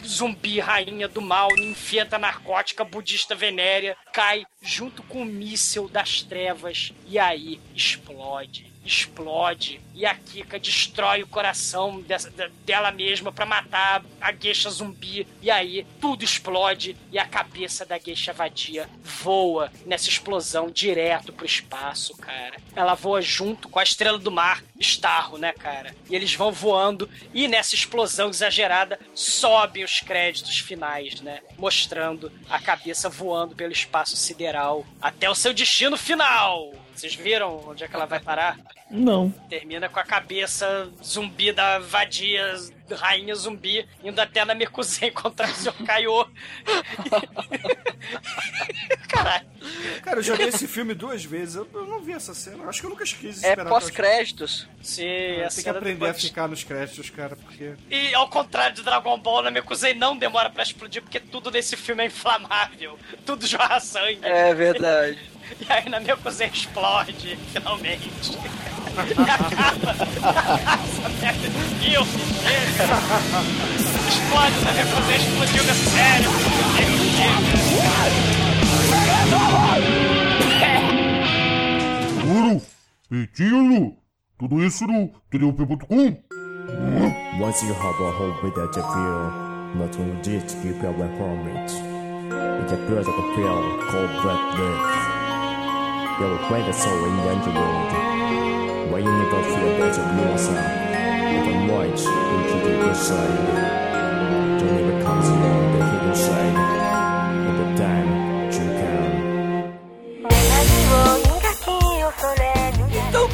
[0.04, 6.92] zumbi rainha do mal, ninfeta narcótica budista venérea, cai junto com o míssel das trevas
[7.06, 8.75] e aí explode.
[8.86, 14.68] Explode e a Kika destrói o coração dessa- de- dela mesma pra matar a geisha
[14.70, 15.26] zumbi.
[15.42, 21.46] E aí tudo explode e a cabeça da geisha vadia voa nessa explosão direto pro
[21.46, 22.56] espaço, cara.
[22.74, 25.94] Ela voa junto com a estrela do mar, Starro, né, cara?
[26.10, 31.40] E eles vão voando e nessa explosão exagerada sobem os créditos finais, né?
[31.58, 36.72] Mostrando a cabeça voando pelo espaço sideral até o seu destino final.
[36.96, 38.58] Vocês viram onde é que ela vai parar?
[38.90, 39.28] Não.
[39.50, 42.54] Termina com a cabeça zumbi da vadia,
[42.90, 45.74] rainha zumbi, indo até na Mekuzen encontrar o Sr.
[45.84, 46.26] Kaiô.
[49.08, 49.46] Caralho.
[50.02, 51.56] Cara, eu já vi esse filme duas vezes.
[51.56, 52.64] Eu, eu não vi essa cena.
[52.64, 54.66] Acho que eu nunca quis É pós-créditos.
[54.80, 57.74] Sim, Tem a que aprender a ficar nos créditos, cara, porque.
[57.90, 61.76] E ao contrário de Dragon Ball, na Mekuzen não demora pra explodir, porque tudo nesse
[61.76, 62.98] filme é inflamável.
[63.26, 64.20] Tudo jorra sangue.
[64.22, 65.35] É verdade.
[65.60, 68.10] E aí na Mekuzen explode, finalmente.
[68.36, 71.48] E acaba essa merda
[71.80, 71.92] de.
[74.08, 76.46] Explode na Mekuzen, explodiu meu cérebro.
[82.28, 82.62] Ouro,
[83.08, 83.96] Petilo,
[84.38, 86.26] tudo isso no TDUP.com?
[87.40, 89.30] Once you have a home without a fear,
[89.76, 91.70] nothing will just keep you away from it.
[92.62, 93.06] It's a blood
[96.18, 96.24] of a fear called black death.
[96.24, 97.92] You will find a soul in the underworld,
[98.90, 100.66] where you never feel better of yourself,
[101.44, 103.46] but much into the good side.
[104.60, 106.56] Journey becomes along the hidden side,
[107.46, 108.08] in the time
[108.50, 109.16] to come.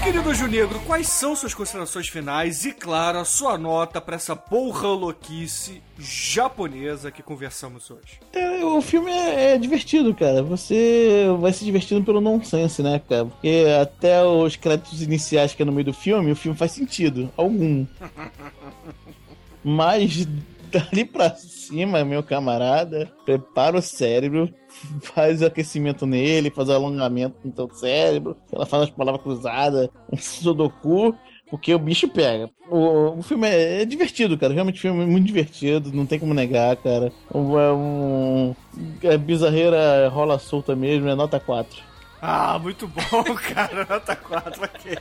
[0.02, 4.88] Querido Junegro, quais são suas considerações finais e, claro, a sua nota pra essa porra
[4.88, 8.18] louquice japonesa que conversamos hoje?
[8.32, 10.42] É, o filme é, é divertido, cara.
[10.42, 13.26] Você vai se divertindo pelo nonsense, né, cara?
[13.26, 17.30] Porque até os créditos iniciais que é no meio do filme, o filme faz sentido.
[17.36, 17.86] Algum.
[19.62, 20.26] Mas
[20.72, 24.52] dali pra cima, meu camarada, prepara o cérebro,
[25.02, 29.88] faz o aquecimento nele, faz o alongamento no teu cérebro, ela faz as palavras cruzadas,
[30.10, 31.14] um sudoku,
[31.50, 32.48] porque o bicho pega.
[32.70, 34.54] O, o filme é, é divertido, cara.
[34.54, 37.12] Realmente o filme é muito divertido, não tem como negar, cara.
[37.30, 38.54] É um.
[39.04, 41.91] A bizarreira rola solta mesmo, é nota 4.
[42.24, 43.84] Ah, muito bom, cara.
[43.84, 44.96] Nota 4 aqui.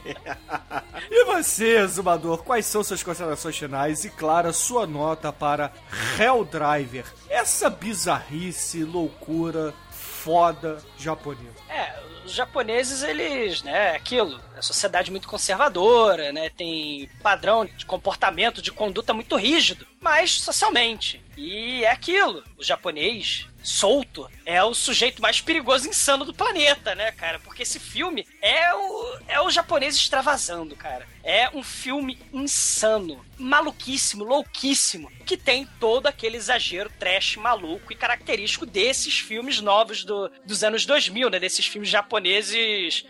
[1.11, 5.71] E você, Zumador, quais são suas considerações finais e, claro, sua nota para
[6.19, 7.05] Helldriver?
[7.29, 11.53] Essa bizarrice, loucura, foda japonesa.
[11.69, 11.93] É,
[12.31, 18.71] os japoneses, eles, né, aquilo, a sociedade muito conservadora, né, tem padrão de comportamento, de
[18.71, 21.21] conduta muito rígido, mas socialmente.
[21.37, 26.95] E é aquilo, o japonês solto é o sujeito mais perigoso e insano do planeta,
[26.95, 27.39] né, cara?
[27.39, 31.07] Porque esse filme é o, é o japonês extravasando, cara.
[31.23, 38.65] É um filme insano, maluquíssimo, louquíssimo, que tem todo aquele exagero trash maluco e característico
[38.65, 41.39] desses filmes novos do, dos anos 2000, né?
[41.39, 42.20] Desses filmes japoneses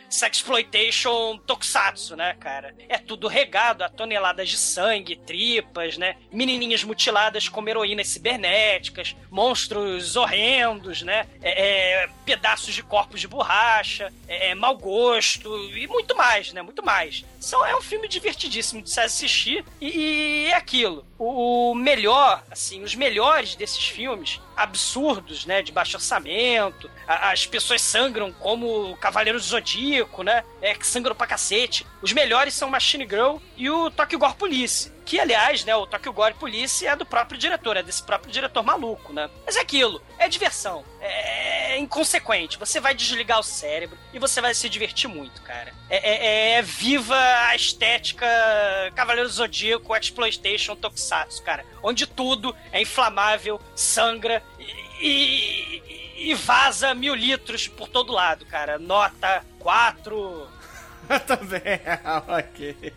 [0.09, 2.75] sexploitation tokusatsu, né, cara?
[2.87, 6.15] É tudo regado a toneladas de sangue, tripas, né?
[6.31, 11.27] Menininhas mutiladas como heroínas cibernéticas, monstros horrendos, né?
[11.41, 16.61] É, é, pedaços de corpos de borracha, é, é, mau gosto e muito mais, né?
[16.61, 17.25] Muito mais.
[17.39, 21.05] São, é um filme divertidíssimo de se assistir e, e é aquilo.
[21.17, 25.61] O melhor, assim, os melhores desses filmes, absurdos, né?
[25.61, 30.43] De baixo orçamento, as pessoas sangram como o Cavaleiro do Zodíaco, né?
[30.61, 31.85] É, que sangram pra cacete.
[32.01, 34.91] Os melhores são Machine Girl e o Tokyo Gore Police.
[35.05, 38.63] Que, aliás, né, o Tokyo Gore Police é do próprio diretor, é desse próprio diretor
[38.63, 39.29] maluco, né?
[39.45, 42.57] Mas é aquilo, é diversão, é inconsequente.
[42.57, 45.73] Você vai desligar o cérebro e você vai se divertir muito, cara.
[45.89, 47.15] É, é- é viva
[47.47, 48.25] a estética
[48.95, 51.65] Cavaleiro Zodíaco, Exploitation, Tokusatsu, cara.
[51.83, 54.41] Onde tudo é inflamável, sangra
[54.99, 58.77] e, e- e vaza mil litros por todo lado, cara.
[58.77, 60.47] Nota 4.
[61.27, 61.61] Também,
[62.27, 62.93] ok.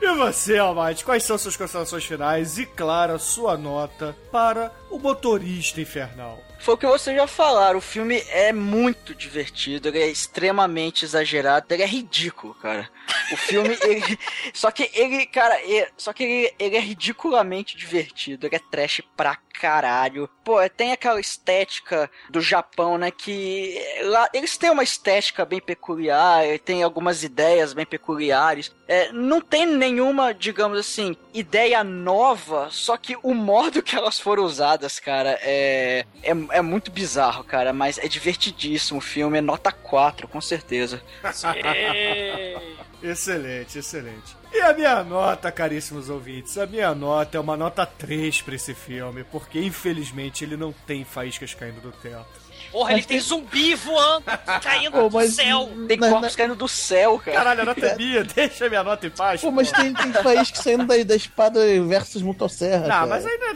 [0.00, 4.98] E você, Almighty, quais são suas considerações finais e, claro, a sua nota para o
[4.98, 6.38] motorista infernal?
[6.58, 11.66] Foi o que vocês já falaram, o filme é muito divertido, ele é extremamente exagerado,
[11.70, 12.88] ele é ridículo, cara.
[13.32, 14.18] O filme, ele.
[14.52, 19.00] Só que ele, cara, é- só que ele, ele é ridiculamente divertido, ele é trash
[19.16, 20.28] pra caralho.
[20.44, 23.10] Pô, tem aquela estética do Japão, né?
[23.10, 28.72] Que lá, eles têm uma estética bem peculiar, tem algumas ideias bem peculiares.
[28.88, 34.44] É, não tem nenhuma, digamos assim, ideia nova, só que o modo que elas foram
[34.44, 35.38] usadas cara.
[35.42, 39.38] É, é, é muito bizarro, cara, mas é divertidíssimo o filme.
[39.38, 41.02] É nota 4, com certeza.
[43.02, 44.36] Excelente, excelente.
[44.52, 48.74] E a minha nota, caríssimos ouvintes, a minha nota é uma nota 3 pra esse
[48.74, 52.50] filme, porque infelizmente ele não tem faíscas caindo do teto.
[52.70, 54.24] Porra, ele tem zumbi voando,
[54.62, 55.68] caindo Pô, do mas- céu.
[55.88, 57.36] Tem Mas- corpos caindo do céu, cara.
[57.38, 59.40] Caralho, a nota é minha, deixa a minha nota em paz.
[59.40, 62.82] Pô, mas tem, tem país que saindo da, da espada versus motosserra.
[62.82, 63.06] Não, cara.
[63.06, 63.48] mas aí, não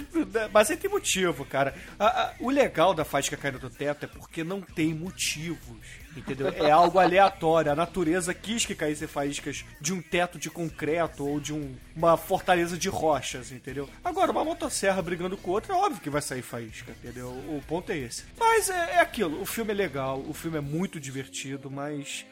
[0.42, 1.74] é- mas aí tem motivo, cara.
[1.98, 6.03] A- a- o legal da faísca caindo do teto é porque não tem motivos.
[6.16, 6.48] Entendeu?
[6.48, 7.72] É algo aleatório.
[7.72, 12.16] A natureza quis que caíssem faíscas de um teto de concreto ou de um- uma
[12.16, 13.88] fortaleza de rochas, entendeu?
[14.04, 17.28] Agora, uma motosserra brigando com outra, é óbvio que vai sair faísca, entendeu?
[17.28, 18.24] O ponto é esse.
[18.38, 19.40] Mas é, é aquilo.
[19.40, 22.24] O filme é legal, o filme é muito divertido, mas.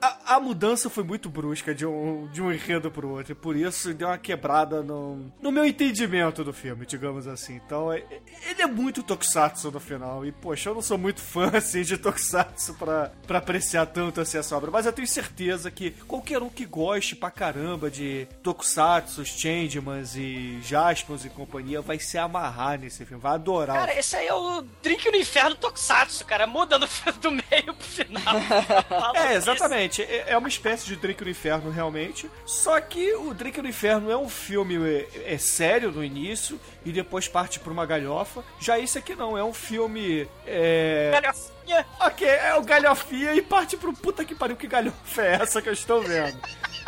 [0.00, 3.32] a, a mudança foi muito brusca de um, de um enredo pro outro.
[3.32, 7.56] E por isso deu uma quebrada no, no meu entendimento do filme, digamos assim.
[7.64, 8.04] Então, é-
[8.48, 10.24] ele é muito tokusatsu no final.
[10.24, 14.38] E, poxa, eu não sou muito fã, assim, de tokusatsu pra, pra apreciar tanto assim
[14.38, 14.70] essa obra.
[14.70, 20.58] Mas eu tenho certeza que qualquer um que goste pra caramba de tokusatsu, Changemans e
[20.62, 23.76] Jaspers e companhia vai se amarrar nesse filme, vai adorar.
[23.76, 26.46] Cara, esse aí é o Drink no Inferno Tokusatsu, cara.
[26.46, 26.88] Muda no,
[27.20, 28.34] do meio pro final.
[29.14, 30.02] É, exatamente.
[30.02, 32.30] É é uma espécie de Drake no Inferno, realmente.
[32.46, 36.92] Só que o Drake no Inferno é um filme é, é sério no início e
[36.92, 38.44] depois parte pra uma galhofa.
[38.60, 40.28] Já esse aqui não, é um filme.
[40.46, 41.10] É.
[42.00, 45.68] Ok, é o galhofia e parte pro puta que pariu, que galhofa é essa que
[45.68, 46.38] eu estou vendo.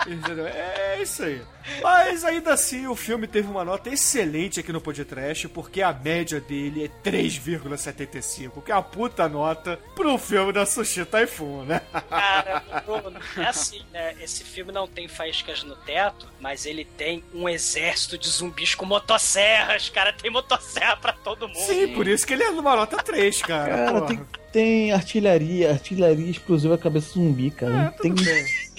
[0.06, 0.46] Entendeu?
[0.46, 1.42] É isso aí.
[1.82, 6.40] Mas ainda assim, o filme teve uma nota excelente aqui no Podcast, porque a média
[6.40, 11.80] dele é 3,75, que é uma puta nota pro filme da Sushi Typhoon, né?
[12.08, 14.14] Cara, Bruno, é assim, né?
[14.20, 18.86] Esse filme não tem faíscas no teto, mas ele tem um exército de zumbis com
[18.86, 20.12] motosserras, cara.
[20.12, 21.66] Tem motosserra pra todo mundo.
[21.66, 23.76] Sim, por isso que ele é numa nota 3, cara.
[23.76, 24.20] Cara, tem,
[24.52, 27.94] tem artilharia, artilharia explosiva cabeça zumbi, cara.
[27.96, 28.69] É, tem tudo bem.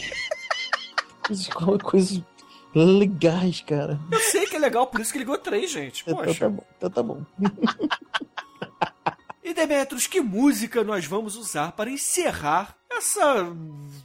[1.48, 1.48] Coisas,
[1.84, 2.22] coisas
[2.74, 4.00] legais, cara.
[4.12, 6.04] Eu sei que é legal, por isso que ganhou 3, gente.
[6.04, 6.50] Então tá Poxa.
[6.50, 7.22] bom, então tá bom.
[9.44, 13.52] E Demetrios, que música nós vamos usar para encerrar essa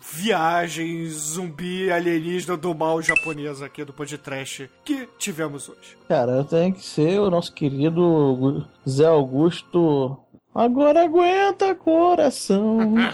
[0.01, 5.97] viagem zumbi alienígena do mal japonês aqui do podcast que tivemos hoje?
[6.09, 10.19] Cara, tem que ser o nosso querido Zé Augusto.
[10.57, 12.95] Agora aguenta coração.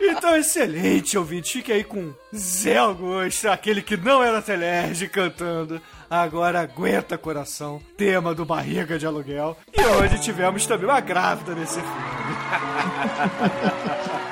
[0.00, 1.54] Então, excelente, ouvinte.
[1.54, 8.32] Fique aí com Zé Augusto, aquele que não era Telerge, cantando Agora Aguenta Coração, tema
[8.32, 9.56] do Barriga de Aluguel.
[9.76, 11.88] E hoje tivemos também uma grávida nesse filme.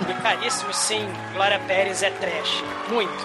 [0.08, 1.04] E caríssimo, sim,
[1.34, 2.62] Glória Pérez é trash.
[2.88, 3.10] Muito.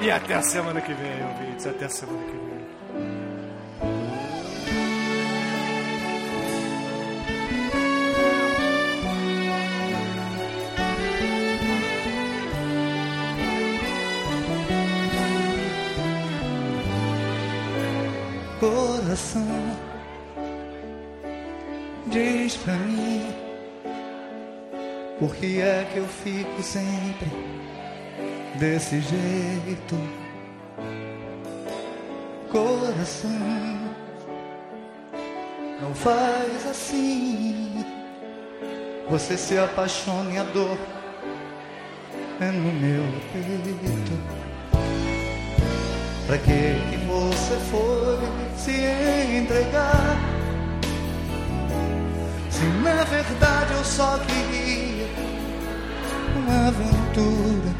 [0.00, 1.66] E até a semana que vem, ouvintes.
[1.66, 2.53] Até a semana que vem.
[18.64, 19.46] Coração,
[22.06, 23.26] diz pra mim
[25.18, 27.30] por que é que eu fico sempre
[28.58, 29.96] desse jeito.
[32.50, 33.30] Coração,
[35.82, 37.84] não faz assim.
[39.10, 40.78] Você se apaixona e a dor
[42.40, 44.43] é no meu peito.
[46.34, 46.50] Pra que
[46.90, 48.18] que você foi
[48.56, 48.72] se
[49.38, 50.18] entregar?
[52.50, 55.06] Se na verdade eu só queria
[56.34, 57.70] uma aventura.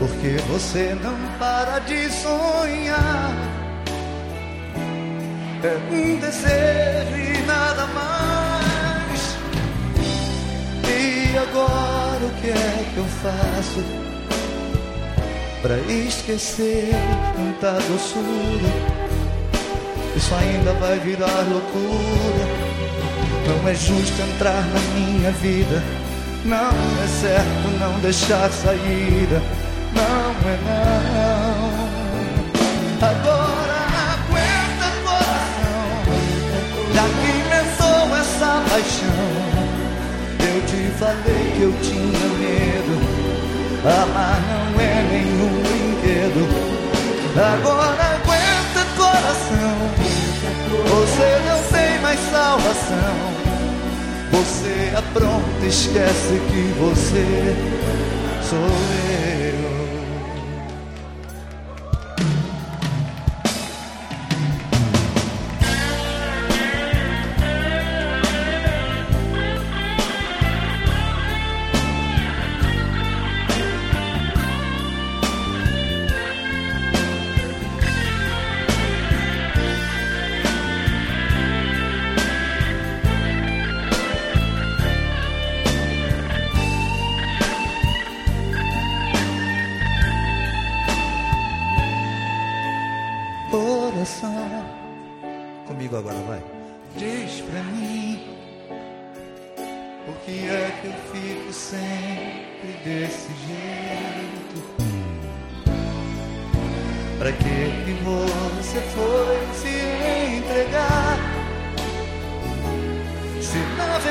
[0.00, 3.30] Porque você não para de sonhar.
[5.62, 9.36] É um desejo e nada mais.
[10.88, 14.05] E agora o que é que eu faço?
[15.66, 16.90] Pra esquecer
[17.34, 18.70] tanta doçura.
[20.14, 22.46] Isso ainda vai virar loucura.
[23.48, 25.82] Não é justo entrar na minha vida.
[26.44, 29.42] Não é certo não deixar saída.
[29.92, 31.88] Não é não.
[33.08, 33.78] Agora
[34.14, 35.98] aguenta coração.
[36.94, 39.26] Já que inventou essa paixão
[40.38, 43.35] Eu te falei que eu tinha medo
[43.86, 46.42] Amar não é nenhum brinquedo.
[47.38, 49.76] Agora aguenta coração.
[50.90, 53.16] Você não tem mais salvação.
[54.32, 57.54] Você apronta, esquece que você
[58.42, 59.15] sou eu.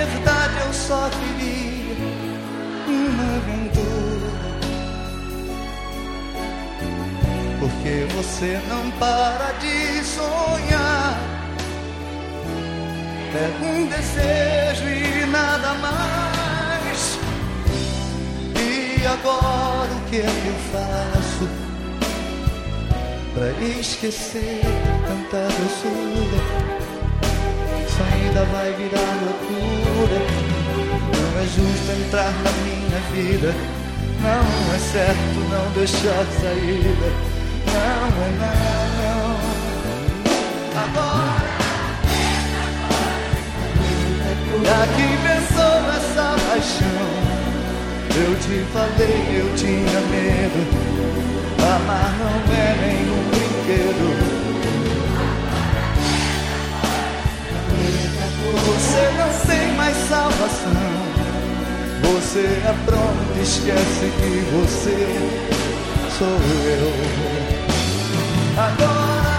[0.06, 1.96] Verdade eu só queria
[2.88, 4.32] uma aventura
[7.60, 11.36] Porque você não para de sonhar
[13.36, 17.20] é um desejo e nada mais.
[18.56, 21.50] E agora o que é que eu faço
[23.34, 24.62] pra esquecer
[25.06, 26.75] tanta doçura?
[27.96, 30.20] Isso ainda vai virar loucura.
[31.16, 33.56] Não é justo entrar na minha vida.
[34.22, 37.08] Não é certo não deixar saída.
[37.72, 38.32] Não é
[39.00, 39.38] não.
[40.84, 41.46] Agora.
[44.66, 47.06] Já que pensou nessa paixão
[48.16, 50.60] Eu te falei, eu tinha medo
[51.60, 53.25] Amar não é nenhum
[58.68, 60.72] Você não tem mais salvação
[62.04, 64.98] Você é pronto, esquece que você
[66.18, 66.94] sou eu
[68.58, 69.36] Agora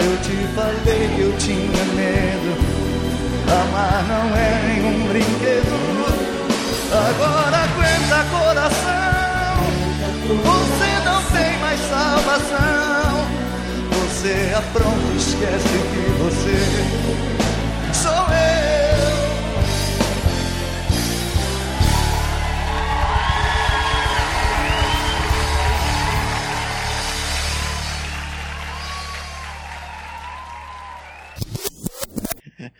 [0.00, 2.54] Eu te falei, eu tinha medo.
[3.50, 5.74] Amar não é nenhum brinquedo.
[6.92, 9.18] Agora aguenta coração.
[10.44, 10.77] Você
[11.88, 13.28] salvação.
[13.90, 16.58] Você é pronto, esquece que você
[17.94, 18.78] sou eu.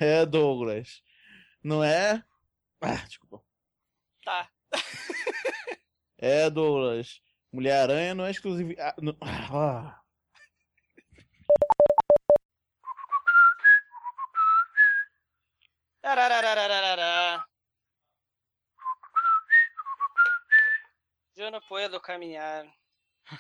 [0.00, 1.02] É, Douglas.
[1.62, 2.22] Não é?
[2.80, 3.42] Ah, desculpa.
[4.24, 4.48] Tá.
[6.18, 7.20] É, Douglas.
[7.52, 8.74] Mulher-Aranha não é exclusivo.
[8.78, 10.00] Ah, não- ah.
[21.36, 22.64] Eu não puedo caminhar.
[22.64, 23.34] A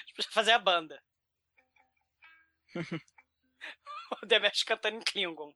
[0.00, 1.02] gente precisa fazer a banda.
[4.22, 5.52] o Demetrius cantando em Klingon.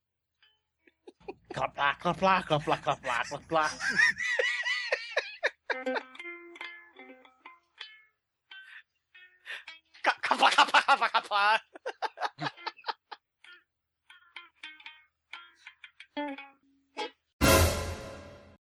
[1.53, 3.71] Claplá, claplá, claplá, claplá, claplá.
[5.75, 5.83] カ
[10.23, 11.61] カパカパカパカパ